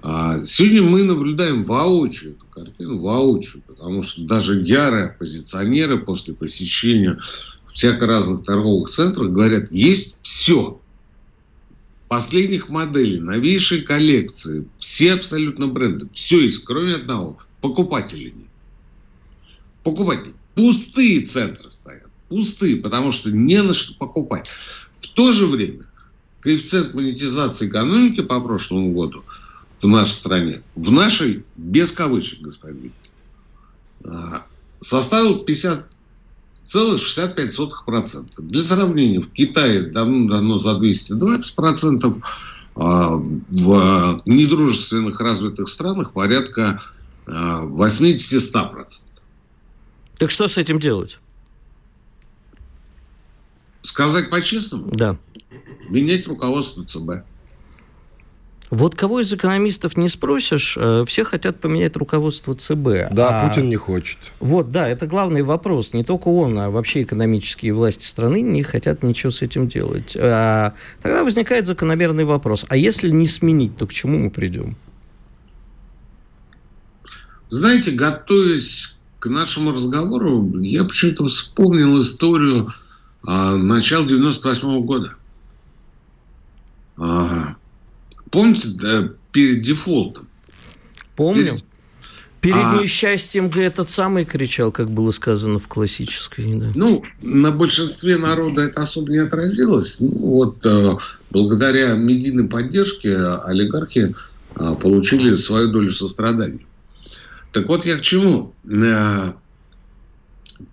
А 0.00 0.42
сегодня 0.42 0.82
мы 0.82 1.02
наблюдаем 1.02 1.64
воочию 1.64 2.32
эту 2.32 2.46
картину, 2.46 3.00
воочию, 3.00 3.62
потому 3.66 4.02
что 4.02 4.22
даже 4.22 4.62
ярые 4.62 5.08
оппозиционеры 5.08 5.98
после 5.98 6.32
посещения 6.32 7.18
всяко 7.70 8.06
разных 8.06 8.44
торговых 8.44 8.88
центров 8.88 9.30
говорят, 9.30 9.70
есть 9.70 10.20
все. 10.22 10.79
Последних 12.10 12.68
моделей, 12.68 13.20
новейшие 13.20 13.82
коллекции, 13.82 14.66
все 14.78 15.14
абсолютно 15.14 15.68
бренды, 15.68 16.08
все 16.10 16.40
есть, 16.40 16.64
кроме 16.64 16.96
одного– 16.96 17.38
покупателей 17.60 18.34
нет. 18.36 18.48
Покупателей. 19.84 20.34
Пустые 20.56 21.20
центры 21.20 21.70
стоят. 21.70 22.08
Пустые, 22.28 22.78
потому 22.78 23.12
что 23.12 23.30
не 23.30 23.62
на 23.62 23.72
что 23.74 23.94
покупать. 23.94 24.50
В 24.98 25.06
то 25.06 25.32
же 25.32 25.46
время 25.46 25.86
коэффициент 26.40 26.94
монетизации 26.94 27.68
экономики 27.68 28.22
по 28.22 28.40
прошлому 28.40 28.92
году 28.92 29.22
в 29.80 29.86
нашей 29.86 30.10
стране, 30.10 30.62
в 30.74 30.90
нашей, 30.90 31.44
без 31.56 31.92
кавычек, 31.92 32.40
господин 32.40 32.90
а, 34.02 34.44
составил 34.80 35.44
50,65%. 36.72 38.26
Для 38.38 38.62
сравнения, 38.62 39.20
в 39.20 39.30
Китае 39.32 39.82
давно-давно 39.82 40.58
за 40.58 40.78
220%, 40.78 42.22
а 42.76 43.16
в 43.16 44.22
недружественных 44.26 45.20
развитых 45.20 45.68
странах 45.68 46.12
порядка 46.12 46.82
80-100%. 47.26 48.86
Так 50.16 50.30
что 50.30 50.48
с 50.48 50.58
этим 50.58 50.78
делать? 50.78 51.18
Сказать 53.82 54.30
по-честному? 54.30 54.90
Да. 54.92 55.18
Менять 55.88 56.26
руководство 56.26 56.84
ЦБ. 56.84 57.24
Вот 58.70 58.94
кого 58.94 59.20
из 59.20 59.32
экономистов 59.32 59.96
не 59.96 60.08
спросишь, 60.08 60.78
э, 60.80 61.04
все 61.04 61.24
хотят 61.24 61.60
поменять 61.60 61.96
руководство 61.96 62.54
ЦБ. 62.54 63.12
Да, 63.12 63.40
а... 63.40 63.48
Путин 63.48 63.68
не 63.68 63.74
хочет. 63.74 64.18
Вот, 64.38 64.70
да, 64.70 64.88
это 64.88 65.08
главный 65.08 65.42
вопрос. 65.42 65.92
Не 65.92 66.04
только 66.04 66.28
он, 66.28 66.56
а 66.56 66.70
вообще 66.70 67.02
экономические 67.02 67.74
власти 67.74 68.04
страны 68.04 68.42
не 68.42 68.62
хотят 68.62 69.02
ничего 69.02 69.32
с 69.32 69.42
этим 69.42 69.66
делать. 69.66 70.16
А, 70.16 70.74
тогда 71.02 71.24
возникает 71.24 71.66
закономерный 71.66 72.24
вопрос. 72.24 72.64
А 72.68 72.76
если 72.76 73.10
не 73.10 73.26
сменить, 73.26 73.76
то 73.76 73.88
к 73.88 73.92
чему 73.92 74.18
мы 74.20 74.30
придем? 74.30 74.76
Знаете, 77.48 77.90
готовясь 77.90 78.96
к 79.18 79.26
нашему 79.26 79.72
разговору, 79.72 80.60
я 80.60 80.84
почему-то 80.84 81.26
вспомнил 81.26 82.00
историю 82.00 82.72
а, 83.24 83.56
начала 83.56 84.06
98 84.06 84.68
-го 84.68 84.80
года. 84.80 85.14
А, 86.96 87.56
помните, 88.30 88.68
да, 88.74 89.10
перед 89.32 89.62
дефолтом? 89.62 90.28
Помню. 91.16 91.60
Перед, 92.40 92.54
перед 92.54 92.56
а, 92.56 92.82
несчастьем 92.82 93.50
этот 93.54 93.90
самый 93.90 94.24
кричал, 94.24 94.72
как 94.72 94.90
было 94.90 95.10
сказано 95.10 95.58
в 95.58 95.68
классической. 95.68 96.58
Да. 96.58 96.72
Ну, 96.74 97.04
на 97.22 97.50
большинстве 97.50 98.16
народа 98.16 98.62
это 98.62 98.82
особо 98.82 99.10
не 99.10 99.18
отразилось. 99.18 99.96
Ну, 99.98 100.08
вот 100.08 100.64
э, 100.64 100.96
благодаря 101.30 101.94
медийной 101.94 102.48
поддержке 102.48 103.16
олигархи 103.16 104.14
э, 104.56 104.74
получили 104.80 105.36
свою 105.36 105.68
долю 105.70 105.92
сострадания. 105.92 106.64
Так 107.52 107.66
вот 107.68 107.84
я 107.84 107.96
к 107.96 108.02
чему. 108.02 108.54
Э, 108.64 109.32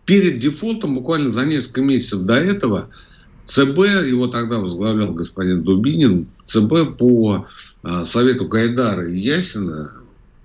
перед 0.05 0.37
дефолтом, 0.37 0.95
буквально 0.95 1.29
за 1.29 1.45
несколько 1.45 1.81
месяцев 1.81 2.21
до 2.21 2.35
этого, 2.35 2.89
ЦБ, 3.47 3.77
его 4.07 4.27
тогда 4.27 4.59
возглавлял 4.59 5.13
господин 5.13 5.63
Дубинин, 5.63 6.27
ЦБ 6.45 6.97
по 6.97 7.47
э, 7.83 8.05
совету 8.05 8.45
Гайдара 8.47 9.09
и 9.09 9.17
Ясина 9.17 9.91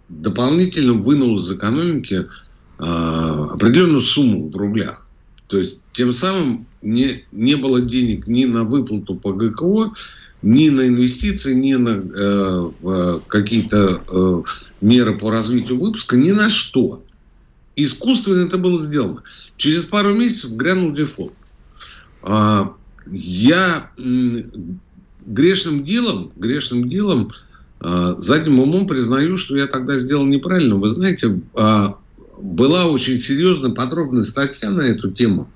дополнительно 0.08 0.94
вынул 0.94 1.38
из 1.38 1.50
экономики 1.50 2.14
э, 2.14 2.84
определенную 2.84 4.00
сумму 4.02 4.48
в 4.48 4.56
рублях. 4.56 5.04
То 5.48 5.58
есть 5.58 5.82
тем 5.92 6.12
самым 6.12 6.66
не, 6.80 7.24
не 7.32 7.56
было 7.56 7.80
денег 7.80 8.26
ни 8.28 8.44
на 8.44 8.62
выплату 8.64 9.16
по 9.16 9.32
ГКО, 9.32 9.92
ни 10.42 10.68
на 10.68 10.86
инвестиции, 10.86 11.54
ни 11.54 11.74
на 11.74 12.02
э, 12.14 13.20
какие-то 13.26 14.02
э, 14.06 14.42
меры 14.80 15.18
по 15.18 15.32
развитию 15.32 15.80
выпуска, 15.80 16.16
ни 16.16 16.30
на 16.30 16.50
что. 16.50 17.02
Искусственно 17.74 18.46
это 18.46 18.58
было 18.58 18.80
сделано. 18.80 19.22
Через 19.56 19.84
пару 19.84 20.14
месяцев 20.14 20.52
грянул 20.52 20.92
дефолт. 20.92 21.32
А, 22.22 22.74
я 23.06 23.90
грешным 25.24 25.84
делом, 25.84 26.32
грешным 26.36 26.88
делом 26.88 27.30
а, 27.80 28.14
задним 28.18 28.60
умом 28.60 28.86
признаю, 28.86 29.36
что 29.36 29.56
я 29.56 29.66
тогда 29.66 29.96
сделал 29.96 30.24
неправильно. 30.24 30.76
Вы 30.76 30.90
знаете, 30.90 31.40
а, 31.54 31.96
была 32.38 32.86
очень 32.86 33.18
серьезная, 33.18 33.70
подробная 33.70 34.22
статья 34.22 34.70
на 34.70 34.82
эту 34.82 35.10
тему. 35.10 35.50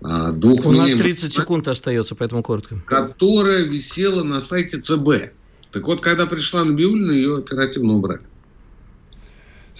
Двух 0.00 0.64
У 0.64 0.72
нас 0.72 0.92
30 0.92 1.30
секунд 1.30 1.68
остается, 1.68 2.14
поэтому 2.14 2.42
коротко. 2.42 2.80
Которая 2.86 3.64
висела 3.64 4.22
на 4.22 4.40
сайте 4.40 4.80
ЦБ. 4.80 5.32
Так 5.72 5.86
вот, 5.86 6.00
когда 6.00 6.24
пришла 6.24 6.64
Набиулина, 6.64 7.10
ее 7.10 7.38
оперативно 7.38 7.94
убрали. 7.94 8.22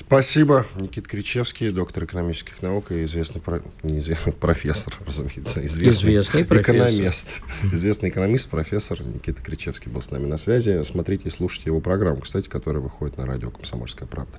Спасибо. 0.00 0.66
Никит 0.76 1.06
Кричевский, 1.06 1.70
доктор 1.70 2.04
экономических 2.04 2.62
наук 2.62 2.90
и 2.90 3.04
известный 3.04 3.40
про... 3.42 3.62
неизвестный 3.82 4.32
профессор, 4.40 4.98
разумеется, 5.04 5.64
известный, 5.66 6.14
известный 6.14 6.42
экономист. 6.42 7.42
Известный 7.72 8.08
экономист, 8.08 8.48
профессор 8.48 9.02
Никита 9.02 9.42
Кричевский 9.42 9.90
был 9.90 10.00
с 10.00 10.10
нами 10.10 10.24
на 10.24 10.38
связи. 10.38 10.82
Смотрите 10.84 11.28
и 11.28 11.30
слушайте 11.30 11.68
его 11.68 11.80
программу, 11.80 12.20
кстати, 12.20 12.48
которая 12.48 12.82
выходит 12.82 13.18
на 13.18 13.26
радио 13.26 13.50
«Комсомольская 13.50 14.08
правда». 14.08 14.32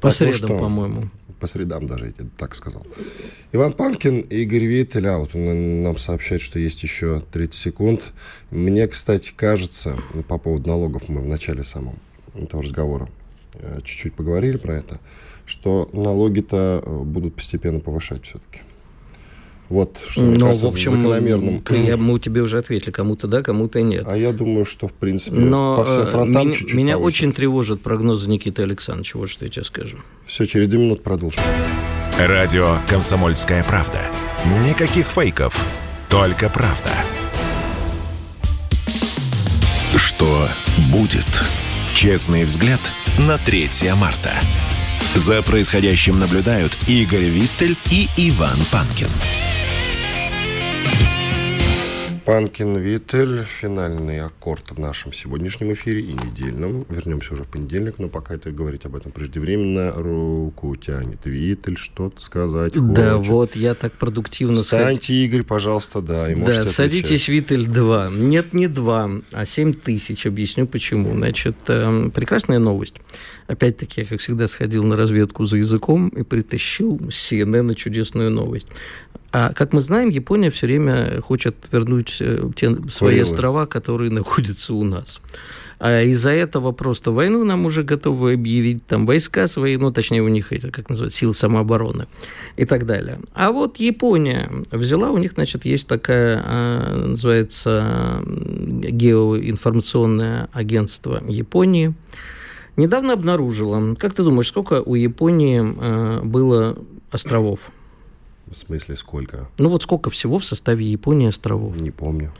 По 0.00 0.08
так, 0.08 0.14
средам, 0.14 0.50
ну 0.50 0.58
по-моему. 0.60 1.10
По 1.40 1.48
средам 1.48 1.88
даже, 1.88 2.06
я 2.06 2.12
так 2.36 2.54
сказал. 2.54 2.86
Иван 3.50 3.72
Панкин, 3.72 4.20
Игорь 4.20 4.66
Виттель, 4.66 5.08
а 5.08 5.18
вот 5.18 5.34
он 5.34 5.82
нам 5.82 5.98
сообщает, 5.98 6.40
что 6.40 6.60
есть 6.60 6.84
еще 6.84 7.24
30 7.32 7.54
секунд. 7.54 8.12
Мне, 8.50 8.86
кстати, 8.86 9.32
кажется, 9.36 9.98
по 10.28 10.38
поводу 10.38 10.68
налогов 10.68 11.08
мы 11.08 11.20
в 11.20 11.26
начале 11.26 11.64
самом 11.64 11.98
этого 12.34 12.62
разговора 12.62 13.08
чуть-чуть 13.82 14.14
поговорили 14.14 14.56
про 14.56 14.76
это, 14.76 15.00
что 15.46 15.88
налоги-то 15.92 16.82
э, 16.84 17.02
будут 17.02 17.34
постепенно 17.34 17.80
повышать 17.80 18.24
все-таки. 18.24 18.60
Вот, 19.68 20.02
что 20.08 20.22
ну, 20.22 20.46
кажется, 20.46 20.66
в 20.68 20.72
общем, 20.72 20.92
закономерным. 20.92 21.62
Я, 21.70 21.98
мы 21.98 22.18
тебе 22.18 22.40
уже 22.40 22.58
ответили, 22.58 22.90
кому-то 22.90 23.28
да, 23.28 23.42
кому-то 23.42 23.82
нет. 23.82 24.04
А 24.06 24.16
я 24.16 24.32
думаю, 24.32 24.64
что, 24.64 24.88
в 24.88 24.94
принципе, 24.94 25.36
Но 25.36 25.76
по 25.76 25.84
всем 25.84 26.02
э, 26.02 26.06
фронтам 26.06 26.42
меня, 26.42 26.54
чуть-чуть 26.54 26.74
Меня 26.74 26.94
повысит. 26.94 27.06
очень 27.06 27.32
тревожат 27.32 27.82
прогнозы 27.82 28.30
Никиты 28.30 28.62
Александровича, 28.62 29.18
вот 29.18 29.28
что 29.28 29.44
я 29.44 29.50
тебе 29.50 29.64
скажу. 29.64 29.98
Все, 30.24 30.46
через 30.46 30.68
две 30.68 30.78
минуты 30.78 31.02
продолжим. 31.02 31.42
Радио 32.18 32.78
«Комсомольская 32.88 33.62
правда». 33.62 34.00
Никаких 34.66 35.06
фейков, 35.06 35.66
только 36.08 36.48
правда. 36.48 36.90
Что 39.96 40.48
будет? 40.92 41.26
Честный 41.94 42.44
взгляд 42.44 42.80
на 43.18 43.38
3 43.38 43.68
марта. 43.96 44.32
За 45.14 45.42
происходящим 45.42 46.18
наблюдают 46.18 46.76
Игорь 46.86 47.24
Виттель 47.24 47.76
и 47.90 48.08
Иван 48.16 48.56
Панкин. 48.70 49.08
Панкин 52.28 52.76
Виттель, 52.76 53.42
финальный 53.42 54.20
аккорд 54.20 54.72
в 54.72 54.78
нашем 54.78 55.14
сегодняшнем 55.14 55.72
эфире 55.72 56.02
и 56.02 56.12
недельном. 56.12 56.84
Вернемся 56.90 57.32
уже 57.32 57.44
в 57.44 57.46
понедельник, 57.48 57.94
но 57.96 58.10
пока 58.10 58.34
это 58.34 58.50
говорить 58.50 58.84
об 58.84 58.96
этом 58.96 59.12
преждевременно. 59.12 59.92
Руку 59.92 60.76
тянет 60.76 61.24
Виттель, 61.24 61.78
что-то 61.78 62.20
сказать 62.20 62.74
Да, 62.74 63.14
хочет. 63.16 63.30
вот 63.30 63.56
я 63.56 63.74
так 63.74 63.94
продуктивно... 63.94 64.58
Встаньте, 64.58 65.14
Игорь, 65.14 65.42
пожалуйста, 65.42 66.02
да, 66.02 66.30
и 66.30 66.34
Да, 66.34 66.66
садитесь, 66.66 67.28
Виттель 67.28 67.66
2. 67.66 68.10
Нет, 68.10 68.52
не 68.52 68.68
2, 68.68 69.10
а 69.32 69.46
7 69.46 69.72
тысяч. 69.72 70.26
Объясню, 70.26 70.66
почему. 70.66 71.14
Значит, 71.14 71.56
э, 71.68 72.10
прекрасная 72.14 72.58
новость. 72.58 72.96
Опять-таки, 73.46 74.02
я, 74.02 74.06
как 74.06 74.20
всегда, 74.20 74.48
сходил 74.48 74.84
на 74.84 74.96
разведку 74.96 75.46
за 75.46 75.56
языком 75.56 76.10
и 76.10 76.22
притащил 76.24 76.98
CNN 77.08 77.74
чудесную 77.74 78.30
новость. 78.30 78.66
А 79.30 79.52
как 79.52 79.72
мы 79.72 79.80
знаем, 79.80 80.08
Япония 80.08 80.50
все 80.50 80.66
время 80.66 81.20
хочет 81.20 81.54
вернуть 81.70 82.16
э, 82.20 82.50
те 82.56 82.74
свои 82.88 83.20
острова, 83.20 83.66
которые 83.66 84.10
находятся 84.10 84.74
у 84.74 84.82
нас. 84.84 85.20
А 85.80 86.02
из-за 86.02 86.30
этого 86.30 86.72
просто 86.72 87.12
войну 87.12 87.44
нам 87.44 87.64
уже 87.66 87.84
готовы 87.84 88.32
объявить, 88.32 88.84
там 88.86 89.06
войска 89.06 89.46
свои, 89.46 89.76
ну, 89.76 89.92
точнее, 89.92 90.22
у 90.22 90.28
них 90.28 90.52
это, 90.52 90.72
как 90.72 90.88
называют, 90.88 91.14
силы 91.14 91.34
самообороны 91.34 92.08
и 92.56 92.64
так 92.64 92.84
далее. 92.84 93.20
А 93.34 93.52
вот 93.52 93.76
Япония 93.76 94.50
взяла, 94.72 95.10
у 95.10 95.18
них, 95.18 95.32
значит, 95.32 95.64
есть 95.64 95.86
такая, 95.86 96.42
а, 96.44 97.06
называется, 97.06 98.24
геоинформационное 98.26 100.48
агентство 100.52 101.22
Японии, 101.28 101.94
недавно 102.76 103.12
обнаружила, 103.12 103.94
как 103.94 104.14
ты 104.14 104.24
думаешь, 104.24 104.48
сколько 104.48 104.82
у 104.82 104.96
Японии 104.96 105.62
а, 105.62 106.22
было 106.24 106.76
островов? 107.12 107.70
В 108.50 108.56
смысле, 108.56 108.96
сколько? 108.96 109.48
Ну 109.58 109.68
вот 109.68 109.82
сколько 109.82 110.10
всего 110.10 110.38
в 110.38 110.44
составе 110.44 110.84
Японии 110.86 111.28
островов? 111.28 111.76
Не 111.76 111.90
помню. 111.90 112.32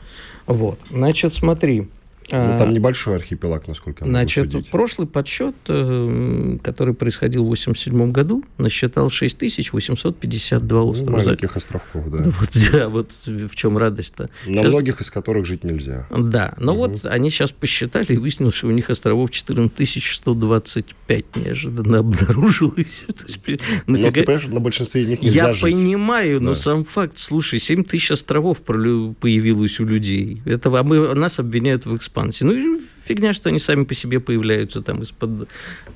Вот, 0.47 0.79
значит, 0.89 1.33
смотри, 1.33 1.89
ну, 2.31 2.57
там 2.57 2.69
а, 2.69 2.71
небольшой 2.71 3.15
архипелаг, 3.15 3.67
насколько 3.67 4.05
я 4.05 4.09
Значит, 4.09 4.53
могу 4.53 4.65
прошлый 4.65 5.07
подсчет, 5.07 5.55
э, 5.67 6.57
который 6.63 6.93
происходил 6.93 7.43
в 7.43 7.47
1987 7.47 8.11
году, 8.11 8.43
насчитал 8.57 9.09
6852 9.09 10.79
ну, 10.79 10.89
острова. 10.89 11.17
Маленьких 11.17 11.57
островков, 11.57 12.09
да. 12.09 12.23
Вот, 12.25 12.49
да, 12.71 12.89
вот 12.89 13.11
в 13.25 13.55
чем 13.55 13.77
радость-то. 13.77 14.29
На 14.45 14.61
Сейчас... 14.61 14.71
многих 14.71 15.01
из 15.01 15.11
которых 15.11 15.45
жить 15.45 15.63
нельзя. 15.63 16.07
Да, 16.09 16.55
но 16.59 16.73
угу. 16.73 16.87
вот 16.87 17.05
они 17.05 17.29
сейчас 17.29 17.51
посчитали 17.51 18.13
и 18.13 18.17
выяснилось, 18.17 18.55
что 18.55 18.67
у 18.67 18.71
них 18.71 18.89
островов 18.89 19.31
14125 19.31 21.35
неожиданно 21.35 21.99
обнаружилось. 21.99 23.05
Но 23.87 23.97
ты 23.97 24.11
понимаешь, 24.11 24.47
на 24.47 24.59
большинстве 24.59 25.01
из 25.01 25.07
них 25.07 25.21
нельзя 25.21 25.47
Я 25.47 25.53
жить. 25.53 25.63
понимаю, 25.63 26.39
да. 26.39 26.47
но 26.47 26.53
сам 26.53 26.85
факт, 26.85 27.17
слушай, 27.17 27.59
7 27.59 27.83
тысяч 27.83 28.11
островов 28.11 28.61
появилось 28.61 29.79
у 29.79 29.85
людей. 29.85 30.41
Это, 30.45 30.69
а 30.77 30.83
мы, 30.83 31.13
нас 31.15 31.39
обвиняют 31.39 31.85
в 31.85 31.95
экспансии 31.95 32.18
экспансии. 32.19 32.43
Ну 32.43 32.79
фигня, 33.03 33.33
что 33.33 33.49
они 33.49 33.59
сами 33.59 33.85
по 33.85 33.93
себе 33.93 34.19
появляются 34.19 34.81
там 34.81 35.01
из-под 35.01 35.49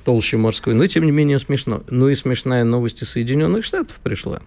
толщи 0.04 0.36
морской. 0.36 0.74
Но, 0.74 0.86
тем 0.86 1.04
не 1.04 1.12
менее, 1.12 1.38
смешно. 1.38 1.82
Ну 1.90 2.08
и 2.08 2.14
смешная 2.14 2.64
новость 2.64 3.02
из 3.02 3.10
Соединенных 3.10 3.64
Штатов 3.64 3.96
пришла. 4.02 4.40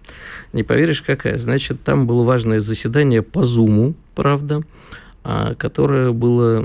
Не 0.52 0.62
поверишь, 0.62 1.02
какая. 1.02 1.38
Значит, 1.38 1.82
там 1.82 2.06
было 2.06 2.24
важное 2.24 2.60
заседание 2.60 3.22
по 3.22 3.44
Зуму, 3.44 3.94
правда, 4.14 4.62
а, 5.24 5.54
которое 5.54 6.12
было 6.12 6.60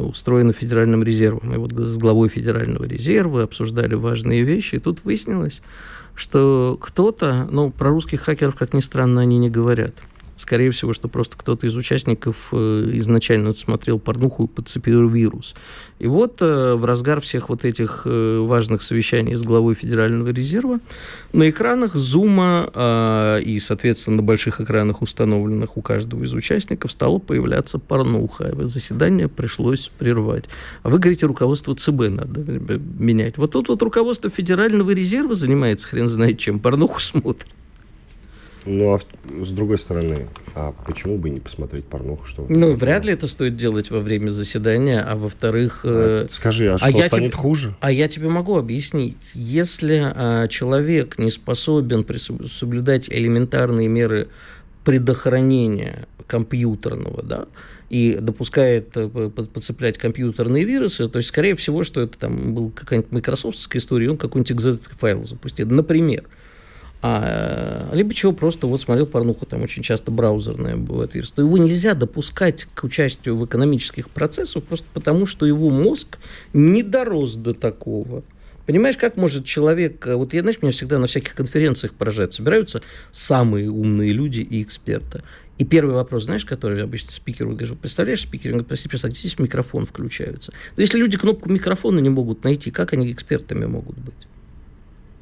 устроено 0.00 0.52
Федеральным 0.52 1.02
резервом. 1.02 1.54
И 1.54 1.58
вот 1.58 1.72
с 1.72 1.96
главой 1.98 2.28
Федерального 2.28 2.84
резерва 2.84 3.42
обсуждали 3.42 3.94
важные 3.94 4.42
вещи. 4.42 4.76
И 4.76 4.78
тут 4.78 5.04
выяснилось, 5.04 5.60
что 6.14 6.78
кто-то, 6.80 7.46
ну, 7.50 7.70
про 7.70 7.90
русских 7.90 8.22
хакеров, 8.22 8.56
как 8.56 8.72
ни 8.72 8.80
странно, 8.80 9.20
они 9.20 9.38
не 9.38 9.50
говорят– 9.50 9.94
Скорее 10.36 10.70
всего, 10.70 10.92
что 10.92 11.08
просто 11.08 11.36
кто-то 11.38 11.66
из 11.66 11.74
участников 11.76 12.48
э, 12.52 12.90
изначально 12.94 13.52
смотрел 13.52 13.98
порнуху 13.98 14.44
и 14.44 14.46
подцепил 14.46 15.08
вирус. 15.08 15.54
И 15.98 16.06
вот 16.06 16.36
э, 16.40 16.74
в 16.74 16.84
разгар 16.84 17.22
всех 17.22 17.48
вот 17.48 17.64
этих 17.64 18.02
э, 18.04 18.38
важных 18.40 18.82
совещаний 18.82 19.34
с 19.34 19.42
главой 19.42 19.74
Федерального 19.74 20.28
резерва 20.28 20.80
на 21.32 21.48
экранах 21.48 21.94
Зума 21.94 23.40
и, 23.42 23.58
соответственно, 23.60 24.16
на 24.16 24.22
больших 24.22 24.60
экранах, 24.60 25.02
установленных 25.02 25.76
у 25.76 25.82
каждого 25.82 26.22
из 26.24 26.34
участников, 26.34 26.92
стала 26.92 27.18
появляться 27.18 27.78
порнуха. 27.78 28.54
Заседание 28.66 29.28
пришлось 29.28 29.90
прервать. 29.98 30.44
А 30.82 30.90
вы 30.90 30.98
говорите, 30.98 31.26
руководство 31.26 31.74
ЦБ 31.74 32.10
надо 32.10 32.40
менять. 32.98 33.38
Вот 33.38 33.52
тут 33.52 33.68
вот 33.68 33.82
руководство 33.82 34.28
Федерального 34.30 34.90
резерва 34.90 35.34
занимается 35.34 35.88
хрен 35.88 36.08
знает 36.08 36.38
чем, 36.38 36.60
порнуху 36.60 37.00
смотрит. 37.00 37.46
Ну, 38.66 38.94
а 38.94 38.98
с 39.44 39.52
другой 39.52 39.78
стороны, 39.78 40.26
а 40.54 40.72
почему 40.86 41.18
бы 41.18 41.30
не 41.30 41.38
посмотреть 41.38 41.84
порнуху? 41.84 42.26
Что 42.26 42.46
ну, 42.48 42.74
вряд 42.74 43.04
ли 43.04 43.12
это 43.12 43.28
стоит 43.28 43.56
делать 43.56 43.90
во 43.90 44.00
время 44.00 44.30
заседания, 44.30 45.00
а 45.00 45.14
во-вторых... 45.14 45.82
А, 45.84 46.26
скажи, 46.28 46.68
а, 46.68 46.74
а 46.74 46.78
что, 46.78 47.02
станет 47.02 47.32
тебе, 47.32 47.40
хуже? 47.40 47.76
А 47.80 47.92
я 47.92 48.08
тебе 48.08 48.28
могу 48.28 48.56
объяснить. 48.56 49.30
Если 49.34 50.02
а, 50.04 50.48
человек 50.48 51.18
не 51.18 51.30
способен 51.30 52.04
соблюдать 52.46 53.08
элементарные 53.08 53.86
меры 53.86 54.28
предохранения 54.84 56.06
компьютерного, 56.26 57.22
да, 57.22 57.46
и 57.88 58.18
допускает 58.20 58.90
э, 58.96 59.08
подцеплять 59.08 59.96
компьютерные 59.96 60.64
вирусы, 60.64 61.08
то 61.08 61.18
есть, 61.18 61.28
скорее 61.28 61.54
всего, 61.54 61.84
что 61.84 62.00
это 62.00 62.18
там 62.18 62.52
был 62.52 62.70
какая-нибудь 62.70 63.12
майкрософтская 63.12 63.80
история, 63.80 64.10
он 64.10 64.16
какой-нибудь 64.16 64.52
экзет-файл 64.52 65.24
запустил. 65.24 65.68
Например, 65.68 66.24
а, 67.02 67.75
либо 67.92 68.14
чего 68.14 68.32
просто 68.32 68.66
вот 68.66 68.80
смотрел 68.80 69.06
порнуху, 69.06 69.46
там 69.46 69.62
очень 69.62 69.82
часто 69.82 70.10
браузерное 70.10 70.76
бывает 70.76 71.14
версия, 71.14 71.34
то 71.34 71.42
его 71.42 71.58
нельзя 71.58 71.94
допускать 71.94 72.66
к 72.74 72.84
участию 72.84 73.36
в 73.36 73.44
экономических 73.44 74.10
процессах 74.10 74.64
просто 74.64 74.86
потому, 74.94 75.26
что 75.26 75.46
его 75.46 75.70
мозг 75.70 76.18
не 76.52 76.82
дорос 76.82 77.34
до 77.34 77.54
такого. 77.54 78.22
Понимаешь, 78.66 78.96
как 78.96 79.16
может 79.16 79.44
человек... 79.44 80.06
Вот 80.06 80.34
я, 80.34 80.40
знаешь, 80.40 80.60
меня 80.60 80.72
всегда 80.72 80.98
на 80.98 81.06
всяких 81.06 81.34
конференциях 81.34 81.94
поражает. 81.94 82.32
Собираются 82.32 82.82
самые 83.12 83.70
умные 83.70 84.12
люди 84.12 84.40
и 84.40 84.60
эксперты. 84.60 85.22
И 85.58 85.64
первый 85.64 85.94
вопрос, 85.94 86.24
знаешь, 86.24 86.44
который 86.44 86.82
обычно 86.82 87.12
спикер 87.12 87.46
говорит, 87.46 87.78
представляешь, 87.78 88.22
спикер, 88.22 88.50
он 88.50 88.58
говорит, 88.58 88.68
прости, 88.68 88.88
где 88.88 89.18
здесь 89.20 89.38
микрофон 89.38 89.86
включается? 89.86 90.52
Но 90.76 90.82
если 90.82 90.98
люди 90.98 91.16
кнопку 91.16 91.48
микрофона 91.48 92.00
не 92.00 92.10
могут 92.10 92.44
найти, 92.44 92.70
как 92.70 92.92
они 92.92 93.10
экспертами 93.10 93.64
могут 93.66 93.96
быть? 93.96 94.26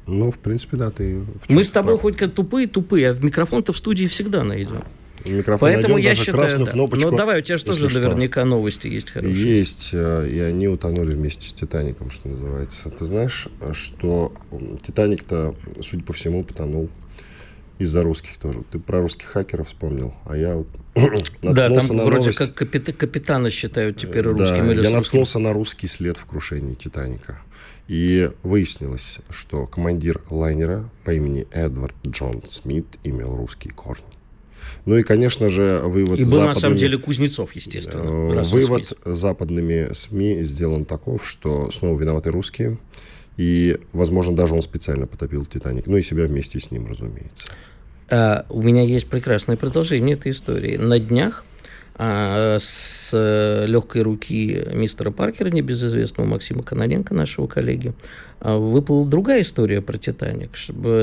Ну, 0.07 0.31
в 0.31 0.37
принципе, 0.37 0.77
да, 0.77 0.91
ты... 0.91 1.21
Мы 1.49 1.63
с 1.63 1.69
тобой 1.69 1.93
прав. 1.93 2.01
хоть 2.01 2.17
как 2.17 2.33
тупые-тупые, 2.33 3.09
а 3.09 3.13
в 3.13 3.23
микрофон-то 3.23 3.73
в 3.73 3.77
студии 3.77 4.05
всегда 4.05 4.43
найдем. 4.43 4.83
Микрофон 5.25 5.69
Поэтому 5.69 5.95
найдем, 5.95 6.09
я 6.09 6.15
считаю, 6.15 6.65
да. 6.65 6.71
кнопочку. 6.71 7.09
Ну, 7.09 7.17
давай, 7.17 7.39
у 7.39 7.41
тебя 7.41 7.57
же 7.57 7.65
тоже 7.65 7.89
что. 7.89 7.99
наверняка 7.99 8.45
новости 8.45 8.87
есть 8.87 9.09
хорошие. 9.09 9.57
Есть, 9.57 9.89
э, 9.93 10.29
и 10.29 10.39
они 10.39 10.67
утонули 10.67 11.15
вместе 11.15 11.49
с 11.49 11.53
«Титаником», 11.53 12.11
что 12.11 12.29
называется. 12.29 12.89
Ты 12.89 13.05
знаешь, 13.05 13.47
что 13.73 14.33
«Титаник»-то, 14.83 15.55
судя 15.81 16.03
по 16.03 16.13
всему, 16.13 16.43
потонул 16.43 16.89
из-за 17.79 18.03
русских 18.03 18.37
тоже. 18.37 18.61
Ты 18.71 18.77
про 18.77 19.01
русских 19.01 19.27
хакеров 19.27 19.67
вспомнил, 19.67 20.13
а 20.25 20.37
я 20.37 20.55
вот 20.55 20.67
Да, 21.41 21.69
там 21.69 21.97
вроде 21.97 22.29
новость. 22.29 22.37
как 22.37 22.53
капит- 22.53 22.95
капитана 22.95 23.49
считают 23.49 23.97
теперь 23.97 24.23
русским 24.23 24.67
да, 24.67 24.73
или 24.73 24.83
я 24.83 24.91
наткнулся 24.91 25.39
на 25.39 25.51
русский 25.53 25.87
след 25.87 26.17
в 26.17 26.25
крушении 26.25 26.75
«Титаника». 26.75 27.41
И 27.87 28.31
выяснилось, 28.41 29.19
что 29.29 29.67
командир 29.67 30.21
лайнера 30.29 30.89
по 31.03 31.13
имени 31.13 31.47
Эдвард 31.51 31.95
Джон 32.05 32.41
Смит 32.45 32.87
имел 33.03 33.35
русские 33.35 33.73
корни. 33.73 34.03
Ну 34.85 34.97
и, 34.97 35.03
конечно 35.03 35.49
же, 35.49 35.81
вывод... 35.83 36.19
И 36.19 36.23
был, 36.23 36.31
западными... 36.31 36.47
на 36.47 36.59
самом 36.59 36.77
деле, 36.77 36.97
Кузнецов, 36.97 37.53
естественно. 37.53 38.43
Вывод 38.43 38.97
западными 39.05 39.93
СМИ 39.93 40.43
сделан 40.43 40.85
таков, 40.85 41.27
что 41.27 41.71
снова 41.71 41.99
виноваты 41.99 42.31
русские. 42.31 42.77
И, 43.37 43.77
возможно, 43.93 44.35
даже 44.35 44.53
он 44.53 44.61
специально 44.61 45.07
потопил 45.07 45.45
«Титаник». 45.45 45.87
Ну 45.87 45.97
и 45.97 46.01
себя 46.01 46.25
вместе 46.25 46.59
с 46.59 46.71
ним, 46.71 46.87
разумеется. 46.87 47.47
А, 48.09 48.45
у 48.49 48.61
меня 48.61 48.81
есть 48.81 49.07
прекрасное 49.07 49.57
продолжение 49.57 50.15
этой 50.15 50.31
истории. 50.31 50.77
На 50.77 50.99
днях 50.99 51.43
а, 51.97 52.57
с 52.59 53.11
э, 53.13 53.65
легкой 53.67 54.01
руки 54.01 54.67
мистера 54.73 55.11
Паркера, 55.11 55.49
небезызвестного 55.49 56.27
Максима 56.27 56.61
Кононенко, 56.61 57.13
нашего 57.13 57.47
коллеги, 57.47 57.93
выплыла 58.41 59.07
другая 59.07 59.41
история 59.41 59.81
про 59.81 59.97
«Титаник». 59.97 60.51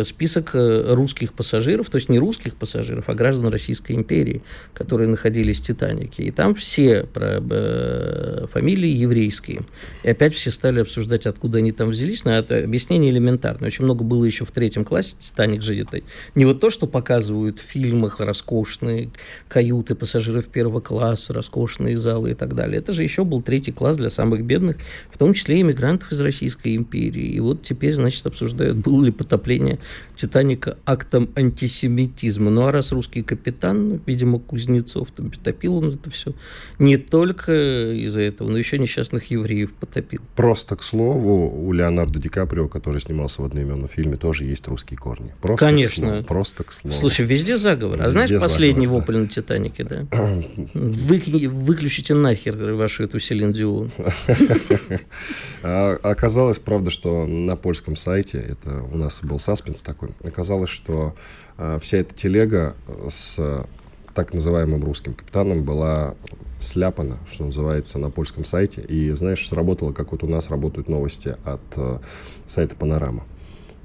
Список 0.06 0.54
э, 0.54 0.94
русских 0.94 1.32
пассажиров, 1.32 1.88
то 1.88 1.96
есть 1.96 2.08
не 2.08 2.18
русских 2.18 2.56
пассажиров, 2.56 3.08
а 3.08 3.14
граждан 3.14 3.48
Российской 3.48 3.92
империи, 3.92 4.42
которые 4.74 5.08
находились 5.08 5.60
в 5.60 5.62
«Титанике». 5.62 6.24
И 6.24 6.30
там 6.30 6.54
все 6.54 7.04
про, 7.04 7.40
э, 7.40 8.46
фамилии 8.48 8.90
еврейские. 8.90 9.62
И 10.02 10.10
опять 10.10 10.34
все 10.34 10.50
стали 10.50 10.80
обсуждать, 10.80 11.26
откуда 11.26 11.58
они 11.58 11.72
там 11.72 11.90
взялись, 11.90 12.24
но 12.24 12.32
это 12.32 12.58
объяснение 12.58 13.10
элементарное. 13.10 13.68
Очень 13.68 13.84
много 13.84 14.04
было 14.04 14.24
еще 14.24 14.44
в 14.44 14.50
третьем 14.50 14.84
классе 14.84 15.16
«Титаник» 15.18 15.62
же 15.62 15.80
это 15.80 16.02
не 16.34 16.44
вот 16.44 16.60
то, 16.60 16.70
что 16.70 16.86
показывают 16.86 17.60
в 17.60 17.62
фильмах 17.62 18.20
роскошные 18.20 19.10
каюты 19.48 19.94
пассажиров 19.94 20.48
первого 20.48 20.82
альфа-класс, 20.82 21.30
роскошные 21.30 21.96
залы 21.96 22.32
и 22.32 22.34
так 22.34 22.54
далее. 22.54 22.78
Это 22.78 22.92
же 22.92 23.02
еще 23.02 23.24
был 23.24 23.42
третий 23.42 23.72
класс 23.72 23.96
для 23.96 24.10
самых 24.10 24.44
бедных, 24.44 24.76
в 25.10 25.18
том 25.18 25.34
числе 25.34 25.60
иммигрантов 25.60 26.12
из 26.12 26.20
Российской 26.20 26.76
империи. 26.76 27.21
И 27.22 27.40
вот 27.40 27.62
теперь, 27.62 27.94
значит, 27.94 28.26
обсуждают, 28.26 28.76
было 28.76 29.04
ли 29.04 29.10
потопление 29.10 29.78
Титаника 30.16 30.78
актом 30.86 31.30
антисемитизма. 31.34 32.50
Ну, 32.50 32.66
а 32.66 32.72
раз 32.72 32.92
русский 32.92 33.22
капитан, 33.22 34.00
видимо, 34.06 34.38
Кузнецов, 34.38 35.10
то 35.10 35.24
топил 35.42 35.76
он 35.76 35.90
это 35.90 36.10
все 36.10 36.34
не 36.78 36.96
только 36.96 37.92
из-за 37.92 38.20
этого, 38.20 38.48
но 38.48 38.58
еще 38.58 38.78
несчастных 38.78 39.30
евреев 39.30 39.72
потопил. 39.72 40.20
Просто, 40.36 40.76
к 40.76 40.82
слову, 40.82 41.50
у 41.50 41.72
Леонардо 41.72 42.18
Ди 42.18 42.28
Каприо, 42.28 42.68
который 42.68 43.00
снимался 43.00 43.42
в 43.42 43.44
одноименном 43.44 43.88
фильме, 43.88 44.16
тоже 44.16 44.44
есть 44.44 44.66
русские 44.68 44.98
корни. 44.98 45.32
Просто 45.40 45.66
Конечно. 45.66 46.06
К 46.06 46.10
слову, 46.10 46.24
просто 46.24 46.64
к 46.64 46.72
слову. 46.72 46.94
Слушай, 46.94 47.26
везде 47.26 47.56
заговор. 47.56 48.02
А 48.02 48.10
знаешь 48.10 48.30
последний 48.30 48.86
заговор, 48.86 49.02
вопль 49.02 49.12
да. 49.14 49.18
на 49.20 49.28
Титанике, 49.28 49.84
да? 49.84 50.06
Вы, 50.74 51.22
выключите 51.48 52.14
нахер 52.14 52.56
вашу 52.74 53.04
эту 53.04 53.18
Селин 53.18 53.52
Дион. 53.52 53.90
А, 55.64 55.96
оказалось, 56.02 56.58
правда, 56.58 56.90
что 56.90 57.11
на 57.26 57.56
польском 57.56 57.96
сайте, 57.96 58.38
это 58.38 58.82
у 58.82 58.96
нас 58.96 59.22
был 59.22 59.38
саспенс 59.38 59.82
такой, 59.82 60.10
оказалось, 60.24 60.70
что 60.70 61.14
а, 61.56 61.78
вся 61.78 61.98
эта 61.98 62.14
телега 62.14 62.74
с 63.08 63.66
так 64.14 64.34
называемым 64.34 64.84
русским 64.84 65.14
капитаном 65.14 65.64
была 65.64 66.14
сляпана, 66.60 67.18
что 67.30 67.44
называется, 67.44 67.98
на 67.98 68.10
польском 68.10 68.44
сайте. 68.44 68.82
И, 68.82 69.10
знаешь, 69.12 69.46
сработало, 69.48 69.92
как 69.92 70.12
вот 70.12 70.22
у 70.22 70.26
нас 70.26 70.50
работают 70.50 70.88
новости 70.88 71.36
от 71.44 71.60
э, 71.76 71.98
сайта 72.46 72.76
«Панорама». 72.76 73.24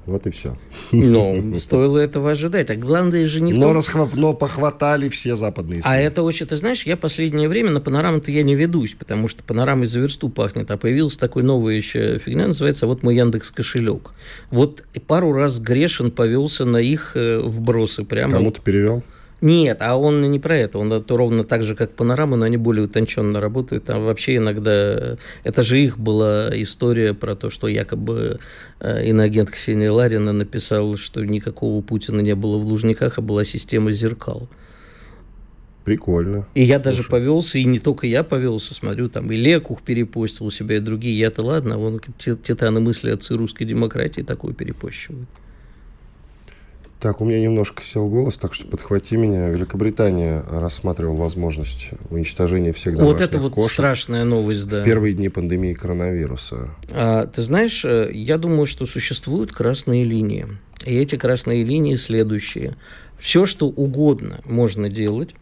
Вот 0.08 0.26
и 0.26 0.30
все. 0.30 0.56
Ну, 0.90 1.54
стоило 1.58 1.98
этого 1.98 2.30
ожидать. 2.30 2.70
А 2.70 2.76
главное 2.76 3.26
же 3.26 3.42
не 3.42 3.52
в 3.52 3.58
но, 3.58 3.74
расхват... 3.74 4.14
но 4.14 4.32
похватали 4.32 5.10
все 5.10 5.36
западные 5.36 5.82
СМИ. 5.82 5.92
А 5.92 5.98
это 5.98 6.22
очень... 6.22 6.46
Ты 6.46 6.56
знаешь, 6.56 6.84
я 6.84 6.96
последнее 6.96 7.46
время 7.46 7.70
на 7.70 7.80
панораму-то 7.80 8.30
я 8.30 8.42
не 8.42 8.54
ведусь, 8.54 8.94
потому 8.94 9.28
что 9.28 9.44
панорама 9.44 9.84
за 9.84 10.00
версту 10.00 10.30
пахнет. 10.30 10.70
А 10.70 10.78
появилась 10.78 11.18
такой 11.18 11.42
новая 11.42 11.74
еще 11.74 12.18
фигня, 12.18 12.46
называется 12.46 12.86
вот 12.86 13.02
мой 13.02 13.16
Яндекс 13.16 13.50
кошелек. 13.50 14.14
Вот 14.50 14.82
пару 15.06 15.32
раз 15.32 15.60
Грешин 15.60 16.10
повелся 16.10 16.64
на 16.64 16.78
их 16.78 17.12
э, 17.14 17.40
вбросы. 17.40 18.04
Прямо... 18.04 18.32
Кому-то 18.32 18.62
перевел? 18.62 19.02
Нет, 19.40 19.78
а 19.80 19.96
он 19.96 20.20
не 20.30 20.40
про 20.40 20.56
это. 20.56 20.78
Он 20.78 20.92
это 20.92 21.16
ровно 21.16 21.44
так 21.44 21.62
же, 21.62 21.76
как 21.76 21.92
панорама, 21.92 22.36
но 22.36 22.44
они 22.44 22.56
более 22.56 22.86
утонченно 22.86 23.40
работают. 23.40 23.88
А 23.88 23.98
вообще 23.98 24.36
иногда... 24.36 25.16
Это 25.44 25.62
же 25.62 25.78
их 25.78 25.98
была 25.98 26.50
история 26.54 27.14
про 27.14 27.36
то, 27.36 27.48
что 27.48 27.68
якобы 27.68 28.40
э, 28.80 29.06
иноагент 29.06 29.50
Ксения 29.50 29.92
Ларина 29.92 30.32
написал, 30.32 30.96
что 30.96 31.24
никакого 31.24 31.80
Путина 31.82 32.20
не 32.20 32.34
было 32.34 32.58
в 32.58 32.66
Лужниках, 32.66 33.18
а 33.18 33.22
была 33.22 33.44
система 33.44 33.92
зеркал. 33.92 34.48
Прикольно. 35.84 36.46
И 36.54 36.62
я 36.64 36.80
даже 36.80 36.98
Слушай. 36.98 37.10
повелся, 37.10 37.58
и 37.58 37.64
не 37.64 37.78
только 37.78 38.06
я 38.06 38.22
повелся, 38.24 38.74
смотрю, 38.74 39.08
там 39.08 39.30
и 39.30 39.36
Лекух 39.36 39.82
перепостил 39.82 40.46
у 40.46 40.50
себя, 40.50 40.76
и 40.76 40.80
другие. 40.80 41.16
Я-то 41.16 41.42
ладно, 41.42 41.76
а 41.76 41.78
вон 41.78 42.00
титаны 42.18 42.80
мысли 42.80 43.10
отцы 43.10 43.36
русской 43.36 43.64
демократии 43.64 44.22
такое 44.22 44.52
перепощивают. 44.52 45.28
Так, 47.00 47.20
у 47.20 47.24
меня 47.24 47.40
немножко 47.40 47.82
сел 47.84 48.08
голос, 48.08 48.38
так 48.38 48.54
что 48.54 48.66
подхвати 48.66 49.16
меня. 49.16 49.48
Великобритания 49.48 50.42
рассматривала 50.50 51.16
возможность 51.16 51.90
уничтожения 52.10 52.72
всех 52.72 52.96
домашних 52.96 53.20
Вот 53.20 53.28
это 53.28 53.38
вот 53.38 53.52
кошек 53.54 53.72
страшная 53.72 54.24
новость, 54.24 54.66
да. 54.66 54.82
В 54.82 54.84
первые 54.84 55.14
дни 55.14 55.28
пандемии 55.28 55.74
коронавируса. 55.74 56.70
А, 56.90 57.26
ты 57.26 57.42
знаешь, 57.42 57.84
э, 57.84 58.10
я 58.12 58.36
думаю, 58.36 58.66
что 58.66 58.84
существуют 58.84 59.52
красные 59.52 60.02
линии. 60.02 60.48
И 60.84 60.96
эти 60.96 61.16
красные 61.16 61.62
линии 61.62 61.94
следующие. 61.94 62.76
Все, 63.16 63.46
что 63.46 63.68
угодно 63.68 64.40
можно 64.44 64.88
делать, 64.88 65.36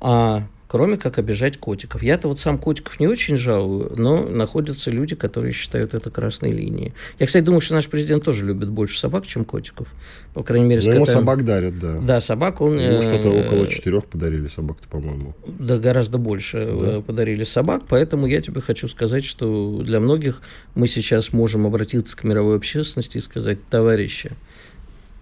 а 0.00 0.46
кроме 0.68 0.98
как 0.98 1.18
обижать 1.18 1.56
котиков. 1.56 2.02
Я-то 2.02 2.28
вот 2.28 2.38
сам 2.38 2.58
котиков 2.58 3.00
не 3.00 3.08
очень 3.08 3.36
жалую, 3.36 3.94
но 3.96 4.24
находятся 4.24 4.90
люди, 4.90 5.16
которые 5.16 5.52
считают 5.52 5.94
это 5.94 6.10
красной 6.10 6.52
линией. 6.52 6.92
Я, 7.18 7.26
кстати, 7.26 7.42
думаю, 7.42 7.62
что 7.62 7.74
наш 7.74 7.88
президент 7.88 8.22
тоже 8.22 8.46
любит 8.46 8.68
больше 8.68 8.98
собак, 8.98 9.26
чем 9.26 9.44
котиков. 9.44 9.88
По 10.34 10.42
крайней 10.42 10.66
мере, 10.66 10.82
но 10.84 10.92
ему 10.92 11.06
собак 11.06 11.44
дарят, 11.44 11.78
да. 11.78 11.98
Да, 12.00 12.20
собак 12.20 12.60
он... 12.60 12.78
Ему 12.78 13.00
что-то 13.00 13.28
э, 13.28 13.46
около 13.46 13.66
четырех 13.66 14.04
подарили 14.04 14.46
собак-то, 14.46 14.86
по-моему. 14.88 15.34
Да, 15.46 15.78
гораздо 15.78 16.18
больше 16.18 16.58
э, 16.58 16.92
да. 16.96 17.00
подарили 17.00 17.44
собак, 17.44 17.84
поэтому 17.88 18.26
я 18.26 18.42
тебе 18.42 18.60
хочу 18.60 18.88
сказать, 18.88 19.24
что 19.24 19.82
для 19.82 20.00
многих 20.00 20.42
мы 20.74 20.86
сейчас 20.86 21.32
можем 21.32 21.66
обратиться 21.66 22.14
к 22.14 22.24
мировой 22.24 22.56
общественности 22.56 23.16
и 23.16 23.20
сказать, 23.22 23.58
товарищи, 23.70 24.32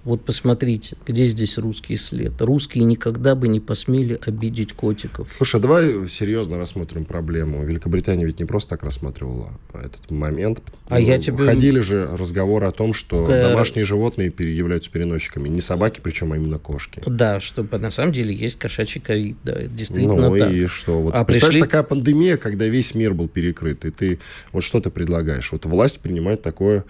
вот 0.06 0.24
посмотрите, 0.24 0.96
где 1.04 1.24
здесь 1.24 1.58
русский 1.58 1.96
след. 1.96 2.40
Русские 2.40 2.84
никогда 2.84 3.34
бы 3.34 3.48
не 3.48 3.58
посмели 3.58 4.20
обидеть 4.24 4.72
котиков. 4.72 5.32
Слушай, 5.32 5.56
а 5.56 5.58
давай 5.58 6.08
серьезно 6.08 6.58
рассмотрим 6.58 7.04
проблему. 7.04 7.64
Великобритания 7.64 8.24
ведь 8.24 8.38
не 8.38 8.44
просто 8.44 8.70
так 8.70 8.84
рассматривала 8.84 9.50
этот 9.74 10.08
момент. 10.12 10.62
А 10.88 11.00
ну, 11.00 11.04
я 11.04 11.18
тебе... 11.18 11.44
Ходили 11.44 11.80
же 11.80 12.08
разговоры 12.12 12.66
о 12.66 12.70
том, 12.70 12.94
что 12.94 13.24
К... 13.24 13.30
домашние 13.30 13.84
животные 13.84 14.32
являются 14.38 14.92
переносчиками. 14.92 15.48
Не 15.48 15.60
собаки, 15.60 15.98
причем, 16.00 16.32
а 16.32 16.36
именно 16.36 16.60
кошки. 16.60 17.02
Да, 17.04 17.40
что 17.40 17.64
на 17.64 17.90
самом 17.90 18.12
деле 18.12 18.32
есть 18.32 18.60
кошачий 18.60 19.00
ковид. 19.00 19.36
Да, 19.42 19.60
действительно 19.62 20.30
ну 20.30 20.38
так. 20.38 20.52
и 20.52 20.66
что? 20.66 21.02
Вот 21.02 21.16
а 21.16 21.24
представляешь, 21.24 21.54
пришли... 21.54 21.60
такая 21.62 21.82
пандемия, 21.82 22.36
когда 22.36 22.68
весь 22.68 22.94
мир 22.94 23.12
был 23.12 23.26
перекрыт, 23.26 23.84
и 23.84 23.90
ты 23.90 24.20
вот 24.52 24.62
что 24.62 24.80
ты 24.80 24.90
предлагаешь? 24.90 25.50
Вот 25.50 25.66
власть 25.66 25.98
принимает 25.98 26.42
такое 26.42 26.84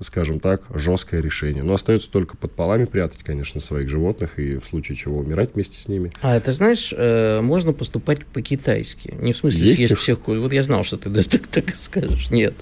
скажем 0.00 0.40
так, 0.40 0.62
жесткое 0.74 1.20
решение. 1.20 1.62
Но 1.62 1.74
остается 1.74 2.10
только 2.10 2.36
под 2.36 2.52
полами 2.52 2.86
прятать, 2.86 3.22
конечно, 3.22 3.60
своих 3.60 3.88
животных 3.88 4.38
и 4.38 4.56
в 4.56 4.64
случае 4.64 4.96
чего 4.96 5.18
умирать 5.18 5.54
вместе 5.54 5.76
с 5.76 5.88
ними. 5.88 6.10
А 6.22 6.36
это, 6.36 6.52
знаешь, 6.52 6.94
э, 6.96 7.40
можно 7.42 7.72
поступать 7.74 8.24
по-китайски. 8.24 9.14
Не 9.20 9.32
в 9.32 9.36
смысле 9.36 9.62
есть 9.62 9.76
съесть 9.76 9.92
их? 9.92 9.98
всех 9.98 10.26
Вот 10.26 10.52
я 10.52 10.62
знал, 10.62 10.84
что 10.84 10.96
ты 10.96 11.10
так, 11.24 11.46
так 11.46 11.76
скажешь. 11.76 12.30
Нет. 12.30 12.54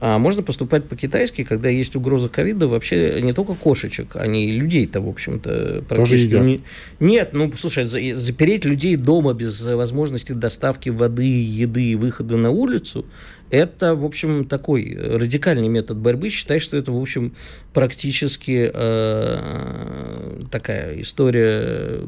А 0.00 0.18
можно 0.18 0.42
поступать 0.42 0.84
по-китайски, 0.84 1.44
когда 1.44 1.70
есть 1.70 1.96
угроза 1.96 2.28
ковида 2.28 2.68
вообще 2.68 3.20
не 3.22 3.32
только 3.32 3.54
кошечек, 3.54 4.16
они 4.16 4.48
и 4.48 4.52
людей-то, 4.52 5.00
в 5.00 5.08
общем-то, 5.08 5.84
практически... 5.88 6.34
Не... 6.34 6.62
Нет, 7.00 7.30
ну, 7.32 7.50
слушай, 7.56 7.86
запереть 7.86 8.66
людей 8.66 8.96
дома 8.96 9.32
без 9.32 9.62
возможности 9.62 10.32
доставки 10.32 10.90
воды, 10.90 11.42
еды 11.42 11.92
и 11.92 11.94
выхода 11.94 12.36
на 12.36 12.50
улицу, 12.50 13.06
это, 13.52 13.94
в 13.94 14.04
общем, 14.04 14.46
такой 14.46 14.96
радикальный 14.98 15.68
метод 15.68 15.98
борьбы. 15.98 16.30
Считай, 16.30 16.58
что 16.58 16.78
это, 16.78 16.90
в 16.90 17.00
общем, 17.00 17.34
практически 17.74 18.70
э, 18.72 20.40
такая 20.50 21.00
история 21.02 22.00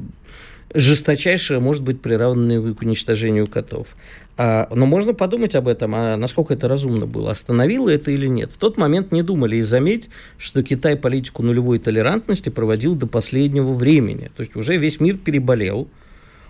жесточайшая, 0.73 1.61
может 1.61 1.83
быть, 1.83 2.01
приравненная 2.01 2.73
к 2.73 2.81
уничтожению 2.81 3.47
котов. 3.47 3.95
А, 4.37 4.69
но 4.75 4.87
можно 4.87 5.13
подумать 5.13 5.55
об 5.55 5.69
этом, 5.69 5.95
а 5.95 6.17
насколько 6.17 6.55
это 6.55 6.67
разумно 6.67 7.07
было, 7.07 7.31
остановило 7.31 7.91
это 7.91 8.11
или 8.11 8.27
нет. 8.27 8.51
В 8.51 8.57
тот 8.57 8.79
момент 8.79 9.13
не 9.13 9.23
думали, 9.23 9.57
и 9.57 9.63
заметь, 9.63 10.09
что 10.39 10.63
Китай 10.63 10.97
политику 10.97 11.43
нулевой 11.43 11.79
толерантности 11.79 12.49
проводил 12.49 12.97
до 12.97 13.07
последнего 13.07 13.75
времени. 13.75 14.31
То 14.35 14.41
есть 14.41 14.57
уже 14.57 14.77
весь 14.77 14.99
мир 14.99 15.19
переболел, 15.19 15.89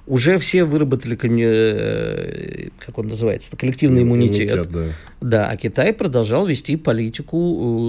уже 0.06 0.38
все 0.38 0.64
выработали, 0.64 1.18
э, 1.22 2.68
как 2.78 2.98
он 2.98 3.08
называется, 3.08 3.56
коллективный 3.56 4.02
иммунитет. 4.02 4.52
иммунитет 4.52 4.70
да. 4.70 4.84
да, 5.20 5.48
а 5.48 5.56
Китай 5.56 5.94
продолжал 5.94 6.46
вести 6.46 6.76
политику 6.76 7.38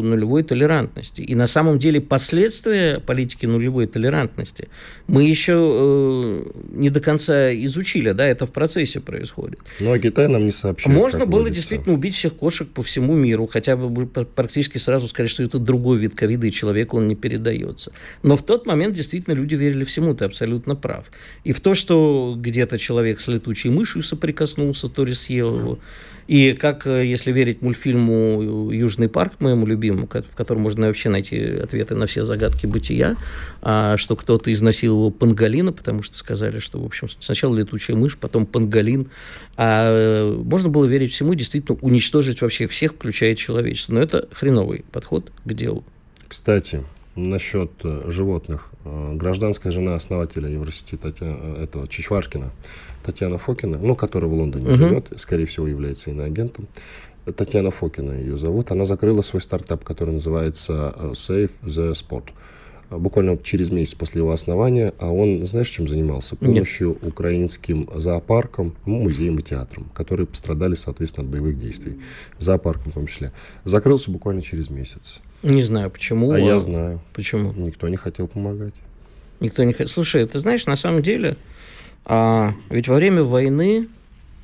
э, 0.01 0.05
нулевой 0.05 0.43
толерантности. 0.43 1.22
И 1.22 1.36
на 1.36 1.47
самом 1.47 1.78
деле 1.78 1.99
последствия 1.99 3.01
политики 3.01 3.45
нулевой 3.45 3.88
толерантности 3.88 4.70
мы 5.07 5.24
еще 5.24 5.53
э, 5.57 6.43
не 6.72 6.89
до 6.89 7.01
конца 7.01 7.53
изучили, 7.53 8.11
да, 8.11 8.26
это 8.26 8.45
в 8.45 8.51
процессе 8.51 9.01
происходит. 9.01 9.59
Ну, 9.82 9.91
а 9.91 9.99
Китай 9.99 10.30
нам 10.30 10.45
не 10.45 10.51
сообщает. 10.51 10.95
Можно 10.95 11.26
было 11.26 11.41
водится. 11.41 11.59
действительно 11.59 11.95
убить 11.95 12.16
всех 12.16 12.36
кошек 12.36 12.70
по 12.70 12.82
всему 12.82 13.16
миру, 13.16 13.45
хотя 13.45 13.76
бы 13.76 14.07
практически 14.07 14.78
сразу 14.78 15.09
сказать, 15.09 15.30
что 15.30 15.43
это 15.43 15.59
другой 15.59 15.97
вид 15.97 16.16
ковида, 16.16 16.47
и 16.47 16.51
человеку 16.51 16.97
он 16.97 17.09
не 17.09 17.16
передается. 17.16 17.91
Но 18.24 18.38
в 18.38 18.43
тот 18.43 18.66
момент 18.66 18.95
действительно 18.95 19.34
люди 19.34 19.55
верили 19.55 19.84
всему, 19.84 20.16
ты 20.16 20.24
абсолютно 20.24 20.78
прав. 20.78 21.11
И 21.43 21.51
в 21.51 21.59
то, 21.59 21.76
что 21.76 22.05
где-то 22.38 22.78
человек 22.78 23.20
с 23.20 23.28
летучей 23.28 23.70
мышью 23.70 24.03
соприкоснулся, 24.03 24.89
то 24.89 25.06
ли 25.06 25.14
съел 25.14 25.58
его. 25.58 25.80
И 26.28 26.53
как, 26.53 26.88
э, 26.88 27.06
если 27.06 27.32
верить 27.32 27.62
мультфильму 27.62 28.72
«Южный 28.72 29.10
парк», 29.10 29.34
моему 29.39 29.68
любимому, 29.68 30.08
в 30.08 30.36
котором 30.36 30.64
можно 30.64 30.88
вообще 30.88 31.10
найти 31.10 31.38
ответы 31.38 31.95
на 31.95 32.08
все 32.08 32.24
загадки 32.24 32.66
бытия, 32.66 33.16
а, 33.62 33.95
что 33.97 34.16
кто-то 34.16 34.51
изнасиловал 34.51 35.12
панголина, 35.12 35.72
потому 35.72 36.01
что 36.01 36.18
сказали, 36.18 36.58
что, 36.60 36.80
в 36.82 36.86
общем, 36.86 37.08
сначала 37.20 37.56
летучая 37.56 37.95
мышь, 37.95 38.18
потом 38.18 38.47
панголин. 38.47 39.12
А 39.56 39.88
э, 39.88 40.32
можно 40.43 40.70
было 40.70 40.86
верить 40.86 41.12
всему, 41.12 41.36
действительно 41.36 41.78
уничтожить 41.82 42.41
вообще 42.41 42.66
всех, 42.68 42.93
включая 42.93 43.36
человечество. 43.36 43.93
Но 43.93 44.01
это 44.01 44.28
хреновый 44.32 44.84
подход 44.91 45.32
к 45.43 45.53
делу. 45.53 45.84
Кстати, 46.28 46.84
насчет 47.16 47.72
э, 47.84 48.03
животных. 48.07 48.72
Э, 48.84 49.13
гражданская 49.13 49.72
жена 49.72 49.95
основателя 49.95 50.49
Евросети 50.49 50.95
Татьяна, 50.95 51.38
э, 51.41 51.63
этого 51.63 51.88
Чичваркина, 51.88 52.51
Татьяна 53.03 53.38
Фокина, 53.38 53.78
ну, 53.78 53.95
которая 53.95 54.30
в 54.30 54.34
Лондоне 54.34 54.68
угу. 54.68 54.76
живет, 54.76 55.13
скорее 55.18 55.45
всего, 55.45 55.68
является 55.68 56.09
иноагентом. 56.09 56.68
Татьяна 57.26 57.72
Фокина 57.72 58.11
ее 58.11 58.38
зовут. 58.38 58.72
Она 58.72 58.86
закрыла 58.86 59.22
свой 59.22 59.41
стартап, 59.41 59.84
который 59.84 60.13
называется 60.13 60.93
Save 61.13 61.51
the 61.63 61.93
Spot. 61.93 62.24
буквально 62.91 63.38
через 63.38 63.72
месяц 63.72 63.95
после 63.95 64.22
его 64.22 64.32
основания, 64.32 64.93
а 64.99 65.11
он, 65.11 65.43
знаешь, 65.43 65.70
чем 65.70 65.88
занимался? 65.88 66.36
Помощью 66.36 66.89
Нет. 66.89 67.03
украинским 67.03 67.89
зоопаркам, 67.95 68.76
ну, 68.86 68.99
музеям 68.99 69.39
и 69.39 69.41
театрам, 69.41 69.89
которые 69.95 70.28
пострадали, 70.28 70.76
соответственно, 70.76 71.26
от 71.26 71.32
боевых 71.32 71.57
действий. 71.57 71.99
Зоопаркам 72.38 72.91
в 72.91 72.93
том 72.93 73.07
числе. 73.07 73.32
Закрылся 73.63 74.11
буквально 74.11 74.43
через 74.43 74.70
месяц. 74.70 75.22
Не 75.45 75.61
знаю, 75.61 75.91
почему. 75.91 76.31
А, 76.31 76.35
а 76.35 76.39
я 76.39 76.59
знаю. 76.59 76.99
Почему? 77.13 77.53
Никто 77.53 77.87
не 77.87 77.97
хотел 77.97 78.27
помогать. 78.27 78.73
Никто 79.39 79.63
не 79.63 79.73
хотел. 79.73 79.87
Слушай, 79.87 80.25
ты 80.25 80.39
знаешь, 80.39 80.65
на 80.65 80.75
самом 80.75 81.03
деле, 81.03 81.37
а, 82.03 82.53
ведь 82.71 82.87
во 82.87 82.95
время 82.95 83.23
войны 83.23 83.87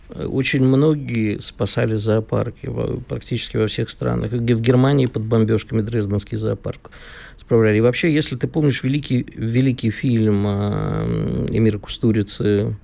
очень 0.09 0.63
многие 0.63 1.39
спасали 1.39 1.95
зоопарки 1.95 2.69
практически 3.07 3.57
во 3.57 3.65
всех 3.65 3.89
странах. 3.89 4.31
В 4.31 4.61
Германии 4.61 5.07
под 5.07 5.23
бомбежками 5.23 5.81
Дрезденский 5.81 6.37
зоопарк 6.37 6.91
справляли. 7.35 7.77
И 7.77 7.81
вообще, 7.81 8.13
если 8.13 8.35
ты 8.35 8.47
помнишь 8.47 8.83
великий, 8.83 9.25
великий 9.35 9.89
фильм 9.89 10.45
э, 10.45 11.47
Эмира 11.49 11.79
Кустурицы 11.79 12.77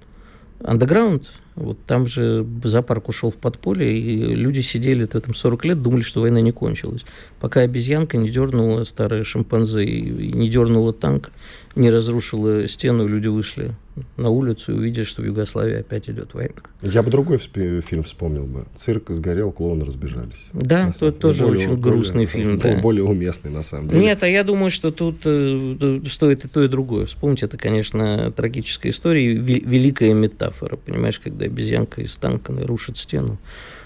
«Андеграунд», 0.63 1.27
вот 1.57 1.77
там 1.85 2.05
же 2.05 2.45
зоопарк 2.63 3.09
ушел 3.09 3.31
в 3.31 3.35
подполье, 3.35 3.97
и 3.97 4.35
люди 4.35 4.59
сидели 4.59 5.05
там 5.05 5.33
40 5.33 5.65
лет, 5.65 5.81
думали, 5.81 6.01
что 6.01 6.21
война 6.21 6.39
не 6.39 6.51
кончилась. 6.51 7.03
Пока 7.39 7.61
обезьянка 7.61 8.17
не 8.17 8.29
дернула 8.29 8.83
старое 8.83 9.23
шимпанзе, 9.23 9.83
и 9.83 10.33
не 10.33 10.49
дернула 10.49 10.93
танк, 10.93 11.31
не 11.75 11.89
разрушила 11.89 12.67
стену, 12.67 13.07
люди 13.07 13.27
вышли 13.27 13.75
на 14.15 14.29
улицу 14.29 14.73
и 14.73 14.75
увидели, 14.75 15.03
что 15.03 15.21
в 15.21 15.25
Югославии 15.25 15.79
опять 15.79 16.09
идет 16.09 16.33
война. 16.33 16.55
Я 16.81 17.03
бы 17.03 17.11
другой 17.11 17.37
фильм 17.39 18.03
вспомнил 18.03 18.45
бы. 18.45 18.65
Цирк 18.75 19.09
сгорел, 19.09 19.51
клоуны 19.51 19.85
разбежались. 19.85 20.47
Да, 20.53 20.89
это 20.89 21.11
тоже 21.11 21.45
более, 21.45 21.69
очень 21.69 21.81
грустный 21.81 22.27
более, 22.27 22.45
фильм. 22.45 22.59
Да. 22.59 22.77
Более 22.77 23.03
уместный, 23.03 23.51
на 23.51 23.63
самом 23.63 23.89
деле. 23.89 24.01
Нет, 24.01 24.21
а 24.23 24.27
я 24.27 24.43
думаю, 24.43 24.69
что 24.69 24.91
тут 24.91 25.21
э, 25.25 26.01
стоит 26.09 26.45
и 26.45 26.47
то, 26.47 26.63
и 26.63 26.67
другое. 26.67 27.05
Вспомнить, 27.05 27.43
это, 27.43 27.57
конечно, 27.57 28.31
трагическая 28.31 28.91
история, 28.91 29.33
великая 29.33 30.13
метафора, 30.13 30.77
понимаешь, 30.77 31.19
когда 31.19 31.46
обезьянка 31.47 32.01
из 32.01 32.15
танка 32.17 32.53
рушит 32.65 32.97
стену. 32.97 33.37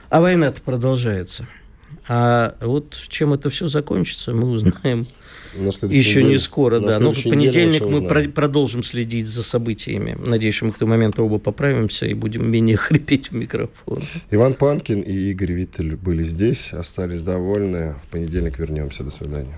А 0.10 0.22
война-то 0.22 0.62
продолжается. 0.62 1.48
А 2.08 2.56
вот 2.62 2.98
чем 3.08 3.34
это 3.34 3.50
все 3.50 3.68
закончится, 3.68 4.34
мы 4.34 4.50
узнаем 4.50 5.08
еще 5.54 6.24
не 6.24 6.38
скоро, 6.38 6.80
да. 6.80 7.00
Но 7.00 7.12
в 7.12 7.24
понедельник 7.24 7.86
мы 7.86 8.02
про- 8.08 8.28
продолжим 8.30 8.84
следить 8.84 9.28
за 9.28 9.44
событиями. 9.44 10.18
Надеюсь, 10.20 10.56
что 10.56 10.66
мы 10.66 10.72
к 10.74 10.78
тому 10.78 10.92
моменту 10.92 11.24
оба 11.24 11.40
поправимся 11.40 12.06
и 12.06 12.14
будем 12.14 12.50
менее 12.50 12.78
хрипеть 12.78 13.32
в 13.32 13.36
микрофон. 13.36 14.00
Иван 14.30 14.54
Панкин 14.54 15.02
и 15.02 15.32
Игорь 15.32 15.54
Виттель 15.54 15.96
были 15.96 16.24
здесь, 16.24 16.74
остались 16.74 17.22
довольны. 17.24 17.96
В 18.06 18.10
понедельник 18.10 18.60
вернемся. 18.60 19.04
До 19.04 19.12
свидания. 19.12 19.58